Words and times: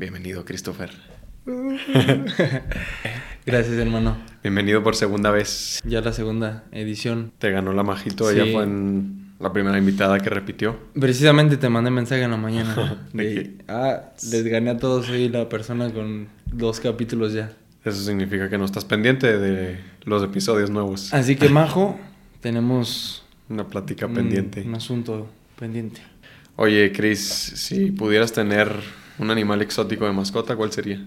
Bienvenido, 0.00 0.46
Christopher. 0.46 0.90
Gracias, 3.44 3.76
hermano. 3.76 4.16
Bienvenido 4.42 4.82
por 4.82 4.96
segunda 4.96 5.30
vez. 5.30 5.78
Ya 5.84 6.00
la 6.00 6.14
segunda 6.14 6.64
edición. 6.72 7.32
Te 7.38 7.50
ganó 7.50 7.74
la 7.74 7.82
Majito, 7.82 8.30
Sí. 8.30 8.40
ella 8.40 8.50
fue 8.50 8.62
en 8.62 9.34
la 9.38 9.52
primera 9.52 9.76
invitada 9.76 10.18
que 10.18 10.30
repitió. 10.30 10.78
Precisamente 10.98 11.58
te 11.58 11.68
mandé 11.68 11.90
mensaje 11.90 12.22
en 12.22 12.30
la 12.30 12.38
mañana. 12.38 13.06
¿De 13.12 13.58
ah, 13.68 14.12
les 14.32 14.44
gané 14.44 14.70
a 14.70 14.78
todos, 14.78 15.04
soy 15.04 15.28
la 15.28 15.50
persona 15.50 15.92
con 15.92 16.28
dos 16.46 16.80
capítulos 16.80 17.34
ya. 17.34 17.52
Eso 17.84 18.02
significa 18.02 18.48
que 18.48 18.56
no 18.56 18.64
estás 18.64 18.86
pendiente 18.86 19.36
de 19.36 19.80
los 20.04 20.24
episodios 20.24 20.70
nuevos. 20.70 21.12
Así 21.12 21.36
que, 21.36 21.50
Majo, 21.50 22.00
tenemos 22.40 23.22
Una 23.50 23.66
plática 23.68 24.06
un, 24.06 24.14
pendiente. 24.14 24.62
un 24.62 24.74
asunto 24.76 25.28
pendiente. 25.58 26.00
Oye, 26.56 26.90
Chris, 26.90 27.20
si 27.20 27.90
pudieras 27.90 28.32
tener 28.32 28.72
un 29.20 29.30
animal 29.30 29.62
exótico 29.62 30.06
de 30.06 30.12
mascota, 30.12 30.56
¿cuál 30.56 30.72
sería? 30.72 31.00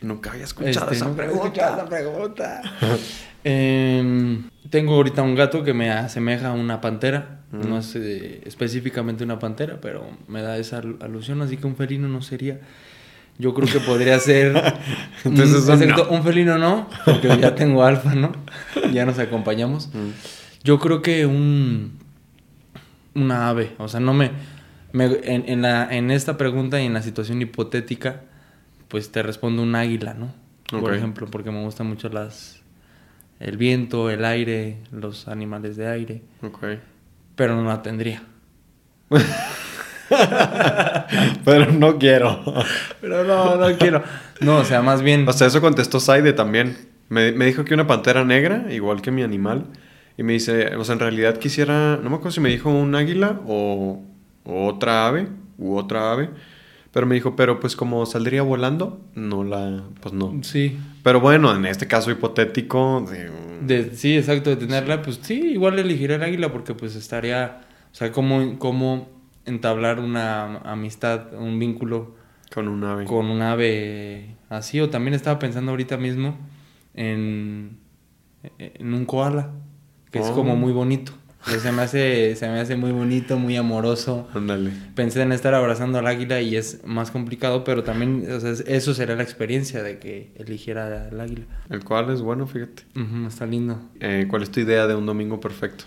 Nunca 0.00 0.30
había 0.32 0.44
escuchado 0.44 0.90
Este, 0.90 0.96
esa 0.96 1.14
pregunta. 1.86 2.62
Em, 3.44 4.44
tengo 4.70 4.94
ahorita 4.94 5.20
un 5.22 5.34
gato 5.34 5.64
que 5.64 5.74
me 5.74 5.90
asemeja 5.90 6.50
a 6.50 6.52
una 6.52 6.80
pantera. 6.80 7.40
Mm. 7.50 7.68
No 7.68 7.78
es 7.78 7.92
eh, 7.96 8.40
específicamente 8.44 9.24
una 9.24 9.40
pantera, 9.40 9.80
pero 9.80 10.06
me 10.28 10.42
da 10.42 10.58
esa 10.58 10.78
al- 10.78 10.98
alusión, 11.00 11.42
así 11.42 11.56
que 11.56 11.66
un 11.66 11.74
felino 11.74 12.06
no 12.06 12.22
sería. 12.22 12.60
Yo 13.38 13.52
creo 13.52 13.66
que 13.68 13.80
podría 13.80 14.16
ser. 14.20 14.54
Entonces, 15.24 15.66
un, 15.68 15.82
exacto, 15.82 16.06
no. 16.08 16.16
un 16.16 16.22
felino 16.22 16.56
no, 16.56 16.88
porque 17.04 17.36
ya 17.40 17.56
tengo 17.56 17.82
alfa, 17.84 18.14
¿no? 18.14 18.30
Ya 18.92 19.04
nos 19.04 19.18
acompañamos. 19.18 19.88
Mm. 19.92 20.10
Yo 20.62 20.78
creo 20.78 21.02
que 21.02 21.26
un. 21.26 21.98
Una 23.16 23.48
ave. 23.48 23.72
O 23.78 23.88
sea, 23.88 23.98
no 23.98 24.14
me. 24.14 24.30
Me- 24.92 25.20
en, 25.24 25.48
en 25.48 25.62
la, 25.62 25.88
en 25.94 26.10
esta 26.10 26.36
pregunta 26.36 26.80
y 26.80 26.86
en 26.86 26.94
la 26.94 27.02
situación 27.02 27.40
hipotética, 27.42 28.22
pues 28.88 29.10
te 29.12 29.22
respondo 29.22 29.62
un 29.62 29.74
águila, 29.74 30.14
¿no? 30.14 30.32
Por 30.80 30.94
ejemplo, 30.94 31.26
porque 31.30 31.50
me 31.50 31.62
gustan 31.62 31.86
mucho 31.86 32.08
las. 32.08 32.62
El 33.40 33.56
viento, 33.56 34.08
el 34.08 34.24
aire, 34.24 34.78
los 34.92 35.28
animales 35.28 35.76
de 35.76 35.88
aire. 35.88 36.22
Ok. 36.42 36.64
Pero 37.36 37.56
no 37.56 37.64
la 37.68 37.82
tendría. 37.82 38.22
Pero 41.44 41.72
no 41.72 41.98
quiero. 41.98 42.42
Pero 43.00 43.24
no, 43.24 43.56
no 43.56 43.76
quiero. 43.78 44.02
No, 44.40 44.58
o 44.58 44.64
sea, 44.64 44.82
más 44.82 45.02
bien. 45.02 45.26
O 45.28 45.32
sea, 45.32 45.46
eso 45.46 45.60
contestó 45.60 46.00
Saide 46.00 46.32
también. 46.32 46.76
Me, 47.08 47.32
me 47.32 47.46
dijo 47.46 47.64
que 47.64 47.74
una 47.74 47.86
pantera 47.86 48.24
negra, 48.24 48.66
igual 48.72 49.02
que 49.02 49.10
mi 49.10 49.22
animal. 49.22 49.66
Y 50.16 50.22
me 50.22 50.34
dice, 50.34 50.76
o 50.76 50.84
sea, 50.84 50.94
en 50.94 51.00
realidad 51.00 51.38
quisiera, 51.38 51.98
no 52.02 52.10
me 52.10 52.16
acuerdo 52.16 52.32
si 52.32 52.40
me 52.40 52.50
dijo 52.50 52.70
un 52.70 52.94
águila 52.94 53.40
o 53.46 54.02
otra 54.44 55.06
ave, 55.08 55.28
u 55.58 55.76
otra 55.76 56.12
ave. 56.12 56.30
Pero 56.92 57.06
me 57.06 57.14
dijo, 57.14 57.36
pero 57.36 57.58
pues 57.58 57.74
como 57.74 58.04
saldría 58.04 58.42
volando, 58.42 59.00
no 59.14 59.44
la, 59.44 59.82
pues 60.00 60.12
no. 60.12 60.38
Sí. 60.42 60.78
Pero 61.02 61.20
bueno, 61.20 61.54
en 61.56 61.64
este 61.64 61.86
caso 61.86 62.10
hipotético, 62.10 63.06
de, 63.10 63.30
De, 63.66 63.96
sí, 63.96 64.16
exacto, 64.16 64.50
de 64.50 64.56
tenerla, 64.56 65.00
pues 65.00 65.18
sí, 65.22 65.40
igual 65.52 65.78
elegiré 65.78 66.16
el 66.16 66.22
águila 66.22 66.52
porque 66.52 66.74
pues 66.74 66.94
estaría, 66.94 67.62
o 67.90 67.94
sea, 67.94 68.12
como, 68.12 68.58
como 68.58 69.08
entablar 69.46 70.00
una 70.00 70.58
amistad, 70.58 71.32
un 71.32 71.58
vínculo 71.58 72.14
con 72.54 72.68
un 72.68 72.84
ave. 72.84 73.04
con 73.06 73.26
un 73.26 73.40
ave 73.40 74.36
así, 74.50 74.78
o 74.80 74.90
también 74.90 75.14
estaba 75.14 75.38
pensando 75.38 75.70
ahorita 75.70 75.96
mismo 75.96 76.36
en, 76.94 77.78
en 78.58 78.92
un 78.92 79.06
koala, 79.06 79.50
que 80.10 80.18
es 80.18 80.26
Oh. 80.28 80.34
como 80.34 80.56
muy 80.56 80.72
bonito. 80.72 81.12
Se 81.44 81.72
me 81.72 81.82
hace, 81.82 82.36
se 82.36 82.48
me 82.48 82.60
hace 82.60 82.76
muy 82.76 82.92
bonito, 82.92 83.36
muy 83.36 83.56
amoroso. 83.56 84.28
Ándale. 84.32 84.70
Pensé 84.94 85.22
en 85.22 85.32
estar 85.32 85.54
abrazando 85.54 85.98
al 85.98 86.06
águila 86.06 86.40
y 86.40 86.56
es 86.56 86.80
más 86.84 87.10
complicado, 87.10 87.64
pero 87.64 87.82
también, 87.82 88.26
o 88.30 88.38
sea, 88.38 88.52
eso 88.66 88.94
sería 88.94 89.16
la 89.16 89.24
experiencia 89.24 89.82
de 89.82 89.98
que 89.98 90.30
eligiera 90.36 91.08
al 91.08 91.20
águila. 91.20 91.44
El 91.68 91.82
cual 91.84 92.10
es 92.10 92.20
bueno, 92.22 92.46
fíjate. 92.46 92.84
Está 93.26 93.46
lindo. 93.46 93.80
Eh, 94.00 94.26
¿Cuál 94.30 94.44
es 94.44 94.50
tu 94.50 94.60
idea 94.60 94.86
de 94.86 94.94
un 94.94 95.04
domingo 95.04 95.40
perfecto? 95.40 95.84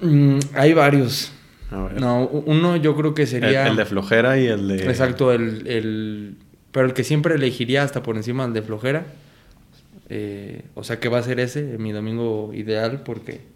Mm, 0.00 0.38
hay 0.54 0.74
varios. 0.74 1.32
A 1.70 1.82
ver. 1.84 2.00
No, 2.00 2.26
uno 2.26 2.76
yo 2.76 2.96
creo 2.96 3.14
que 3.14 3.22
el, 3.22 3.28
sería... 3.28 3.66
el 3.68 3.76
de 3.76 3.84
flojera 3.84 4.38
y 4.38 4.46
el 4.46 4.68
de... 4.68 4.84
Exacto, 4.86 5.32
el, 5.32 5.66
el... 5.66 6.36
Pero 6.72 6.86
el 6.86 6.92
que 6.94 7.04
siempre 7.04 7.36
elegiría 7.36 7.82
hasta 7.84 8.02
por 8.02 8.16
encima 8.16 8.44
del 8.44 8.52
de 8.54 8.62
flojera. 8.62 9.06
eh, 10.08 10.62
o 10.74 10.84
sea 10.84 11.00
que 11.00 11.08
va 11.08 11.18
a 11.18 11.22
ser 11.22 11.40
ese, 11.40 11.62
mi 11.78 11.92
domingo 11.92 12.52
ideal, 12.54 13.02
porque... 13.04 13.54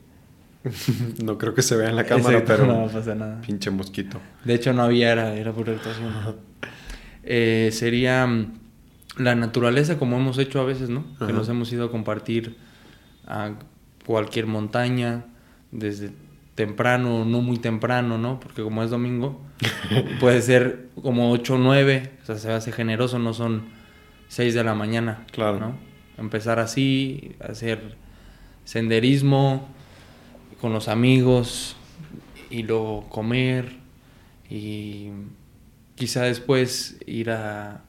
no 1.25 1.39
creo 1.39 1.55
que 1.55 1.63
se 1.63 1.77
vea 1.77 1.89
en 1.89 1.97
la 1.97 2.05
cámara, 2.05 2.39
Exacto, 2.39 2.63
pero... 2.65 2.81
No 2.87 2.93
pasa 2.93 3.15
nada. 3.15 3.41
Pinche 3.41 3.71
mosquito. 3.71 4.21
De 4.45 4.55
hecho 4.55 4.73
no 4.73 4.83
había, 4.83 5.13
era, 5.13 5.35
era 5.35 5.53
pura 5.53 5.73
actuación. 5.73 6.13
Eh, 7.23 7.71
sería 7.73 8.27
mm, 8.27 8.53
la 9.19 9.35
naturaleza 9.35 9.99
como 9.99 10.17
hemos 10.17 10.39
hecho 10.39 10.61
a 10.61 10.65
veces, 10.65 10.89
¿no? 10.91 11.05
Ajá. 11.17 11.27
Que 11.27 11.33
nos 11.33 11.49
hemos 11.49 11.73
ido 11.73 11.87
a 11.87 11.91
compartir 11.91 12.57
a 13.27 13.53
cualquier 14.07 14.47
montaña 14.47 15.25
desde 15.71 16.11
temprano, 16.55 17.25
no 17.25 17.41
muy 17.41 17.59
temprano, 17.59 18.19
¿no? 18.19 18.41
Porque 18.41 18.63
como 18.63 18.83
es 18.83 18.91
domingo, 18.91 19.41
puede 20.21 20.43
ser 20.43 20.89
como 21.03 21.31
8 21.31 21.55
o 21.55 21.59
9, 21.59 22.13
o 22.23 22.27
sea, 22.27 22.37
se 22.37 22.53
hace 22.53 22.73
generoso, 22.73 23.19
no 23.19 23.33
son 23.33 23.65
6 24.29 24.55
de 24.55 24.65
la 24.65 24.75
mañana, 24.75 25.25
Claro. 25.33 25.59
¿no? 25.59 25.75
Empezar 26.19 26.59
así, 26.59 27.35
hacer 27.41 27.97
senderismo 28.65 29.69
con 30.61 30.73
los 30.73 30.89
amigos 30.89 31.77
y 32.51 32.63
luego 32.63 33.09
comer 33.09 33.77
y 34.49 35.09
quizá 35.95 36.23
después 36.23 36.99
ir 37.07 37.31
a 37.31 37.83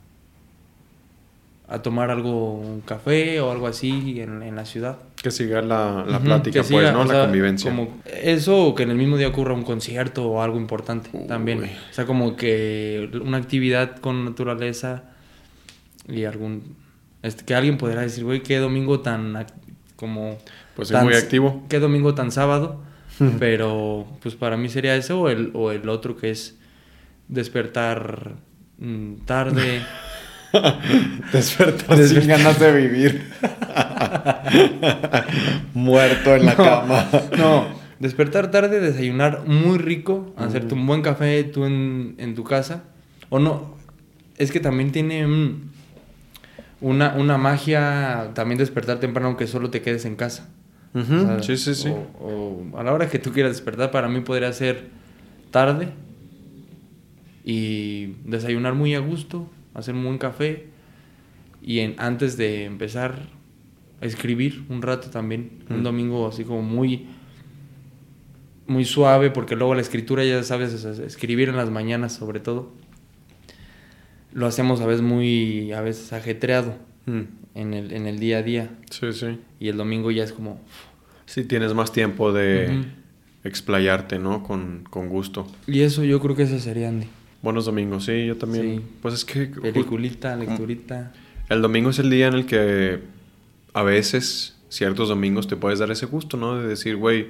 a 1.68 1.80
tomar 1.80 2.10
algo, 2.10 2.52
un 2.52 2.82
café 2.82 3.40
o 3.40 3.50
algo 3.50 3.66
así 3.66 4.20
en, 4.20 4.42
en 4.42 4.56
la 4.56 4.66
ciudad. 4.66 4.98
Que 5.22 5.30
siga 5.30 5.62
la, 5.62 6.04
la 6.06 6.18
Ujú, 6.18 6.26
plática, 6.26 6.52
que 6.52 6.68
pues, 6.68 6.68
siga, 6.68 6.92
¿no? 6.92 7.00
o 7.00 7.04
la 7.04 7.14
sea, 7.14 7.22
convivencia. 7.22 7.70
Como 7.70 7.96
eso 8.04 8.66
o 8.66 8.74
que 8.74 8.82
en 8.82 8.90
el 8.90 8.98
mismo 8.98 9.16
día 9.16 9.28
ocurra 9.28 9.54
un 9.54 9.62
concierto 9.62 10.28
o 10.28 10.42
algo 10.42 10.58
importante 10.58 11.08
Uy. 11.14 11.26
también. 11.26 11.64
O 11.64 11.92
sea, 11.94 12.04
como 12.04 12.36
que 12.36 13.08
una 13.24 13.38
actividad 13.38 13.96
con 14.00 14.26
naturaleza 14.26 15.04
y 16.06 16.24
algún... 16.24 16.76
este, 17.22 17.44
que 17.46 17.54
alguien 17.54 17.78
pudiera 17.78 18.02
decir, 18.02 18.24
güey, 18.24 18.42
qué 18.42 18.58
domingo 18.58 19.00
tan... 19.00 19.46
como... 19.96 20.36
Pues 20.76 20.90
es 20.90 21.02
muy 21.02 21.14
activo. 21.14 21.64
Qué 21.68 21.78
domingo 21.78 22.14
tan 22.14 22.30
sábado. 22.30 22.82
pero 23.38 24.06
pues 24.22 24.34
para 24.34 24.56
mí 24.56 24.68
sería 24.68 24.96
eso 24.96 25.20
o 25.20 25.28
el, 25.28 25.50
o 25.54 25.70
el 25.70 25.88
otro 25.88 26.16
que 26.16 26.30
es 26.30 26.58
despertar 27.28 28.32
mm, 28.78 29.14
tarde. 29.26 29.82
Despertar 31.32 31.98
sin 32.04 32.26
ganas 32.26 32.58
de 32.60 32.72
vivir. 32.72 33.30
Muerto 35.74 36.34
en 36.36 36.46
la 36.46 36.52
No, 36.52 36.56
cama. 36.64 37.06
No, 37.38 37.66
despertar 38.00 38.50
tarde, 38.50 38.80
desayunar 38.80 39.44
muy 39.46 39.78
rico, 39.78 40.34
hacerte 40.36 40.74
un 40.74 40.86
buen 40.86 41.00
café 41.02 41.44
tú 41.44 41.64
en, 41.64 42.14
en 42.18 42.34
tu 42.34 42.44
casa. 42.44 42.84
O 43.30 43.38
no, 43.38 43.76
es 44.36 44.52
que 44.52 44.60
también 44.60 44.92
tiene 44.92 45.26
mm, 45.26 45.70
una, 46.82 47.14
una 47.14 47.38
magia 47.38 48.32
también 48.34 48.58
despertar 48.58 49.00
temprano 49.00 49.28
aunque 49.28 49.46
solo 49.46 49.70
te 49.70 49.80
quedes 49.80 50.04
en 50.04 50.16
casa. 50.16 50.50
Ujú, 50.94 51.14
O 51.14 51.20
sea, 51.20 51.42
sí, 51.42 51.56
sí, 51.56 51.74
sí. 51.74 51.88
O, 51.88 52.66
o 52.72 52.78
a 52.78 52.82
la 52.82 52.92
hora 52.92 53.08
que 53.08 53.18
tú 53.18 53.32
quieras 53.32 53.52
despertar, 53.52 53.90
para 53.90 54.08
mí 54.08 54.20
podría 54.20 54.52
ser 54.52 54.88
tarde 55.50 55.88
y 57.44 58.14
desayunar 58.24 58.74
muy 58.74 58.94
a 58.94 59.00
gusto, 59.00 59.48
hacer 59.74 59.94
un 59.94 60.04
buen 60.04 60.18
café 60.18 60.66
y 61.62 61.80
en, 61.80 61.94
antes 61.98 62.36
de 62.36 62.64
empezar 62.64 63.14
a 64.00 64.06
escribir 64.06 64.64
un 64.68 64.82
rato 64.82 65.10
también, 65.10 65.64
un 65.70 65.82
domingo 65.82 66.28
así 66.28 66.44
como 66.44 66.62
muy 66.62 67.06
muy 68.66 68.84
suave 68.84 69.30
porque 69.30 69.56
luego 69.56 69.74
la 69.74 69.80
escritura 69.80 70.24
ya 70.24 70.42
sabes, 70.42 70.72
escribir 70.84 71.48
en 71.48 71.56
las 71.56 71.70
mañanas 71.70 72.12
sobre 72.12 72.40
todo 72.40 72.70
lo 74.32 74.46
hacemos 74.46 74.80
a 74.80 74.86
veces 74.86 75.02
muy 75.02 75.72
a 75.72 75.80
veces 75.82 76.12
ajetreado. 76.12 76.74
Mm, 77.06 77.22
en 77.54 77.74
el, 77.74 77.92
en 77.92 78.06
el 78.06 78.18
día 78.18 78.38
a 78.38 78.42
día 78.42 78.70
Sí, 78.90 79.12
sí. 79.12 79.38
y 79.60 79.68
el 79.68 79.76
domingo 79.76 80.10
ya 80.10 80.24
es 80.24 80.32
como 80.32 80.60
Sí, 81.26 81.44
tienes 81.44 81.72
más 81.74 81.92
tiempo 81.92 82.32
de 82.32 82.84
explayarte, 83.44 84.18
¿no? 84.18 84.42
Con, 84.42 84.84
con 84.90 85.08
gusto. 85.08 85.46
Y 85.66 85.80
eso 85.80 86.04
yo 86.04 86.20
creo 86.20 86.36
que 86.36 86.42
eso 86.44 86.58
sería 86.58 86.88
Andy. 86.88 87.06
Buenos 87.42 87.64
domingos, 87.64 88.04
sí, 88.04 88.26
yo 88.26 88.36
también. 88.36 88.76
Sí. 88.78 88.82
Pues 89.00 89.14
es 89.14 89.24
que 89.24 89.46
Peliculita, 89.46 90.36
lecturita. 90.36 91.12
el 91.48 91.62
domingo 91.62 91.90
es 91.90 91.98
el 91.98 92.10
día 92.10 92.28
en 92.28 92.34
el 92.34 92.46
que 92.46 93.00
a 93.74 93.82
veces, 93.82 94.56
ciertos 94.68 95.08
domingos, 95.08 95.48
te 95.48 95.56
puedes 95.56 95.78
dar 95.78 95.90
ese 95.90 96.06
gusto, 96.06 96.36
¿no? 96.36 96.60
De 96.60 96.68
decir, 96.68 96.96
güey, 96.96 97.28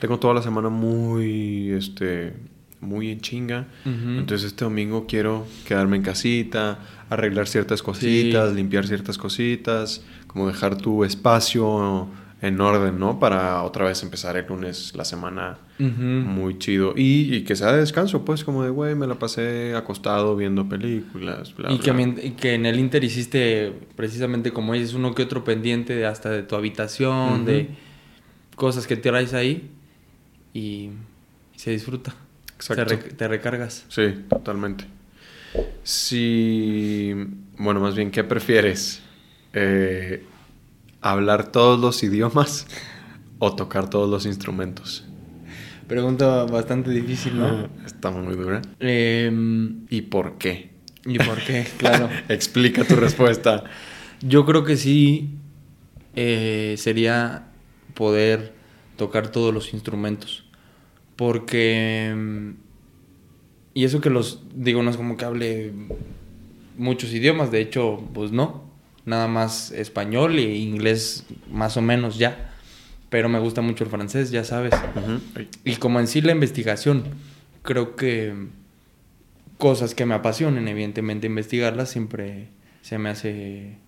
tengo 0.00 0.18
toda 0.18 0.34
la 0.34 0.42
semana 0.42 0.68
muy, 0.68 1.70
este, 1.70 2.34
muy 2.80 3.10
en 3.10 3.20
chinga. 3.20 3.68
Entonces 3.86 4.44
este 4.48 4.64
domingo 4.64 5.06
quiero 5.06 5.46
quedarme 5.66 5.96
en 5.96 6.02
casita, 6.02 6.80
arreglar 7.10 7.46
ciertas 7.48 7.82
cositas, 7.82 8.52
limpiar 8.54 8.86
ciertas 8.86 9.18
cositas, 9.18 10.02
como 10.26 10.46
dejar 10.48 10.76
tu 10.78 11.04
espacio 11.04 12.08
en 12.42 12.60
orden, 12.60 12.98
¿no? 12.98 13.18
Para 13.18 13.62
otra 13.62 13.86
vez 13.86 14.02
empezar 14.02 14.36
el 14.36 14.46
lunes 14.46 14.92
la 14.94 15.04
semana 15.04 15.58
muy 15.78 16.58
chido. 16.58 16.92
Y, 16.96 17.34
y 17.34 17.42
que 17.44 17.56
sea 17.56 17.72
de 17.72 17.78
descanso, 17.80 18.24
pues, 18.24 18.44
como 18.44 18.62
de, 18.62 18.70
güey, 18.70 18.94
me 18.94 19.06
la 19.06 19.14
pasé 19.18 19.74
acostado 19.74 20.36
viendo 20.36 20.68
películas, 20.68 21.54
bla, 21.56 21.72
y, 21.72 21.78
que, 21.78 21.90
bla. 21.90 21.94
mien- 21.94 22.20
y 22.22 22.30
que 22.32 22.54
en 22.54 22.66
el 22.66 22.78
Inter 22.78 23.02
hiciste 23.02 23.72
precisamente 23.96 24.52
como 24.52 24.74
dices, 24.74 24.92
uno 24.94 25.14
que 25.14 25.22
otro 25.22 25.42
pendiente 25.44 25.94
de 25.96 26.06
hasta 26.06 26.30
de 26.30 26.42
tu 26.42 26.54
habitación, 26.54 27.44
de 27.46 27.70
cosas 28.56 28.86
que 28.86 28.96
traes 28.96 29.32
ahí 29.34 29.70
y, 30.52 30.90
y 31.54 31.58
se 31.58 31.70
disfruta. 31.70 32.14
Exacto. 32.56 32.84
Te, 32.86 32.96
re- 32.96 33.02
te 33.14 33.28
recargas. 33.28 33.84
Sí, 33.88 34.02
totalmente. 34.28 34.84
Si, 35.82 37.12
bueno, 37.58 37.80
más 37.80 37.94
bien, 37.94 38.10
¿qué 38.10 38.24
prefieres? 38.24 39.02
Eh, 39.52 40.24
¿Hablar 41.00 41.52
todos 41.52 41.78
los 41.78 42.02
idiomas 42.02 42.66
o 43.38 43.54
tocar 43.54 43.90
todos 43.90 44.08
los 44.08 44.26
instrumentos? 44.26 45.04
Pregunta 45.86 46.44
bastante 46.44 46.90
difícil, 46.90 47.38
¿no? 47.38 47.68
Está 47.84 48.10
muy 48.10 48.34
dura. 48.34 48.62
Em, 48.80 49.86
¿Y 49.90 50.02
por 50.02 50.38
qué? 50.38 50.70
¿Y 51.04 51.18
por 51.18 51.38
qué? 51.44 51.66
Claro. 51.78 52.08
Explica 52.28 52.84
tu 52.84 52.96
respuesta. 52.96 53.64
Yo 54.22 54.46
creo 54.46 54.64
que 54.64 54.76
sí 54.76 55.34
eh, 56.16 56.76
sería 56.78 57.48
poder 57.92 58.54
tocar 58.96 59.28
todos 59.28 59.52
los 59.52 59.74
instrumentos. 59.74 60.44
Porque... 61.16 62.54
Y 63.74 63.84
eso 63.84 64.00
que 64.00 64.10
los... 64.10 64.42
Digo, 64.54 64.82
no 64.82 64.90
es 64.90 64.96
como 64.96 65.16
que 65.16 65.24
hable 65.24 65.72
muchos 66.78 67.12
idiomas. 67.12 67.50
De 67.50 67.60
hecho, 67.60 68.02
pues 68.14 68.32
no. 68.32 68.64
Nada 69.04 69.28
más 69.28 69.70
español 69.72 70.38
e 70.38 70.56
inglés 70.56 71.26
más 71.50 71.76
o 71.76 71.82
menos 71.82 72.16
ya. 72.16 72.54
Pero 73.10 73.28
me 73.28 73.38
gusta 73.38 73.60
mucho 73.60 73.84
el 73.84 73.90
francés, 73.90 74.30
ya 74.30 74.44
sabes. 74.44 74.72
Y 75.64 75.76
como 75.76 76.00
en 76.00 76.06
sí 76.06 76.20
la 76.22 76.32
investigación, 76.32 77.04
creo 77.62 77.96
que 77.96 78.32
cosas 79.58 79.94
que 79.94 80.06
me 80.06 80.14
apasionen, 80.14 80.68
evidentemente 80.68 81.26
investigarlas 81.26 81.90
siempre 81.90 82.48
se 82.82 82.98
me 82.98 83.08
hace... 83.08 83.78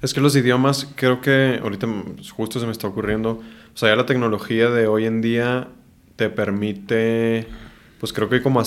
Es 0.00 0.14
que 0.14 0.20
los 0.20 0.36
idiomas, 0.36 0.88
creo 0.94 1.20
que 1.20 1.58
ahorita 1.60 1.86
justo 2.30 2.60
se 2.60 2.66
me 2.66 2.72
está 2.72 2.86
ocurriendo, 2.86 3.42
o 3.74 3.76
sea, 3.76 3.90
ya 3.90 3.96
la 3.96 4.06
tecnología 4.06 4.70
de 4.70 4.86
hoy 4.86 5.04
en 5.04 5.20
día 5.20 5.68
te 6.16 6.30
permite, 6.30 7.48
pues 7.98 8.12
creo 8.12 8.28
que 8.28 8.36
hay 8.36 8.42
como, 8.42 8.62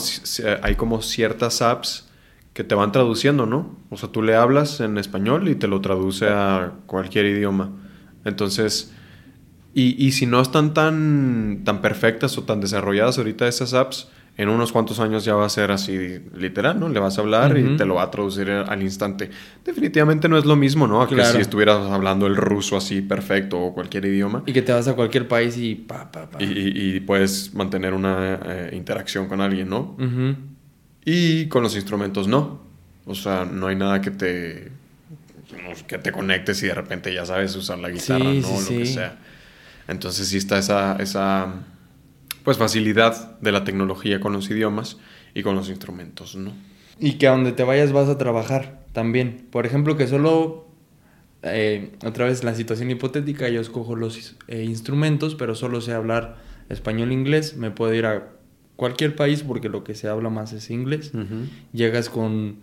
hay 0.62 0.76
como 0.76 1.02
ciertas 1.02 1.62
apps 1.62 2.10
que 2.54 2.64
te 2.64 2.76
van 2.76 2.92
traduciendo, 2.92 3.46
¿no? 3.46 3.78
O 3.90 3.98
sea, 3.98 4.10
tú 4.10 4.22
le 4.22 4.36
hablas 4.36 4.80
en 4.80 4.98
español 4.98 5.48
y 5.48 5.56
te 5.56 5.68
lo 5.68 5.80
traduce 5.82 6.28
a 6.28 6.74
cualquier 6.88 7.26
idioma. 7.26 7.72
Entonces, 8.26 8.94
y, 9.74 10.04
y 10.04 10.12
si 10.14 10.26
no 10.26 10.42
están 10.42 10.74
tan, 10.74 11.62
tan 11.64 11.82
perfectas 11.82 12.38
o 12.38 12.44
tan 12.44 12.60
desarrolladas 12.60 13.20
ahorita 13.20 13.48
esas 13.48 13.74
apps, 13.74 14.10
en 14.38 14.50
unos 14.50 14.72
cuantos 14.72 15.00
años 15.00 15.26
ya 15.26 15.34
va 15.34 15.46
a 15.46 15.50
ser 15.50 15.72
así 15.72 16.20
literal, 16.36 16.80
¿no? 16.80 16.90
Le 16.90 17.00
vas 17.00 17.18
a 17.18 17.22
hablar 17.22 17.58
y 17.58 17.64
Ujú. 17.64 17.76
te 17.78 17.86
lo 17.86 17.96
va 17.96 18.04
a 18.04 18.12
traducir 18.12 18.50
al 18.52 18.82
instante. 18.84 19.32
Definitivamente 19.66 20.30
no 20.30 20.38
es 20.38 20.46
lo 20.46 20.56
mismo, 20.56 20.86
¿no? 20.88 21.02
A 21.02 21.08
que 21.08 21.16
Claro. 21.16 21.34
si 21.34 21.42
estuvieras 21.42 21.78
hablando 21.90 22.28
el 22.28 22.36
ruso 22.36 22.78
así 22.78 23.02
perfecto 23.02 23.60
o 23.60 23.74
cualquier 23.74 24.06
idioma 24.06 24.44
Y 24.46 24.54
que 24.54 24.62
te 24.62 24.72
vas 24.74 24.88
a 24.88 24.94
cualquier 24.96 25.28
país 25.28 25.58
y 25.58 25.74
pa, 25.76 26.12
pa, 26.12 26.30
pa. 26.30 26.44
y, 26.44 26.46
y- 26.46 26.96
y 26.98 27.00
puedes 27.00 27.54
mantener 27.56 27.94
una 27.96 28.40
eh, 28.46 28.70
interacción 28.74 29.28
con 29.28 29.42
alguien, 29.42 29.70
¿no? 29.70 29.96
Ujú. 29.98 30.36
Y 31.04 31.48
con 31.48 31.64
los 31.64 31.76
instrumentos 31.76 32.28
no. 32.28 32.62
O 33.06 33.16
sea, 33.16 33.44
no 33.46 33.68
hay 33.68 33.76
nada 33.76 34.02
que 34.02 34.12
te 34.12 34.72
que 35.88 35.98
te 35.98 36.12
conectes 36.12 36.62
y 36.64 36.68
de 36.68 36.74
repente 36.74 37.14
ya 37.14 37.26
sabes 37.26 37.56
usar 37.56 37.80
la 37.80 37.90
guitarra, 37.90 38.20
Sí, 38.34 38.42
¿no? 38.42 38.48
sí, 38.60 38.74
lo 38.74 38.80
que 38.80 38.86
sí. 38.86 38.94
sea. 38.94 39.18
Entonces 39.88 40.28
sí 40.28 40.38
está 40.38 40.58
esa, 40.60 40.98
esa 41.00 41.48
pues 42.48 42.58
facilidad 42.58 43.38
de 43.42 43.52
la 43.52 43.66
tecnología 43.66 44.22
con 44.22 44.32
los 44.32 44.50
idiomas 44.50 44.96
y 45.34 45.44
con 45.44 45.58
los 45.58 45.68
instrumentos, 45.68 46.38
¿no? 46.38 46.54
Y 46.98 47.16
que 47.18 47.28
a 47.28 47.32
donde 47.32 47.52
te 47.52 47.64
vayas 47.64 47.92
vas 47.92 48.08
a 48.08 48.18
trabajar 48.18 48.86
también. 48.94 49.48
Por 49.52 49.66
ejemplo, 49.66 49.98
que 49.98 50.08
solo, 50.08 50.66
eh, 51.44 51.92
otra 52.06 52.24
vez 52.24 52.46
la 52.46 52.56
situación 52.56 52.90
hipotética, 52.90 53.50
yo 53.50 53.60
escojo 53.60 53.98
los 53.98 54.38
eh, 54.48 54.64
instrumentos, 54.64 55.36
pero 55.36 55.56
solo 55.56 55.82
sé 55.82 55.92
hablar 55.92 56.38
español 56.70 57.12
e 57.12 57.16
inglés. 57.16 57.58
Me 57.58 57.70
puedo 57.70 57.94
ir 57.94 58.06
a 58.06 58.30
cualquier 58.78 59.18
país 59.18 59.44
porque 59.44 59.68
lo 59.68 59.84
que 59.84 59.94
se 59.94 60.08
habla 60.08 60.30
más 60.30 60.54
es 60.54 60.70
inglés. 60.70 61.12
Llegas 61.74 62.10
con 62.10 62.60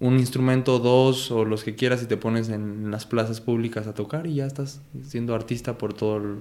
un 0.00 0.18
instrumento, 0.18 0.80
dos 0.80 1.30
o 1.30 1.44
los 1.44 1.62
que 1.62 1.76
quieras 1.76 2.02
y 2.02 2.06
te 2.06 2.16
pones 2.16 2.48
en 2.48 2.90
las 2.90 3.06
plazas 3.06 3.40
públicas 3.40 3.86
a 3.86 3.94
tocar 3.94 4.26
y 4.26 4.34
ya 4.34 4.46
estás 4.46 4.80
siendo 5.04 5.36
artista 5.36 5.78
por 5.78 5.94
todo 5.94 6.16
el, 6.16 6.38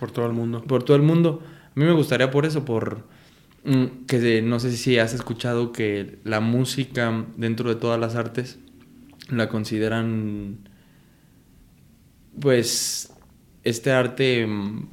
Por 0.00 0.10
todo 0.10 0.26
el 0.26 0.32
mundo. 0.32 0.64
por 0.64 0.82
todo 0.82 0.96
el 0.96 1.04
mundo. 1.04 1.40
A 1.76 1.80
mí 1.80 1.84
me 1.86 1.92
gustaría 1.92 2.30
por 2.30 2.46
eso, 2.46 2.64
por 2.64 3.06
mm, 3.64 4.06
que 4.06 4.42
no 4.42 4.60
sé 4.60 4.76
si 4.76 4.98
has 4.98 5.12
escuchado 5.14 5.72
que 5.72 6.18
la 6.24 6.40
música 6.40 7.24
dentro 7.36 7.68
de 7.68 7.76
todas 7.76 7.98
las 8.00 8.14
artes 8.14 8.58
la 9.30 9.48
consideran 9.48 10.68
pues 12.40 13.12
este 13.62 13.90
arte 13.92 14.46
mm, 14.46 14.86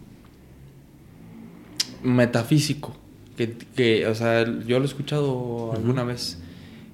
metafísico 2.04 2.95
que, 3.38 3.54
que, 3.75 4.07
o 4.07 4.16
sea 4.16 4.44
yo 4.66 4.80
lo 4.80 4.86
he 4.86 4.88
escuchado 4.88 5.72
alguna 5.74 6.04
vez 6.04 6.42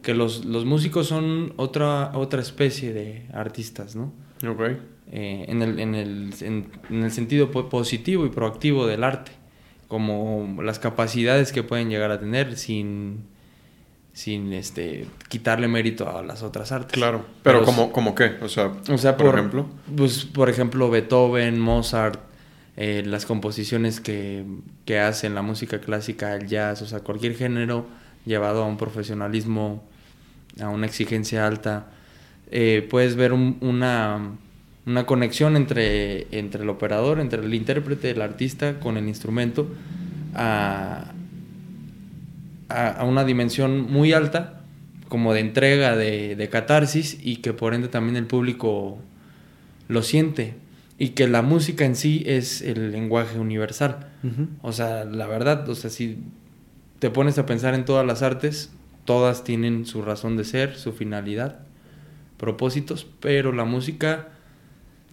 que 0.02 0.14
los, 0.14 0.46
los 0.46 0.66
músicos 0.66 1.08
son 1.08 1.54
otra 1.58 2.12
otra 2.16 2.42
especie 2.42 2.94
de 2.94 3.28
artistas 3.34 3.96
no 3.96 4.14
Ok. 4.48 4.62
eh, 5.12 5.46
en, 5.48 5.62
el, 5.62 5.80
en, 5.80 5.96
el, 5.96 6.34
en, 6.42 6.68
en 6.90 7.04
el 7.04 7.12
sentido 7.12 7.50
po- 7.52 7.70
positivo 7.70 8.26
y 8.26 8.30
proactivo 8.30 8.86
del 8.86 9.04
arte, 9.04 9.32
como 9.88 10.62
las 10.64 10.80
capacidades 10.80 11.52
que 11.52 11.64
pueden 11.64 11.90
llegar 11.90 12.12
a 12.12 12.20
tener 12.20 12.58
sin, 12.58 13.26
sin 14.14 14.52
este, 14.54 15.08
quitarle 15.30 15.68
mérito 15.68 16.10
a 16.16 16.24
las 16.24 16.44
otras 16.44 16.72
artes. 16.72 16.94
Claro. 16.94 17.26
Pero, 17.44 17.60
Pero 17.60 17.66
como, 17.66 17.92
como 17.92 18.16
qué? 18.16 18.36
O 18.42 18.50
sea, 18.50 18.72
O 18.90 18.98
sea, 18.98 19.16
por, 19.18 19.28
por, 19.28 19.36
ejemplo. 19.40 19.66
Pues, 19.96 20.26
por 20.26 20.50
ejemplo, 20.50 20.90
Beethoven, 20.90 21.60
Mozart, 21.60 22.20
eh, 22.76 23.04
las 23.06 23.26
composiciones 23.26 24.00
que, 24.02 24.44
que 24.86 25.00
hacen, 25.00 25.34
la 25.36 25.42
música 25.42 25.80
clásica, 25.80 26.36
el 26.36 26.48
jazz, 26.48 26.82
o 26.82 26.86
sea, 26.86 27.00
cualquier 27.00 27.36
género 27.36 27.88
llevado 28.26 28.64
a 28.64 28.68
un 28.68 28.78
profesionalismo, 28.78 29.84
a 30.60 30.70
una 30.70 30.86
exigencia 30.86 31.48
alta, 31.48 31.88
eh, 32.52 32.86
puedes 32.90 33.16
ver 33.16 33.34
un- 33.34 33.58
una, 33.62 34.32
una 34.88 35.06
conexión 35.06 35.56
entre, 35.58 36.28
entre 36.36 36.64
el 36.64 36.70
operador, 36.70 37.20
entre 37.20 37.44
el 37.44 37.54
intérprete, 37.54 38.10
el 38.10 38.22
artista 38.22 38.80
con 38.80 38.98
el 38.98 39.08
instrumento, 39.08 39.68
a, 40.34 41.12
a, 42.70 42.90
a 42.92 43.04
una 43.04 43.26
dimensión 43.26 43.92
muy 43.92 44.14
alta, 44.14 44.64
como 45.10 45.34
de 45.34 45.42
entrega, 45.42 45.96
de, 45.96 46.36
de 46.36 46.50
catarsis, 46.50 47.20
y 47.22 47.38
que 47.38 47.54
por 47.54 47.74
ende 47.74 47.90
también 47.90 48.16
el 48.16 48.26
público 48.26 48.98
lo 49.90 50.02
siente. 50.02 50.56
Y 50.98 51.10
que 51.10 51.28
la 51.28 51.42
música 51.44 51.86
en 51.86 51.96
sí 51.96 52.24
es 52.26 52.62
el 52.62 52.92
lenguaje 52.92 53.38
universal. 53.38 54.08
O 54.62 54.72
sea, 54.72 55.06
la 55.06 55.28
verdad, 55.28 55.70
o 55.70 55.76
sea, 55.76 55.92
si 55.92 56.18
te 56.98 57.12
pones 57.12 57.38
a 57.38 57.46
pensar 57.46 57.76
en 57.76 57.86
todas 57.86 58.06
las 58.06 58.24
artes, 58.24 58.72
todas 59.06 59.44
tienen 59.44 59.86
su 59.86 60.02
razón 60.02 60.38
de 60.38 60.44
ser, 60.44 60.76
su 60.76 60.94
finalidad, 60.94 61.60
propósitos, 62.38 63.06
pero 63.20 63.52
la 63.54 63.64
música 63.64 64.30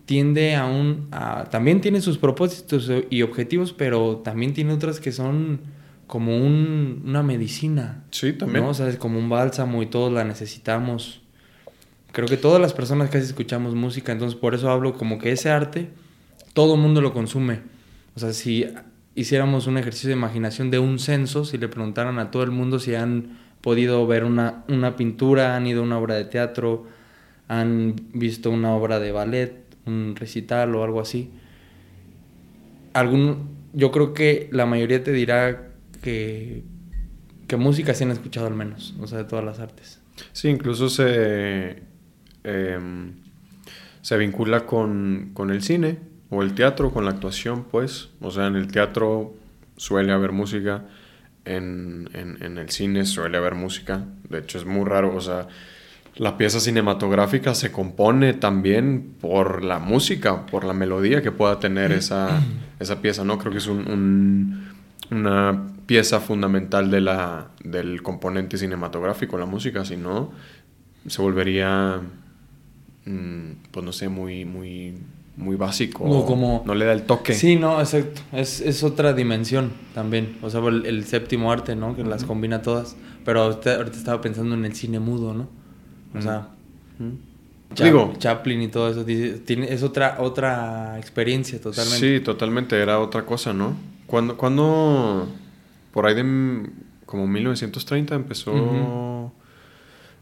tiende 0.07 0.55
a 0.57 0.67
un... 0.67 1.09
a- 1.13 1.45
también 1.51 1.81
tiene 1.81 2.01
sus 2.01 2.19
propósitos 2.19 2.91
y 3.11 3.23
objetivos, 3.23 3.73
pero 3.73 4.17
también 4.19 4.53
tiene 4.55 4.73
otras 4.73 5.01
que 5.01 5.13
son 5.13 5.61
como 6.07 6.37
un- 6.37 7.03
una 7.07 7.23
medicina. 7.23 8.05
Sí, 8.11 8.33
también. 8.35 8.65
¿no? 8.65 8.71
O 8.71 8.75
sea, 8.75 8.89
es 8.89 8.97
como 8.97 9.19
un 9.19 9.29
bálsamo 9.29 9.83
y 9.83 9.87
todos 9.87 10.13
la 10.13 10.25
necesitamos. 10.25 11.21
Creo 12.13 12.29
que 12.29 12.37
todas 12.37 12.61
las 12.61 12.73
personas 12.75 13.11
casi 13.11 13.25
escuchamos 13.27 13.75
música, 13.75 14.13
entonces 14.13 14.39
por 14.39 14.55
eso 14.55 14.71
hablo 14.71 14.95
como 14.95 15.19
que 15.19 15.33
ese 15.33 15.51
arte, 15.51 15.91
todo 16.53 16.75
el 16.77 16.81
mundo 16.81 17.01
lo 17.01 17.13
consume. 17.13 17.61
O 18.15 18.21
sea, 18.21 18.33
si 18.33 18.67
hiciéramos 19.17 19.67
un 19.67 19.79
ejercicio 19.79 20.11
de 20.11 20.17
imaginación 20.17 20.71
de 20.71 20.79
un 20.79 20.99
censo, 21.01 21.45
si 21.45 21.59
le 21.59 21.67
preguntaran 21.69 22.19
a 22.21 22.31
todo 22.31 22.45
el 22.45 22.53
mundo 22.53 22.79
si 22.79 22.95
han 22.95 23.39
podido 23.61 24.07
ver 24.07 24.25
una, 24.25 24.63
una 24.69 24.95
pintura, 24.95 25.57
han 25.57 25.67
ido 25.67 25.81
a 25.81 25.85
una 25.85 25.99
obra 25.99 26.15
de 26.15 26.25
teatro, 26.27 26.87
han 27.49 27.97
visto 28.13 28.51
una 28.51 28.75
obra 28.75 29.01
de 29.01 29.11
ballet, 29.11 29.64
un 29.87 30.15
recital 30.17 30.75
o 30.75 30.85
algo 30.85 31.01
así, 31.01 31.31
algún, 32.93 33.49
yo 33.73 33.91
creo 33.91 34.15
que 34.15 34.49
la 34.53 34.67
mayoría 34.67 35.03
te 35.03 35.13
dirá 35.13 35.69
que, 36.03 36.63
música 37.57 37.95
sí 37.95 38.03
han 38.03 38.11
escuchado 38.11 38.49
al 38.49 38.55
menos, 38.55 38.95
o 39.01 39.07
sea, 39.07 39.19
de 39.19 39.25
todas 39.25 39.45
las 39.45 39.61
artes. 39.61 40.01
Sí, 40.33 40.49
incluso 40.49 40.89
se, 40.89 41.85
em, 42.43 43.13
se 44.03 44.17
vincula 44.19 44.67
con, 44.67 45.31
con 45.35 45.51
el 45.51 45.63
cine 45.63 45.99
o 46.31 46.43
el 46.43 46.55
teatro, 46.55 46.93
con 46.93 47.05
la 47.05 47.13
actuación, 47.13 47.65
pues. 47.65 48.11
O 48.21 48.33
sea, 48.33 48.49
en 48.49 48.57
el 48.57 48.67
teatro 48.69 49.35
suele 49.77 50.13
haber 50.13 50.33
música, 50.33 50.85
en, 51.45 52.09
en- 52.15 52.43
en 52.43 52.59
el 52.59 52.71
cine 52.71 53.05
suele 53.05 53.37
haber 53.39 53.55
música. 53.55 54.05
De 54.29 54.39
hecho, 54.41 54.59
es 54.59 54.65
muy 54.65 54.85
raro, 54.85 55.15
o 55.15 55.21
sea, 55.21 55.47
la 56.17 56.37
pieza 56.37 56.61
cinematográfica 56.61 57.55
se 57.55 57.73
compone 57.73 58.35
también 58.35 59.15
por 59.21 59.65
la 59.65 59.79
música, 59.79 60.47
por 60.47 60.65
la 60.65 60.73
melodía 60.73 61.23
que 61.23 61.33
pueda 61.33 61.59
tener 61.59 61.91
esa, 61.93 62.41
esa 62.79 63.01
pieza, 63.03 63.25
¿no? 63.25 63.39
Creo 63.39 63.51
que 63.53 63.59
es 63.59 63.67
un, 63.67 63.79
un- 63.91 64.75
una 65.11 65.67
pieza 65.87 66.21
fundamental 66.21 66.91
de 66.91 67.01
la, 67.01 67.49
del 67.63 68.03
componente 68.03 68.57
cinematográfico, 68.57 69.37
la 69.39 69.45
música, 69.47 69.85
si 69.85 69.97
no, 69.97 70.31
se 71.07 71.21
volvería, 71.21 72.01
mm, 73.05 73.51
pues 73.71 73.85
no 73.85 73.93
sé, 73.93 74.09
muy, 74.09 74.45
muy, 74.45 74.95
muy 75.37 75.57
básico. 75.57 76.05
O 76.05 76.25
como- 76.25 76.63
No 76.65 76.75
le 76.75 76.85
da 76.87 76.93
el 76.93 77.03
toque. 77.03 77.35
Sí, 77.35 77.57
no, 77.57 77.81
exacto. 77.81 78.23
Es, 78.33 78.61
es 78.61 78.83
otra 78.83 79.13
dimensión 79.13 79.73
también. 79.95 80.39
O 80.43 80.49
sea, 80.51 80.61
el, 80.67 80.87
el 80.87 81.05
séptimo 81.05 81.53
arte, 81.53 81.77
¿no? 81.77 81.95
Que 81.95 82.03
las 82.05 82.25
combina 82.25 82.63
todas. 82.63 82.97
Pero 83.25 83.43
ahorita, 83.43 83.77
ahorita 83.77 83.97
estaba 83.99 84.21
pensando 84.21 84.55
en 84.55 84.65
el 84.65 84.75
cine 84.75 85.01
mudo, 85.01 85.35
¿no? 85.35 85.49
O 86.15 86.23
sea, 86.23 86.49
Mm. 86.99 87.75
Cha- 87.75 87.85
Digo, 87.87 88.13
Chaplin 88.19 88.63
y 88.63 88.69
todo 88.69 88.89
eso. 88.89 89.05
tiene- 89.45 89.73
es 89.73 89.83
otra, 89.83 90.19
otra 90.21 90.97
experiencia 90.99 91.61
totalmente. 91.61 92.19
Sí, 92.19 92.23
totalmente, 92.25 92.81
era 92.81 93.01
otra 93.01 93.27
cosa, 93.27 93.53
¿no? 93.53 93.75
Cuando, 94.07 94.37
cuando 94.37 95.27
por 95.93 96.07
ahí 96.07 96.15
de 96.15 96.71
como 97.05 97.27
1930 97.27 98.15
empezó, 98.15 98.53
Ujú. 98.53 99.33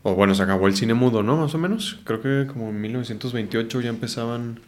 o 0.04 0.14
bueno, 0.14 0.34
se 0.34 0.42
acabó 0.42 0.66
el 0.66 0.74
cine 0.74 0.94
mudo, 0.94 1.22
¿no? 1.22 1.36
Más 1.36 1.54
o 1.54 1.58
menos. 1.58 2.00
Creo 2.04 2.22
que 2.22 2.46
como 2.50 2.70
en 2.70 2.80
1928 2.80 3.80
ya 3.82 3.90
empezaban, 3.90 4.58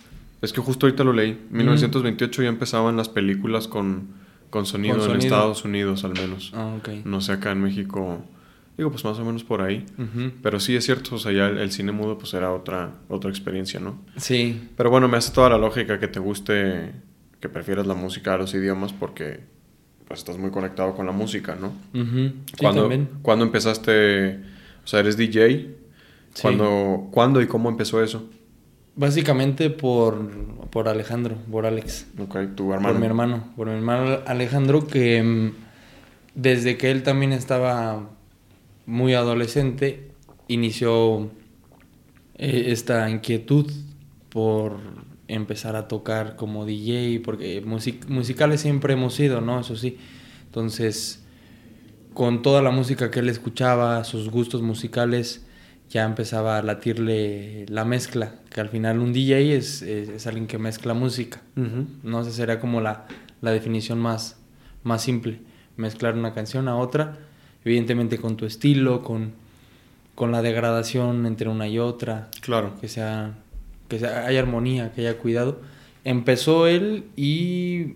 es 0.42 0.52
que 0.52 0.60
justo 0.60 0.84
ahorita 0.86 1.04
lo 1.04 1.12
leí, 1.14 1.38
1928 1.50 2.42
ya 2.42 2.48
empezaban 2.50 2.96
las 2.98 3.08
películas 3.08 3.66
con, 3.66 4.08
con 4.50 4.66
sonido, 4.66 4.96
Con 4.96 5.04
en 5.04 5.10
sonido. 5.12 5.24
Estados 5.36 5.64
Unidos 5.64 6.04
al 6.04 6.12
menos. 6.12 6.52
Ah, 6.54 6.74
ok. 6.78 7.04
No 7.06 7.20
sé, 7.22 7.32
acá 7.32 7.52
en 7.52 7.62
México, 7.62 8.18
digo, 8.76 8.90
pues 8.90 9.04
más 9.04 9.18
o 9.18 9.24
menos 9.24 9.44
por 9.44 9.62
ahí. 9.62 9.84
Pero 10.42 10.60
sí 10.60 10.74
es 10.76 10.84
cierto, 10.84 11.14
o 11.16 11.18
sea, 11.18 11.32
ya 11.32 11.46
el, 11.46 11.58
el 11.58 11.70
cine 11.70 11.92
mudo 11.92 12.18
pues 12.18 12.34
era 12.34 12.52
otra, 12.52 12.92
otra 13.08 13.30
experiencia, 13.30 13.80
¿no? 13.80 14.00
Sí, 14.16 14.68
Pero 14.76 14.90
bueno, 14.90 15.08
me 15.08 15.16
hace 15.16 15.32
toda 15.32 15.48
la 15.50 15.58
lógica 15.58 15.98
que 15.98 16.08
te 16.08 16.20
guste, 16.20 16.92
que 17.40 17.48
prefieras 17.48 17.86
la 17.86 17.94
música 17.94 18.34
a 18.34 18.38
los 18.38 18.54
idiomas 18.54 18.92
porque 18.92 19.40
pues 20.06 20.20
estás 20.20 20.38
muy 20.38 20.50
conectado 20.50 20.94
con 20.94 21.06
la 21.06 21.12
música, 21.12 21.56
¿no? 21.58 21.72
Sí, 21.92 22.34
¿Cuándo, 22.58 22.82
también. 22.82 23.08
¿Cuándo 23.22 23.44
empezaste? 23.44 24.40
O 24.84 24.86
sea, 24.86 25.00
eres 25.00 25.16
DJ. 25.16 25.76
Sí. 26.34 26.42
¿Cuándo, 26.42 27.08
¿Cuándo 27.10 27.40
y 27.40 27.46
cómo 27.46 27.68
empezó 27.68 28.02
eso? 28.02 28.28
Básicamente 28.96 29.70
por, 29.70 30.30
por 30.70 30.88
Alejandro, 30.88 31.36
por 31.50 31.66
Alex. 31.66 32.06
Ok, 32.18 32.36
tu 32.54 32.72
hermano. 32.72 32.92
Por 32.92 33.00
mi 33.00 33.06
hermano, 33.06 33.44
por 33.56 33.66
mi 33.68 33.74
hermano 33.74 34.20
Alejandro, 34.26 34.86
que 34.86 35.22
mm, 35.22 35.52
desde 36.34 36.76
que 36.76 36.90
él 36.90 37.02
también 37.02 37.32
estaba 37.32 38.10
muy 38.86 39.14
adolescente, 39.14 40.10
inició 40.48 41.30
eh, 42.36 42.64
esta 42.68 43.08
inquietud 43.10 43.70
por 44.28 44.78
empezar 45.28 45.76
a 45.76 45.88
tocar 45.88 46.36
como 46.36 46.66
DJ, 46.66 47.20
porque 47.24 47.62
music- 47.64 48.08
musicales 48.08 48.60
siempre 48.60 48.92
hemos 48.94 49.14
sido, 49.14 49.40
¿no? 49.40 49.60
Eso 49.60 49.76
sí. 49.76 49.96
Entonces, 50.46 51.24
con 52.12 52.42
toda 52.42 52.62
la 52.62 52.70
música 52.70 53.10
que 53.10 53.20
él 53.20 53.28
escuchaba, 53.28 54.04
sus 54.04 54.28
gustos 54.30 54.62
musicales, 54.62 55.46
ya 55.90 56.04
empezaba 56.04 56.58
a 56.58 56.62
latirle 56.62 57.66
la 57.68 57.84
mezcla, 57.84 58.36
que 58.50 58.60
al 58.60 58.68
final 58.68 58.98
un 58.98 59.12
DJ 59.12 59.54
es, 59.56 59.82
es- 59.82 60.08
es 60.08 60.26
alguien 60.26 60.46
que 60.46 60.58
mezcla 60.58 60.94
música. 60.94 61.42
No 62.02 62.24
sé, 62.24 62.32
sería 62.32 62.60
como 62.60 62.80
la, 62.80 63.06
la 63.40 63.50
definición 63.50 63.98
más, 63.98 64.36
más 64.82 65.02
simple. 65.02 65.40
Mezclar 65.76 66.14
una 66.14 66.34
canción 66.34 66.68
a 66.68 66.76
otra, 66.76 67.18
evidentemente 67.64 68.18
con 68.18 68.36
tu 68.36 68.46
estilo, 68.46 69.02
con, 69.02 69.32
con 70.14 70.32
la 70.32 70.42
degradación 70.42 71.26
entre 71.26 71.48
una 71.48 71.66
y 71.68 71.78
otra, 71.78 72.28
Claro. 72.40 72.74
que 72.80 72.88
sea, 72.88 73.34
que 73.88 73.98
sea, 73.98 74.26
haya 74.26 74.40
armonía, 74.40 74.92
que 74.92 75.00
haya 75.02 75.18
cuidado. 75.18 75.60
Empezó 76.04 76.66
él 76.66 77.04
y, 77.16 77.94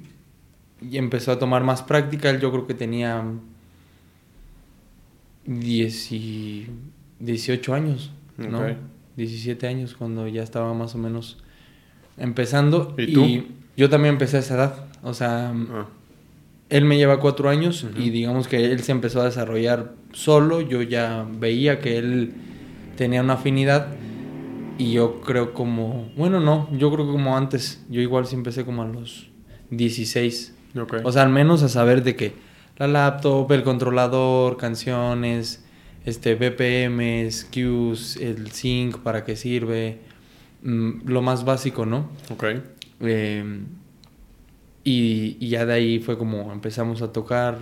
y 0.80 0.96
empezó 0.96 1.32
a 1.32 1.38
tomar 1.38 1.62
más 1.64 1.82
práctica. 1.82 2.30
Él 2.30 2.40
yo 2.40 2.50
creo 2.50 2.66
que 2.66 2.74
tenía 2.74 3.22
10 5.46 6.12
y 6.12 6.66
18 7.20 7.74
años, 7.74 8.10
¿no? 8.36 8.60
Ok. 8.60 8.76
17 9.16 9.66
años 9.66 9.94
cuando 9.96 10.28
ya 10.28 10.42
estaba 10.42 10.72
más 10.74 10.94
o 10.94 10.98
menos 10.98 11.38
empezando. 12.16 12.94
¿Y 12.98 13.12
tú? 13.12 13.26
yo 13.76 13.88
también 13.90 14.14
empecé 14.14 14.36
a 14.36 14.40
esa 14.40 14.54
edad. 14.54 14.84
O 15.02 15.14
sea, 15.14 15.50
Ah, 15.70 15.86
él 16.70 16.84
me 16.84 16.96
lleva 16.96 17.18
cuatro 17.18 17.48
años 17.48 17.86
y 17.96 18.10
digamos 18.10 18.46
que 18.46 18.72
él 18.72 18.82
se 18.82 18.92
empezó 18.92 19.22
a 19.22 19.24
desarrollar 19.24 19.94
solo. 20.12 20.60
Yo 20.60 20.82
ya 20.82 21.26
veía 21.38 21.80
que 21.80 21.96
él 21.98 22.34
tenía 22.96 23.22
una 23.22 23.34
afinidad 23.34 23.88
y 24.76 24.92
yo 24.92 25.20
creo 25.22 25.54
como, 25.54 26.10
bueno, 26.16 26.40
no, 26.40 26.68
yo 26.72 26.92
creo 26.92 27.06
que 27.06 27.12
como 27.12 27.36
antes. 27.36 27.84
Yo 27.88 28.00
igual 28.00 28.26
sí 28.26 28.34
empecé 28.34 28.64
como 28.64 28.82
a 28.82 28.86
los 28.86 29.30
16. 29.70 30.54
ok. 30.78 30.96
O 31.04 31.12
sea, 31.12 31.22
al 31.22 31.30
menos 31.30 31.62
a 31.62 31.68
saber 31.68 32.02
de 32.02 32.16
que 32.16 32.34
la 32.76 32.86
laptop, 32.86 33.50
el 33.52 33.62
controlador, 33.62 34.56
canciones, 34.58 35.64
este 36.04 36.34
BPMs, 36.34 37.48
cues, 37.52 38.16
el 38.16 38.50
sync, 38.52 38.98
para 38.98 39.24
qué 39.24 39.36
sirve, 39.36 39.98
mm, 40.62 41.08
lo 41.08 41.22
más 41.22 41.44
básico, 41.44 41.86
¿no? 41.86 42.10
ok. 42.30 42.44
Eh, 43.00 43.60
y, 44.84 45.36
y 45.40 45.48
ya 45.50 45.66
de 45.66 45.74
ahí 45.74 45.98
fue 45.98 46.16
como 46.18 46.52
empezamos 46.52 47.02
a 47.02 47.12
tocar 47.12 47.58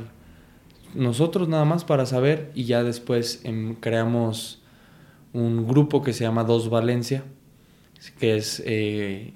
nosotros 0.94 1.48
nada 1.48 1.64
más 1.64 1.84
para 1.84 2.06
saber 2.06 2.50
y 2.54 2.64
ya 2.64 2.82
después 2.82 3.40
em, 3.44 3.74
creamos 3.74 4.62
un 5.32 5.68
grupo 5.68 6.02
que 6.02 6.12
se 6.12 6.24
llama 6.24 6.44
Dos 6.44 6.70
Valencia, 6.70 7.24
que 8.18 8.36
es 8.36 8.62
eh, 8.64 9.34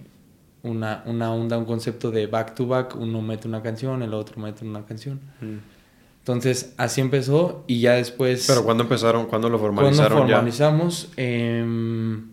una, 0.63 1.03
una 1.07 1.33
onda, 1.33 1.59
un 1.59 1.67
concepto 1.67 2.11
de 2.11 2.27
back 2.27 2.55
to 2.55 2.67
back, 2.67 2.97
uno 2.97 3.21
mete 3.21 3.47
una 3.47 3.63
canción, 3.63 4.03
el 4.03 4.15
otro 4.15 4.41
mete 4.41 4.65
una 4.65 4.85
canción. 4.87 5.21
Mm. 5.41 5.59
Entonces 6.21 6.75
así 6.77 7.01
empezó 7.01 7.65
y 7.67 7.81
ya 7.81 7.95
después... 7.95 8.47
Pero 8.47 8.65
¿cuándo 8.65 8.85
empezaron? 8.85 9.27
¿Cuándo 9.27 9.49
lo 9.49 9.59
¿Cuándo 9.59 9.83
formalizaron 9.83 10.29
ya? 10.29 10.37
formalizamos? 10.37 11.11
Em, 11.17 12.30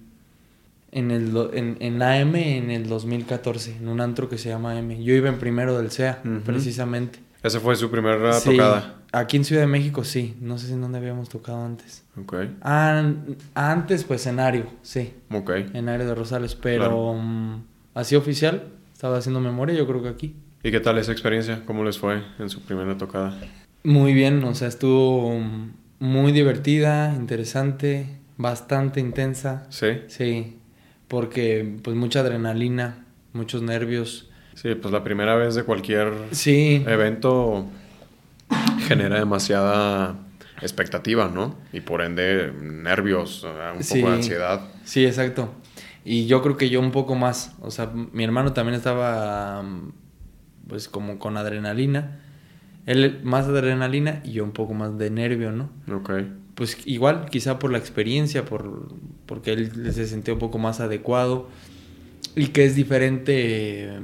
en, 0.97 1.11
el, 1.11 1.49
en, 1.53 1.77
en 1.79 2.01
AM 2.01 2.35
en 2.35 2.71
el 2.71 2.87
2014, 2.87 3.77
en 3.77 3.87
un 3.87 4.01
antro 4.01 4.29
que 4.29 4.37
se 4.37 4.49
llama 4.49 4.77
AM. 4.77 5.01
Yo 5.03 5.13
iba 5.13 5.29
en 5.29 5.37
primero 5.39 5.77
del 5.77 5.91
CEA, 5.91 6.21
Ujú. 6.25 6.39
precisamente. 6.41 7.19
Esa 7.43 7.59
fue 7.59 7.75
su 7.75 7.89
primera 7.91 8.33
Sí, 8.33 8.51
tocada. 8.51 8.95
Aquí 9.13 9.37
en 9.37 9.45
Ciudad 9.45 9.61
de 9.61 9.67
México 9.67 10.03
sí, 10.03 10.35
no 10.41 10.57
sé 10.57 10.67
si 10.67 10.73
en 10.73 10.81
dónde 10.81 10.97
habíamos 10.97 11.29
tocado 11.29 11.63
antes. 11.63 12.03
Ok, 12.19 12.33
An- 12.61 13.37
antes, 13.53 14.03
pues 14.03 14.21
escenario, 14.21 14.65
sí, 14.81 15.13
ok. 15.31 15.51
en 15.73 15.87
Aire 15.87 16.05
de 16.05 16.13
Rosales, 16.13 16.55
pero 16.55 16.79
Claro. 16.79 17.13
mm, 17.13 17.63
así 17.93 18.15
oficial, 18.15 18.63
estaba 18.91 19.17
haciendo 19.17 19.39
memoria, 19.39 19.75
yo 19.75 19.87
creo 19.87 20.01
que 20.03 20.09
aquí. 20.09 20.35
¿Y 20.63 20.71
qué 20.71 20.79
tal 20.81 20.97
esa 20.97 21.11
experiencia? 21.13 21.63
¿Cómo 21.65 21.83
les 21.85 21.97
fue 21.97 22.21
en 22.39 22.49
su 22.49 22.61
primera 22.63 22.97
tocada? 22.97 23.39
Muy 23.83 24.13
bien, 24.13 24.43
o 24.43 24.53
sea, 24.53 24.67
estuvo 24.67 25.39
mm, 25.39 25.71
muy 25.99 26.31
divertida, 26.33 27.13
interesante, 27.15 28.07
bastante 28.35 28.99
intensa. 28.99 29.67
¿Sí? 29.69 29.87
Sí, 30.07 30.56
porque 31.07 31.77
pues 31.83 31.95
mucha 31.95 32.19
adrenalina, 32.21 33.05
muchos 33.33 33.61
nervios. 33.61 34.29
Sí, 34.55 34.75
pues 34.75 34.91
la 34.91 35.03
primera 35.03 35.35
vez 35.35 35.55
de 35.55 35.63
cualquier 35.63 36.11
Sí, 36.31 36.83
evento 36.87 37.67
genera 38.87 39.19
demasiada 39.19 40.15
expectativa, 40.61 41.29
¿no? 41.33 41.55
Y 41.71 41.81
por 41.81 42.01
ende 42.01 42.51
nervios, 42.61 43.45
un 43.75 43.83
Sí. 43.83 43.95
poco 43.99 44.09
de 44.11 44.15
ansiedad. 44.17 44.61
sí, 44.83 45.05
exacto. 45.05 45.53
Y 46.03 46.25
yo 46.25 46.41
creo 46.41 46.55
que 46.57 46.69
yo 46.69 46.79
un 46.79 46.91
poco 46.91 47.15
más, 47.15 47.55
o 47.61 47.69
sea, 47.69 47.91
mi 47.93 48.23
hermano 48.23 48.53
también 48.53 48.75
estaba 48.75 49.63
pues 50.67 50.87
como 50.87 51.19
con 51.19 51.37
adrenalina. 51.37 52.19
Él 52.85 53.19
más 53.23 53.45
adrenalina 53.47 54.21
y 54.23 54.31
yo 54.31 54.43
un 54.45 54.51
poco 54.53 54.73
más 54.73 54.97
de 54.97 55.09
nervio, 55.09 55.51
¿no? 55.51 55.69
Ok, 55.93 56.11
Pues 56.57 56.77
igual, 56.85 57.27
quizá 57.29 57.59
por 57.59 57.71
la 57.71 57.77
experiencia, 57.77 58.43
por, 58.43 58.89
porque 59.27 59.53
él 59.53 59.93
se 59.93 60.07
sentía 60.07 60.33
un 60.33 60.39
poco 60.39 60.57
más 60.57 60.79
adecuado 60.79 61.47
y 62.35 62.47
que 62.47 62.65
es 62.65 62.75
diferente 62.75 63.85
eh, 63.95 63.99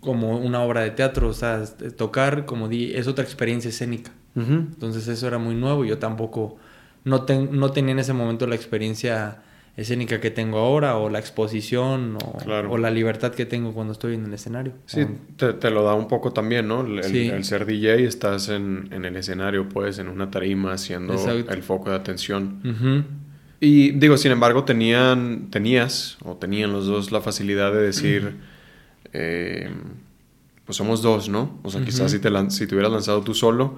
como 0.00 0.38
una 0.38 0.62
obra 0.62 0.80
de 0.82 0.90
teatro, 0.90 1.28
o 1.28 1.32
sea, 1.32 1.64
tocar 1.96 2.46
como 2.46 2.68
di, 2.68 2.92
es 2.94 3.06
otra 3.06 3.24
experiencia 3.24 3.68
escénica. 3.68 4.12
Entonces 4.36 5.06
eso 5.08 5.26
era 5.26 5.38
muy 5.38 5.54
nuevo, 5.54 5.84
yo 5.84 5.98
tampoco, 5.98 6.56
no, 7.04 7.22
ten- 7.24 7.50
no 7.58 7.72
tenía 7.72 7.92
en 7.92 7.98
ese 7.98 8.12
momento 8.12 8.46
la 8.46 8.54
experiencia 8.54 9.42
escénica 9.76 10.20
que 10.20 10.30
tengo 10.30 10.58
ahora 10.58 10.96
o 10.98 11.08
la 11.08 11.18
exposición 11.18 12.18
o, 12.22 12.36
Claro. 12.38 12.70
o 12.72 12.76
la 12.78 12.90
libertad 12.90 13.32
que 13.32 13.46
tengo 13.46 13.72
cuando 13.72 13.92
estoy 13.92 14.14
en 14.14 14.26
el 14.26 14.34
escenario. 14.34 14.72
Sí, 14.86 15.02
O- 15.02 15.08
te, 15.36 15.52
te 15.54 15.70
lo 15.70 15.84
da 15.84 15.94
un 15.94 16.06
poco 16.08 16.32
también, 16.32 16.68
¿no? 16.68 16.82
El, 16.86 16.98
el- 16.98 17.04
Sí. 17.04 17.28
el 17.28 17.44
ser 17.44 17.64
DJ, 17.66 18.04
estás 18.04 18.48
en, 18.50 18.88
en 18.92 19.04
el 19.04 19.16
escenario, 19.16 19.68
pues, 19.68 19.98
en 19.98 20.08
una 20.08 20.30
tarima, 20.30 20.76
siendo 20.76 21.14
Exacto. 21.14 21.52
el 21.52 21.62
foco 21.62 21.90
de 21.90 21.96
atención. 21.96 22.60
Y 23.60 23.90
digo, 23.92 24.16
sin 24.16 24.32
embargo, 24.32 24.64
tenían, 24.64 25.48
tenías, 25.50 26.18
o 26.24 26.36
tenían 26.36 26.72
los 26.72 26.86
dos 26.86 27.12
la 27.12 27.20
facilidad 27.20 27.72
de 27.72 27.80
decir, 27.82 28.36
eh, 29.12 29.70
pues 30.64 30.76
somos 30.76 31.02
dos, 31.02 31.28
¿no? 31.28 31.58
O 31.62 31.70
sea, 31.70 31.84
quizás 31.84 32.10
si, 32.10 32.18
te 32.20 32.30
si 32.50 32.66
te 32.66 32.74
hubieras 32.74 32.92
lanzado 32.92 33.22
tú 33.22 33.34
solo, 33.34 33.74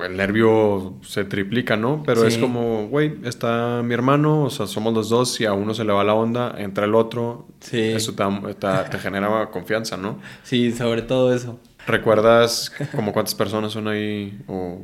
el 0.00 0.16
nervio 0.16 0.98
se 1.02 1.24
triplica, 1.24 1.76
¿no? 1.76 2.02
Pero 2.04 2.26
es 2.26 2.38
como, 2.38 2.88
güey, 2.88 3.14
está 3.24 3.82
mi 3.84 3.92
hermano, 3.94 4.44
o 4.44 4.50
sea, 4.50 4.66
somos 4.66 4.94
los 4.94 5.08
dos, 5.10 5.34
si 5.34 5.44
a 5.44 5.52
uno 5.52 5.74
se 5.74 5.84
le 5.84 5.92
va 5.92 6.02
la 6.02 6.14
onda, 6.14 6.54
entra 6.58 6.86
el 6.86 6.94
otro, 6.94 7.46
Sí. 7.60 7.78
eso 7.80 8.14
te, 8.14 8.24
te- 8.54 8.90
te 8.90 8.98
genera 8.98 9.50
confianza, 9.50 9.96
¿no? 9.96 10.18
Sí, 10.44 10.72
sobre 10.72 11.02
todo 11.02 11.34
eso. 11.34 11.60
¿Recuerdas 11.86 12.72
como 12.94 13.12
cuántas 13.12 13.34
personas 13.34 13.72
son 13.72 13.88
ahí 13.88 14.40
o 14.46 14.80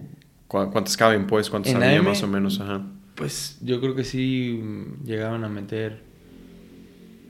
cu- 0.47 0.71
cuántas 0.73 0.97
caben, 0.97 1.27
pues, 1.27 1.49
cuántas 1.49 1.75
había 1.75 1.99
AM, 1.99 2.05
más 2.05 2.23
o 2.23 2.27
menos? 2.27 2.61
Ajá. 2.61 2.83
Pues 3.15 3.59
yo 3.63 3.81
creo 3.81 3.95
que 3.95 4.05
sí 4.05 4.61
mm, 4.63 5.05
llegaban 5.07 5.43
a 5.45 5.49
meter 5.49 6.03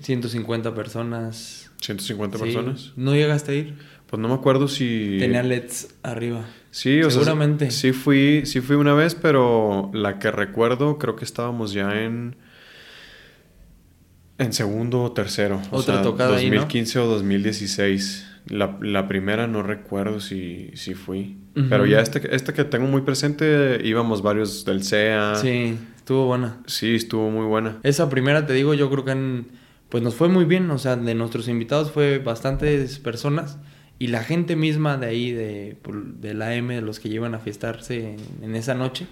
150 0.01 0.75
personas. 0.75 1.71
150 1.81 2.39
Sí. 2.39 2.45
personas. 2.45 2.93
¿No 2.97 3.15
llegaste 3.15 3.53
a 3.53 3.55
ir? 3.55 3.75
Pues 4.07 4.21
no 4.21 4.29
me 4.29 4.35
acuerdo 4.35 4.69
si... 4.69 5.17
Tenía 5.19 5.43
LEDs 5.43 5.95
arriba. 6.03 6.45
Sí, 6.79 7.03
o 7.03 7.11
Seguramente. 7.11 7.71
sea, 7.73 7.81
sí 7.81 7.93
fui, 7.93 8.43
sí 8.47 8.61
fui 8.61 8.77
una 8.77 8.95
vez, 8.95 9.15
pero 9.17 9.91
la 9.93 10.19
que 10.21 10.31
recuerdo 10.31 10.97
creo 10.99 11.17
que 11.17 11.25
estábamos 11.25 11.73
ya 11.73 12.03
en 12.05 12.37
en 14.39 14.53
segundo 14.53 15.03
o 15.03 15.13
tercero. 15.13 15.61
O 15.73 15.79
Otra 15.79 15.95
sea, 15.95 16.03
tocada 16.03 16.37
ahí, 16.37 16.49
¿no? 16.51 16.57
2015 16.57 16.99
o 17.01 17.07
2016. 17.07 18.27
La, 18.47 18.79
la 18.81 19.09
primera 19.09 19.47
no 19.47 19.63
recuerdo 19.63 20.21
si, 20.21 20.71
si 20.75 20.95
fui. 20.95 21.37
Pero 21.69 21.87
ya 21.87 22.01
este, 22.01 22.37
este 22.37 22.53
que 22.53 22.63
tengo 22.63 22.87
muy 22.87 23.01
presente, 23.03 23.81
íbamos 23.83 24.23
varios 24.23 24.65
del 24.65 24.85
CEA. 24.85 25.35
Sí, 25.35 25.77
estuvo 25.97 26.27
buena. 26.27 26.59
Sí, 26.67 26.95
estuvo 26.95 27.31
muy 27.33 27.47
buena. 27.47 27.79
Esa 27.83 28.09
primera, 28.09 28.47
te 28.47 28.53
digo, 28.53 28.75
yo 28.75 28.89
creo 28.91 29.05
que 29.05 29.11
en- 29.11 29.49
pues 29.89 30.05
nos 30.05 30.15
fue 30.15 30.29
muy 30.29 30.45
bien. 30.45 30.71
O 30.71 30.79
sea, 30.79 30.95
de 30.95 31.15
nuestros 31.17 31.49
invitados 31.49 31.91
fue 31.91 32.19
bastantes 32.21 33.01
personas. 33.01 33.59
Y 34.01 34.07
la 34.09 34.23
gente 34.23 34.55
misma 34.55 34.97
de 34.97 35.07
ahí, 35.07 35.33
de, 35.33 35.77
por- 35.83 36.05
del 36.15 36.41
AM, 36.43 36.69
de 36.69 36.81
los 36.83 37.01
que 37.01 37.09
llevan 37.09 37.35
a 37.35 37.41
fiestarse 37.41 38.13
en, 38.15 38.21
en 38.43 38.55
esa 38.55 38.75
noche, 38.75 39.07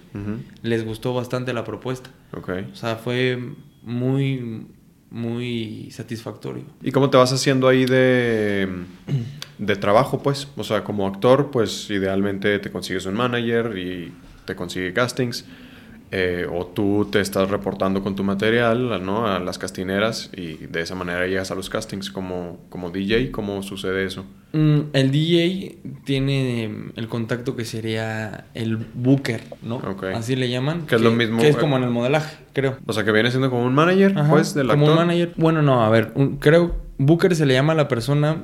les 0.63 0.85
gustó 0.85 1.13
bastante 1.13 1.53
la 1.53 1.63
propuesta. 1.65 2.09
Ok. 2.31 2.49
O 2.71 2.75
sea, 2.75 2.95
fue 2.95 3.37
muy, 3.83 4.65
muy 5.09 5.89
satisfactorio. 5.91 6.63
¿Y 6.81 6.91
cómo 6.91 7.09
te 7.09 7.17
vas 7.17 7.31
haciendo 7.33 7.67
ahí 7.67 7.85
de, 7.85 8.67
de 9.57 9.75
trabajo, 9.75 10.21
pues? 10.23 10.47
O 10.55 10.63
sea, 10.63 10.83
como 10.83 11.07
actor, 11.07 11.51
pues 11.51 11.89
idealmente 11.89 12.57
te 12.59 12.71
consigues 12.71 13.05
un 13.05 13.15
manager 13.15 13.77
y 13.77 14.13
te 14.45 14.55
consigue 14.55 14.93
castings. 14.93 15.45
Eh, 16.11 16.47
o 16.51 16.65
tú 16.65 17.07
te 17.11 17.19
estás 17.19 17.49
reportando 17.49 18.01
con 18.01 18.15
tu 18.15 18.23
material, 18.23 19.05
¿no? 19.05 19.27
A 19.27 19.39
las 19.39 19.57
castineras 19.57 20.29
y 20.35 20.53
de 20.67 20.81
esa 20.81 20.95
manera 20.95 21.27
llegas 21.27 21.51
a 21.51 21.55
los 21.55 21.69
castings 21.69 22.09
como, 22.09 22.59
como 22.69 22.89
DJ. 22.91 23.31
¿Cómo 23.31 23.61
sucede 23.63 24.05
eso? 24.05 24.25
Mm, 24.53 24.79
el 24.93 25.11
DJ 25.11 25.77
tiene 26.05 26.63
em, 26.63 26.91
el 26.95 27.07
contacto 27.09 27.55
que 27.57 27.65
sería 27.65 28.45
el 28.53 28.77
booker, 28.77 29.43
¿no? 29.61 29.81
Así 30.15 30.35
le 30.37 30.49
llaman. 30.49 30.85
Que 30.87 30.95
es 30.95 31.01
lo 31.01 31.11
mismo, 31.11 31.41
Que 31.41 31.49
es 31.49 31.55
eh. 31.55 31.59
como 31.59 31.75
en 31.77 31.83
el 31.83 31.89
modelaje, 31.89 32.37
creo. 32.53 32.77
O 32.85 32.93
sea, 32.93 33.03
que 33.03 33.11
viene 33.11 33.29
siendo 33.29 33.49
como 33.49 33.63
un 33.65 33.75
manager, 33.75 34.17
Ajá, 34.17 34.29
pues, 34.29 34.53
del 34.53 34.67
como 34.69 34.85
actor. 34.85 34.91
un 35.01 35.07
manager. 35.07 35.33
Bueno, 35.35 35.61
no, 35.61 35.83
a 35.83 35.89
ver, 35.89 36.11
un- 36.15 36.37
creo 36.37 36.75
booker 36.97 37.35
se 37.35 37.45
le 37.45 37.53
llama 37.53 37.73
a 37.73 37.75
la 37.75 37.87
persona. 37.89 38.37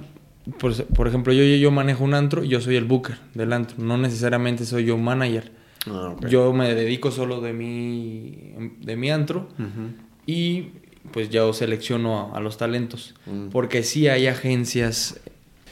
Por, 0.59 0.75
por 0.87 1.07
ejemplo, 1.07 1.31
yo, 1.31 1.41
yo, 1.43 1.55
yo 1.55 1.71
manejo 1.71 2.03
un 2.03 2.13
antro, 2.13 2.43
yo 2.43 2.59
soy 2.59 2.75
el 2.75 2.83
booker 2.83 3.15
del 3.33 3.53
antro. 3.53 3.77
No 3.79 3.97
necesariamente 3.97 4.65
soy 4.65 4.83
yo 4.83 4.97
manager. 4.97 5.51
Ah. 5.87 6.15
Yo 6.29 6.53
me 6.53 6.73
dedico 6.73 7.11
solo 7.11 7.41
de 7.41 7.53
mi, 7.53 8.53
de 8.81 8.95
mi 8.95 9.09
antro 9.11 9.49
y 10.25 10.69
pues 11.11 11.29
yo 11.29 11.51
selecciono 11.53 12.31
a, 12.33 12.37
a 12.37 12.39
los 12.39 12.57
talentos. 12.57 13.13
Mm. 13.25 13.49
Porque 13.49 13.83
sí 13.83 14.07
hay 14.07 14.27
agencias 14.27 15.19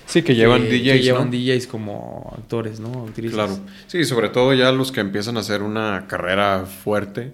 Sí, 0.05 0.23
que 0.23 0.35
llevan 0.35 0.63
que- 0.63 0.69
DJs, 0.77 0.91
que 0.91 0.99
llevan 1.03 1.25
¿no? 1.31 1.37
DJs 1.37 1.67
como 1.67 2.33
actores, 2.37 2.79
¿no? 2.81 3.05
Actrices. 3.07 3.33
Claro. 3.33 3.57
Sí, 3.87 4.03
sobre 4.03 4.27
todo 4.29 4.53
ya 4.53 4.71
los 4.73 4.91
que 4.91 4.99
empiezan 4.99 5.37
a 5.37 5.39
hacer 5.39 5.61
una 5.61 6.05
carrera 6.07 6.65
fuerte. 6.65 7.31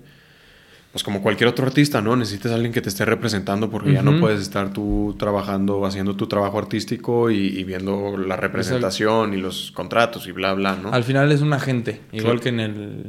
Pues 0.98 1.04
como 1.04 1.22
cualquier 1.22 1.48
otro 1.48 1.64
artista, 1.68 2.02
¿no? 2.02 2.16
Necesitas 2.16 2.52
a 2.52 2.56
alguien 2.56 2.74
que 2.74 2.82
te 2.82 2.90
esté 2.90 3.06
representando 3.06 3.70
porque 3.70 3.94
ya 3.94 4.02
no 4.02 4.20
puedes 4.20 4.42
estar 4.42 4.74
tú 4.74 5.16
trabajando, 5.20 5.86
haciendo 5.86 6.16
tu 6.16 6.26
trabajo 6.26 6.58
artístico 6.58 7.30
y, 7.30 7.36
y 7.38 7.64
viendo 7.66 8.18
la 8.18 8.36
representación 8.36 9.36
y 9.36 9.38
los 9.38 9.70
contratos 9.74 10.28
y 10.28 10.32
bla, 10.32 10.56
bla, 10.56 10.76
¿no? 10.76 10.92
Al 10.92 11.04
final 11.04 11.32
es 11.32 11.42
un 11.42 11.54
agente, 11.54 12.02
igual 12.12 12.40
Claro. 12.40 12.42
que 12.42 12.50
en, 12.50 12.60
el, 12.60 13.04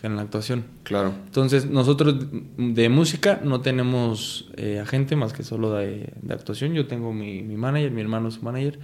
que 0.00 0.06
en 0.06 0.14
la 0.14 0.22
actuación. 0.22 0.62
Claro. 0.84 1.12
Entonces, 1.26 1.66
nosotros 1.68 2.14
de 2.56 2.88
música 2.88 3.40
no 3.42 3.60
tenemos 3.62 4.48
eh, 4.56 4.78
agente 4.80 5.16
más 5.16 5.32
que 5.32 5.42
solo 5.42 5.72
de, 5.72 6.12
de 6.22 6.34
actuación. 6.34 6.72
Yo 6.72 6.86
tengo 6.86 7.12
mi, 7.12 7.42
mi 7.42 7.56
manager, 7.56 7.90
mi 7.90 8.00
hermano 8.00 8.28
es 8.28 8.34
su 8.34 8.42
manager. 8.42 8.78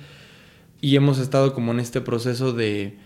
Y 0.81 0.97
hemos 0.97 1.21
estado 1.21 1.55
como 1.55 1.71
en 1.71 1.79
este 1.79 2.01
proceso 2.01 2.53
de, 2.53 2.99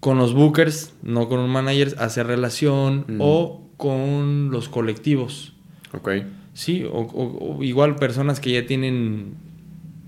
con 0.00 0.16
los 0.16 0.32
bookers, 0.32 0.94
no 1.02 1.28
con 1.28 1.38
un 1.40 1.50
manager, 1.50 1.96
hacer 1.98 2.26
relación 2.26 3.04
Mm. 3.08 3.16
o 3.20 3.66
con 3.80 4.50
los 4.50 4.68
colectivos. 4.68 5.54
Ok. 5.92 6.10
Sí, 6.52 6.84
o, 6.84 6.98
o- 7.00 7.56
o 7.58 7.62
igual 7.64 7.96
personas 7.96 8.38
que 8.38 8.52
ya 8.52 8.66
tienen 8.66 9.34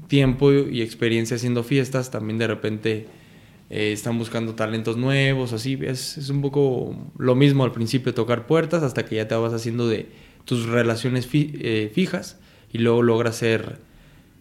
tiempo 0.09 0.53
y 0.53 0.83
experiencia 0.83 1.37
haciendo 1.37 1.63
fiestas, 1.65 2.11
también 2.11 2.37
de 2.39 2.47
repente 2.47 3.07
eh, 3.71 3.93
están 3.93 4.19
buscando 4.19 4.55
talentos 4.55 4.99
nuevos, 4.99 5.55
así. 5.55 5.79
Es, 5.83 6.19
es 6.19 6.29
un 6.29 6.43
poco 6.43 6.95
lo 7.17 7.35
mismo 7.35 7.65
al 7.65 7.73
principio, 7.73 8.13
tocar 8.13 8.47
puertas 8.47 8.83
hasta 8.83 9.07
que 9.07 9.17
ya 9.17 9.27
te 9.27 9.35
vas 9.35 9.55
haciendo 9.55 9.89
de 9.89 10.07
tus 10.45 10.67
relaciones 10.67 11.27
fi- 11.27 11.53
eh, 11.61 11.91
fijas 11.95 12.39
y 12.73 12.79
luego 12.79 13.03
logras 13.03 13.37
ser 13.37 13.79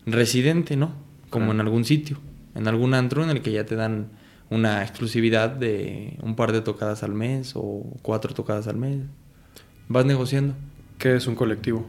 residente, 0.06 0.76
¿no? 0.76 0.94
Como 1.30 1.46
Claro. 1.46 1.54
en 1.54 1.62
algún 1.62 1.86
sitio, 1.86 2.18
en 2.56 2.68
algún 2.68 2.94
antro 2.94 3.24
en 3.24 3.30
el 3.30 3.42
que 3.42 3.54
ya 3.54 3.66
te 3.66 3.76
dan 3.76 4.10
una 4.50 4.82
exclusividad 4.82 5.50
de 5.50 6.18
un 6.22 6.36
par 6.36 6.52
de 6.52 6.60
tocadas 6.60 7.04
al 7.04 7.14
mes 7.14 7.54
o 7.56 7.86
cuatro 8.02 8.34
tocadas 8.34 8.68
al 8.68 8.76
mes. 8.76 8.98
Vas 9.92 10.06
negociando 10.06 10.54
¿Qué 10.98 11.16
es 11.16 11.28
un 11.28 11.36
colectivo? 11.36 11.86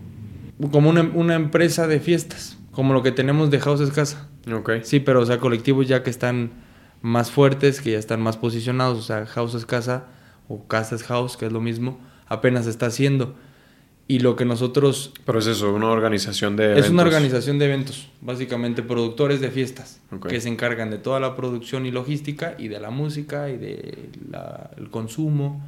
como 0.71 0.89
una, 0.91 1.03
una 1.03 1.35
empresa 1.35 1.87
de 1.87 1.99
fiestas, 2.01 2.57
como 2.71 2.95
lo 2.95 3.03
que 3.03 3.11
tenemos 3.13 3.51
de 3.51 3.59
House 3.61 3.81
es 3.81 3.91
Casa. 3.91 4.29
Ok. 4.53 4.71
Sí, 4.83 5.01
pero 5.01 5.21
o 5.21 5.27
sea, 5.27 5.39
colectivos 5.39 5.89
ya 5.89 6.03
que 6.03 6.11
están 6.11 6.51
más 7.01 7.31
fuertes, 7.31 7.81
que 7.81 7.93
ya 7.93 7.99
están 7.99 8.21
más 8.23 8.37
posicionados, 8.37 8.99
o 8.99 9.03
sea, 9.03 9.27
House 9.27 9.55
es 9.55 9.67
Casa 9.67 10.05
o 10.49 10.65
Casa 10.69 10.95
es 10.95 11.03
House, 11.05 11.37
que 11.37 11.47
es 11.47 11.53
lo 11.53 11.61
mismo, 11.61 11.99
apenas 12.29 12.67
está 12.67 12.87
haciendo. 12.87 13.35
Y 14.09 14.19
lo 14.19 14.37
que 14.37 14.45
nosotros 14.45 15.13
Pero 15.25 15.39
es 15.39 15.47
eso, 15.47 15.73
una 15.75 15.87
organización 15.89 16.55
de 16.57 16.73
es 16.79 16.91
una 16.91 17.03
eventos. 17.03 17.07
organización 17.07 17.59
de 17.59 17.65
eventos, 17.67 18.09
básicamente 18.21 18.83
productores 18.83 19.41
de 19.41 19.51
fiestas, 19.51 20.01
Ok. 20.13 20.29
que 20.29 20.41
se 20.41 20.49
encargan 20.49 20.91
de 20.91 20.99
toda 20.99 21.19
la 21.21 21.35
producción 21.35 21.87
y 21.87 21.91
logística 21.91 22.55
y 22.59 22.69
de 22.69 22.79
la 22.81 22.91
música 22.91 23.49
y 23.49 23.57
del 23.59 24.91
consumo, 24.91 25.65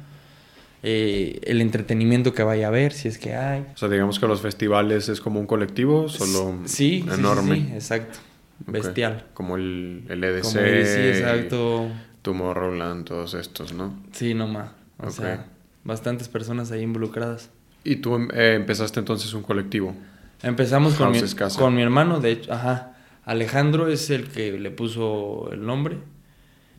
eh, 0.87 1.39
el 1.45 1.61
entretenimiento 1.61 2.33
que 2.33 2.43
vaya 2.43 2.65
a 2.65 2.69
haber, 2.69 2.93
si 2.93 3.07
es 3.07 3.17
que 3.17 3.33
hay. 3.35 3.65
O 3.73 3.77
sea, 3.77 3.89
digamos 3.89 4.19
que 4.19 4.27
los 4.27 4.41
festivales 4.41 5.09
es 5.09 5.19
como 5.19 5.39
un 5.39 5.47
colectivo, 5.47 6.07
solo 6.09 6.59
Sí, 6.65 7.01
sí, 7.01 7.05
sí, 7.09 7.13
enorme. 7.19 7.55
sí, 7.55 7.69
exacto. 7.73 8.19
Ok. 8.67 8.71
Bestial. 8.71 9.25
Como 9.33 9.55
el, 9.57 10.03
el 10.09 10.23
EDC. 10.23 10.41
Como 10.43 10.59
el- 10.59 10.85
sí, 10.85 10.99
exacto. 11.19 11.87
Tomorrowland, 12.21 13.05
todos 13.05 13.33
estos, 13.33 13.73
¿no? 13.73 13.93
Sí, 14.11 14.33
nomás. 14.33 14.69
O 14.99 15.07
Ok. 15.07 15.11
sea, 15.11 15.47
bastantes 15.83 16.27
personas 16.27 16.71
ahí 16.71 16.81
involucradas. 16.81 17.49
Y 17.83 17.97
tú 17.97 18.15
em- 18.15 18.29
eh, 18.33 18.53
empezaste 18.55 18.99
entonces 18.99 19.33
un 19.33 19.41
colectivo. 19.43 19.95
Empezamos 20.43 20.93
con 20.95 21.11
mi, 21.11 21.19
con 21.57 21.75
mi 21.75 21.81
hermano, 21.81 22.19
de 22.19 22.31
hecho, 22.31 22.53
ajá. 22.53 22.91
Alejandro 23.23 23.87
es 23.87 24.09
el 24.11 24.27
que 24.27 24.51
le 24.59 24.69
puso 24.69 25.49
el 25.51 25.65
nombre 25.65 25.97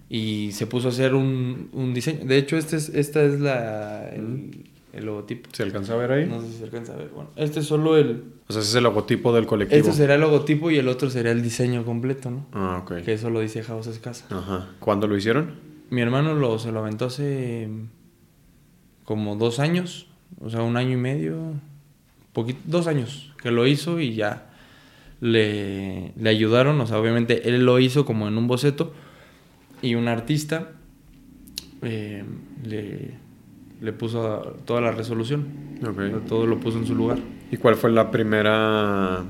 y 0.08 0.52
se 0.52 0.66
puso 0.66 0.88
a 0.88 0.90
hacer 0.90 1.14
un, 1.14 1.68
un 1.72 1.94
diseño. 1.94 2.24
De 2.24 2.38
hecho, 2.38 2.56
este 2.56 2.76
es, 2.76 2.88
esta 2.90 3.22
es 3.22 3.40
la, 3.40 4.08
el, 4.08 4.66
el 4.92 5.04
logotipo. 5.04 5.48
¿Se 5.52 5.62
alcanza 5.62 5.94
a 5.94 5.96
ver 5.96 6.12
ahí? 6.12 6.26
No 6.26 6.40
sé 6.40 6.48
si 6.48 6.58
se 6.58 6.64
alcanza 6.64 6.94
a 6.94 6.96
ver. 6.96 7.08
Bueno, 7.08 7.30
este 7.36 7.60
es 7.60 7.66
solo 7.66 7.96
el... 7.96 8.24
O 8.48 8.52
sea, 8.52 8.62
ese 8.62 8.70
es 8.70 8.74
el 8.76 8.84
logotipo 8.84 9.32
del 9.34 9.46
colectivo. 9.46 9.78
Este 9.78 9.92
será 9.92 10.14
el 10.14 10.20
logotipo 10.20 10.70
y 10.70 10.78
el 10.78 10.88
otro 10.88 11.10
será 11.10 11.32
el 11.32 11.42
diseño 11.42 11.84
completo, 11.84 12.30
¿no? 12.30 12.46
Ah, 12.52 12.82
ok. 12.82 13.02
Que 13.04 13.14
eso 13.14 13.30
lo 13.30 13.40
dice 13.40 13.62
House 13.62 13.88
es 13.88 13.98
Casa. 13.98 14.26
Ajá. 14.30 14.68
¿Cuándo 14.78 15.08
lo 15.08 15.16
hicieron? 15.16 15.54
Mi 15.90 16.00
hermano 16.00 16.34
lo, 16.34 16.58
se 16.58 16.72
lo 16.72 16.80
aventó 16.80 17.06
hace 17.06 17.68
como 19.04 19.36
dos 19.36 19.60
años, 19.60 20.08
o 20.40 20.50
sea, 20.50 20.62
un 20.62 20.76
año 20.76 20.94
y 20.94 20.96
medio, 20.96 21.36
poquito, 22.32 22.58
dos 22.64 22.88
años 22.88 23.32
que 23.40 23.52
lo 23.52 23.68
hizo 23.68 24.00
y 24.00 24.16
ya 24.16 24.50
le, 25.20 26.12
le 26.16 26.28
ayudaron, 26.28 26.80
o 26.80 26.86
sea, 26.88 26.98
obviamente 26.98 27.48
él 27.48 27.64
lo 27.64 27.78
hizo 27.78 28.04
como 28.04 28.26
en 28.26 28.36
un 28.36 28.48
boceto 28.48 28.92
y 29.82 29.94
un 29.94 30.08
artista 30.08 30.70
eh, 31.82 32.24
le, 32.64 33.14
le 33.80 33.92
puso 33.92 34.56
toda 34.64 34.80
la 34.80 34.92
resolución, 34.92 35.46
todo 36.28 36.46
lo 36.46 36.58
puso 36.60 36.78
en 36.78 36.86
su 36.86 36.94
lugar. 36.94 37.18
¿Y 37.50 37.56
cuál 37.58 37.76
fue 37.76 37.90
la 37.90 38.10
primera 38.10 39.22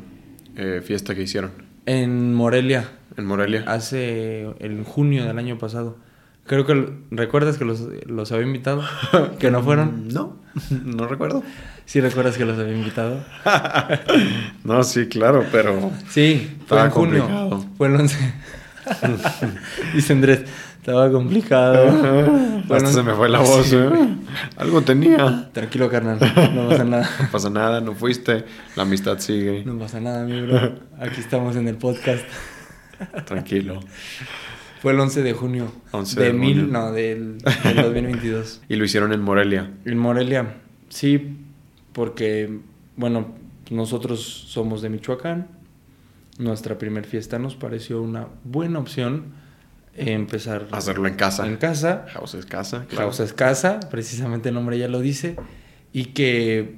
eh, 0.57 0.81
fiesta 0.85 1.15
que 1.15 1.23
hicieron? 1.23 1.51
En 1.87 2.35
Morelia, 2.35 2.89
¿En 3.17 3.27
Morelia? 3.27 3.65
hace 3.67 4.43
en 4.61 4.85
junio 4.85 5.25
del 5.25 5.39
año 5.39 5.59
pasado. 5.59 5.97
Creo 6.47 6.65
que 6.65 6.91
recuerdas 7.11 7.59
que 7.59 7.65
los, 7.65 7.81
los 8.07 8.31
había 8.31 8.47
invitado, 8.47 8.83
que 9.39 9.51
no 9.51 9.63
fueron. 9.63 10.09
No, 10.09 10.37
no 10.71 11.07
recuerdo. 11.09 11.43
Sí, 11.87 12.01
recuerdas 12.01 12.37
que 12.39 12.45
los 12.45 12.59
había 12.59 12.75
invitado. 12.77 13.25
No, 14.65 14.83
sí, 14.83 15.07
claro, 15.07 15.45
pero... 15.53 15.93
Sí, 16.09 16.57
fue 16.67 16.81
en 16.83 16.91
junio. 16.91 17.21
complicado. 17.23 17.65
Fue 17.77 17.87
el 17.89 17.95
11. 17.97 18.35
Dice 19.95 20.13
Andrés, 20.13 20.45
estaba 20.79 21.11
complicado. 21.11 21.89
Hasta 21.89 22.63
Bueno, 22.67 22.89
se 22.89 23.03
me 23.03 23.13
fue 23.15 23.29
la 23.29 23.41
voz, 23.41 23.67
sí. 23.67 23.77
¿eh? 23.77 23.91
Algo 24.57 24.83
tenía. 24.83 25.51
Tranquilo, 25.53 25.89
carnal. 25.91 26.19
No 26.55 26.69
pasa 26.69 26.85
nada. 26.85 27.11
No 27.21 27.31
pasa 27.31 27.51
nada, 27.51 27.81
no 27.81 27.95
fuiste. 27.95 28.45
La 28.77 28.83
amistad 28.85 29.19
sigue. 29.19 29.65
No 29.65 29.79
pasa 29.79 30.01
nada, 30.01 30.25
mi 30.25 30.41
bro. 30.43 30.79
Aquí 31.01 31.21
estamos 31.21 31.57
en 31.57 31.69
el 31.69 31.77
podcast. 31.77 32.25
Tranquilo. 33.27 33.81
Fue 34.81 34.93
el 34.93 35.01
11 35.01 35.23
de 35.23 35.33
junio. 35.33 35.73
11 35.91 36.21
de 36.21 36.27
de 36.27 36.33
mil, 36.33 36.61
junio. 36.61 36.73
no, 36.73 36.93
del, 36.93 37.39
del 37.39 37.77
2022. 37.77 38.63
Y 38.69 38.77
lo 38.77 38.85
hicieron 38.85 39.13
en 39.13 39.21
Morelia. 39.21 39.71
En 39.85 39.99
Morelia, 39.99 40.55
sí, 40.89 41.37
porque, 41.93 42.61
bueno, 42.97 43.35
nosotros 43.71 44.21
somos 44.23 44.83
de 44.83 44.91
Michoacán. 44.91 45.49
Nuestra 46.39 46.79
primer 46.79 47.07
fiesta 47.07 47.39
nos 47.39 47.57
pareció 47.57 48.03
una 48.03 48.29
buena 48.45 48.79
opción 48.79 49.35
empezar 49.95 50.69
Hacerlo 50.73 51.09
en 51.09 51.15
casa. 51.15 51.47
en 51.47 51.57
casa. 51.57 52.05
House 52.11 52.35
es 52.35 52.47
casa. 52.47 52.85
claro. 52.89 53.07
House 53.07 53.21
es 53.21 53.33
casa, 53.33 53.81
precisamente 53.91 54.51
el 54.51 54.55
nombre 54.55 54.79
ya 54.79 54.89
lo 54.89 55.01
dice. 55.01 55.37
Y 55.93 56.07
que 56.07 56.77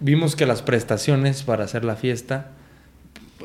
vimos 0.00 0.36
que 0.36 0.46
las 0.46 0.62
prestaciones 0.62 1.42
para 1.42 1.64
hacer 1.64 1.84
la 1.84 1.96
fiesta 1.96 2.52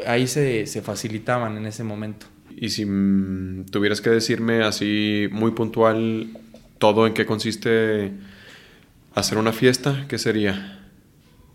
ahí 0.07 0.27
se, 0.27 0.65
se 0.67 0.81
facilitaban 0.81 1.57
en 1.57 1.65
ese 1.65 1.83
momento. 1.83 2.25
Y 2.55 2.69
si 2.69 2.85
mm, 2.85 3.65
tuvieras 3.65 4.01
que 4.01 4.09
decirme 4.09 4.63
así 4.63 5.27
muy 5.31 5.51
puntual 5.51 6.37
todo 6.77 7.07
en 7.07 7.13
qué 7.13 7.25
consiste 7.25 8.11
hacer 9.15 9.37
una 9.37 9.53
fiesta, 9.53 10.05
¿qué 10.07 10.17
sería? 10.17 10.82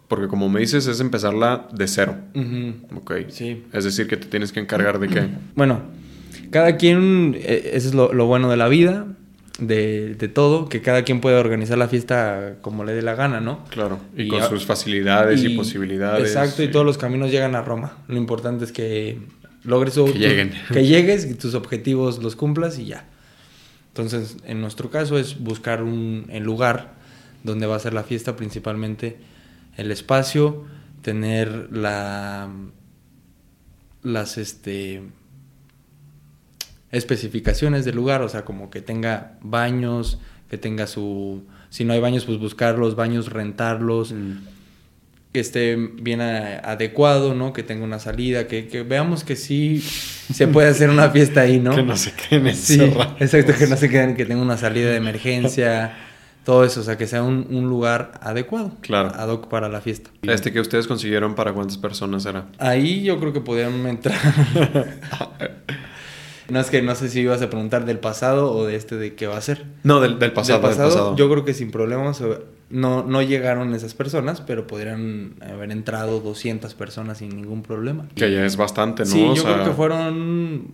Porque 0.09 0.27
como 0.27 0.49
me 0.49 0.61
dices 0.61 0.87
es 0.87 1.01
empezarla 1.01 1.69
de 1.73 1.87
cero. 1.87 2.17
Ujú. 2.35 2.97
Ok. 2.97 3.13
Sí. 3.29 3.65
Es 3.73 3.85
decir, 3.85 4.07
que 4.09 4.17
te 4.17 4.27
tienes 4.27 4.53
que 4.53 4.61
encargar 4.61 4.99
de 4.99 5.09
qué. 5.09 5.29
Bueno, 5.55 5.83
cada 6.51 6.77
quien, 6.79 7.37
eh, 7.39 7.73
eso 7.75 7.89
es 7.89 7.95
lo, 7.95 8.13
lo 8.15 8.25
bueno 8.27 8.49
de 8.51 8.57
la 8.57 8.69
vida, 8.69 9.07
de, 9.59 10.15
de 10.15 10.29
todo, 10.29 10.69
que 10.69 10.81
cada 10.81 11.03
quien 11.03 11.21
puede 11.21 11.37
organizar 11.37 11.77
la 11.77 11.89
fiesta 11.89 12.55
como 12.63 12.85
le 12.85 12.95
dé 12.95 13.03
la 13.03 13.15
gana, 13.17 13.41
¿no? 13.41 13.65
Claro. 13.71 13.99
Y, 14.17 14.23
Y 14.23 14.29
con 14.29 14.41
a- 14.41 14.49
sus 14.49 14.65
facilidades 14.65 15.43
y, 15.45 15.51
posibilidades. 15.51 16.27
Exacto, 16.29 16.63
y 16.63 16.69
todos 16.71 16.87
los 16.87 16.97
caminos 16.97 17.31
llegan 17.31 17.55
a 17.55 17.61
Roma. 17.63 17.99
Lo 18.09 18.17
importante 18.17 18.65
es 18.65 18.73
que 18.73 19.19
logres 19.65 19.93
Que 19.95 20.01
tu- 20.05 20.13
lleguen. 20.19 20.53
que 20.73 20.87
llegues 20.87 21.27
y 21.31 21.35
tus 21.35 21.55
objetivos 21.55 22.23
los 22.23 22.35
cumplas 22.35 22.79
y 22.79 22.87
ya. 22.87 23.05
Entonces, 23.89 24.37
en 24.47 24.61
nuestro 24.61 24.91
caso 24.91 25.19
es 25.19 25.39
buscar 25.41 25.83
un 25.83 26.27
el 26.31 26.45
lugar 26.45 26.93
donde 27.43 27.67
va 27.67 27.77
a 27.77 27.79
ser 27.81 27.93
la 27.95 28.05
fiesta, 28.05 28.37
principalmente 28.37 29.17
el 29.79 29.91
espacio, 29.91 30.67
tener 31.03 31.69
la 31.73 32.49
las 34.03 34.37
este 34.39 35.03
especificaciones 36.91 37.85
del 37.85 37.97
lugar, 37.97 38.23
o 38.23 38.29
sea, 38.29 38.45
como 38.45 38.71
que 38.71 38.81
tenga 38.81 39.33
baños, 39.43 40.19
que 40.51 40.57
tenga 40.59 40.87
su 40.87 41.43
si 41.71 41.85
no 41.85 41.93
hay 41.93 42.01
baños, 42.01 42.25
pues 42.25 42.39
buscar 42.39 42.79
los 42.79 42.97
baños, 42.97 43.31
rentarlos, 43.31 44.13
Mm. 44.13 44.39
que 45.35 45.41
esté 45.41 45.77
bien 45.77 46.23
a- 46.23 46.61
adecuado, 46.61 47.35
¿no? 47.35 47.53
Que 47.53 47.63
tenga 47.63 47.85
una 47.85 47.99
salida, 47.99 48.47
que, 48.47 48.67
que 48.69 48.83
veamos 48.83 49.23
que 49.25 49.37
sí 49.37 49.81
se 49.81 50.49
puede 50.49 50.69
hacer 50.69 50.89
una 50.89 51.11
fiesta 51.11 51.43
ahí, 51.43 51.61
¿no? 51.61 51.73
Que 51.77 51.83
no 51.83 51.95
se 51.99 52.13
queden 52.13 52.57
Sí, 52.57 52.81
encerrados. 52.81 53.21
exacto, 53.21 53.53
que 53.59 53.67
no 53.67 53.77
se 53.77 53.91
queden, 53.91 54.17
que 54.17 54.25
tenga 54.25 54.41
una 54.41 54.57
salida 54.57 54.89
de 54.89 54.97
emergencia, 54.97 55.93
todo 56.49 56.65
eso, 56.65 56.81
o 56.81 56.83
sea, 56.83 56.97
que 56.97 57.07
sea 57.07 57.23
un, 57.23 57.47
un 57.51 57.69
lugar 57.69 58.13
adecuado, 58.23 58.73
Claro. 58.81 59.11
ad 59.15 59.29
hoc 59.29 59.49
para 59.49 59.69
la 59.69 59.83
fiesta. 59.83 60.09
Este 60.23 60.51
que 60.51 60.61
ustedes 60.61 60.87
consiguieron, 60.87 61.35
¿para 61.35 61.53
cuántas 61.53 61.77
personas 61.77 62.25
era? 62.25 62.47
Ahí 62.59 63.03
yo 63.05 63.21
creo 63.21 63.35
que 63.35 63.43
podrían 63.43 63.75
entrar. 63.87 64.17
no 66.49 66.59
es 66.61 66.71
que 66.71 66.81
no 66.81 66.95
sé 66.95 67.11
si 67.11 67.21
ibas 67.21 67.43
a 67.43 67.51
preguntar 67.51 67.85
del 67.85 67.99
pasado 67.99 68.51
o 68.55 68.65
de 68.65 68.77
este 68.77 68.97
de 68.97 69.15
qué 69.15 69.27
va 69.27 69.37
a 69.37 69.43
ser. 69.43 69.67
No, 69.83 70.01
del, 70.01 70.19
del 70.19 70.33
pasado, 70.33 70.61
Del 70.67 70.71
del 70.71 70.79
pasado. 70.87 71.17
Yo 71.17 71.29
creo 71.31 71.45
que 71.45 71.53
sin 71.53 71.71
problemas 71.71 72.23
no, 72.71 73.03
no 73.05 73.21
llegaron 73.21 73.75
esas 73.75 73.93
personas, 73.93 74.41
pero 74.41 74.67
podrían 74.67 75.35
haber 75.43 75.71
entrado 75.71 76.21
200 76.21 76.73
personas 76.73 77.19
sin 77.19 77.37
ningún 77.37 77.63
problema. 77.63 78.09
Que 78.15 78.33
ya 78.33 78.47
es 78.47 78.57
bastante, 78.57 79.03
¿no? 79.03 79.11
Sí, 79.11 79.23
O 79.23 79.35
yo 79.35 79.43
sea, 79.43 79.53
creo 79.53 79.65
que 79.67 79.73
fueron 79.73 80.69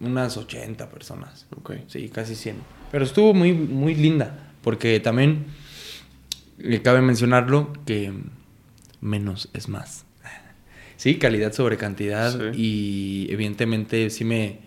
unas 0.00 0.38
80 0.38 0.88
personas. 0.88 1.46
ok. 1.54 1.72
Sí, 1.86 2.08
casi 2.08 2.34
100. 2.34 2.56
Pero 2.90 3.04
estuvo 3.04 3.34
muy, 3.34 3.52
muy 3.52 3.94
linda, 3.94 4.48
porque 4.62 4.98
también 5.00 5.46
le 6.58 6.82
cabe 6.82 7.02
mencionarlo 7.02 7.72
que 7.84 8.12
menos 9.00 9.48
es 9.52 9.68
más. 9.68 10.04
Sí, 10.96 11.18
calidad 11.18 11.52
sobre 11.52 11.78
cantidad 11.78 12.52
y 12.54 13.26
evidentemente 13.30 14.08
sí 14.10 14.24
me, 14.24 14.60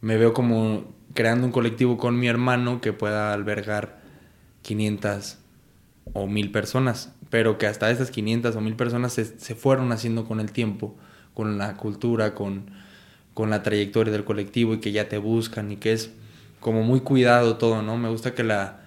me 0.00 0.16
veo 0.16 0.32
como 0.32 0.94
creando 1.12 1.46
un 1.46 1.52
colectivo 1.52 1.98
con 1.98 2.18
mi 2.18 2.26
hermano 2.26 2.80
que 2.80 2.94
pueda 2.94 3.34
albergar 3.34 4.00
500 4.62 5.38
o 6.14 6.26
1000 6.26 6.50
personas, 6.50 7.12
pero 7.28 7.58
que 7.58 7.66
hasta 7.66 7.90
esas 7.90 8.10
500 8.10 8.56
o 8.56 8.60
1000 8.62 8.76
personas 8.76 9.12
se, 9.12 9.24
se 9.24 9.54
fueron 9.54 9.92
haciendo 9.92 10.24
con 10.24 10.40
el 10.40 10.52
tiempo, 10.52 10.96
con 11.34 11.58
la 11.58 11.76
cultura, 11.76 12.34
con, 12.34 12.70
con 13.34 13.50
la 13.50 13.62
trayectoria 13.62 14.12
del 14.12 14.24
colectivo 14.24 14.74
y 14.74 14.80
que 14.80 14.92
ya 14.92 15.08
te 15.08 15.18
buscan 15.18 15.70
y 15.72 15.76
que 15.76 15.92
es 15.92 16.12
como 16.60 16.82
muy 16.82 17.00
cuidado 17.00 17.58
todo, 17.58 17.82
¿no? 17.82 17.98
Me 17.98 18.08
gusta 18.08 18.34
que 18.34 18.42
la... 18.42 18.83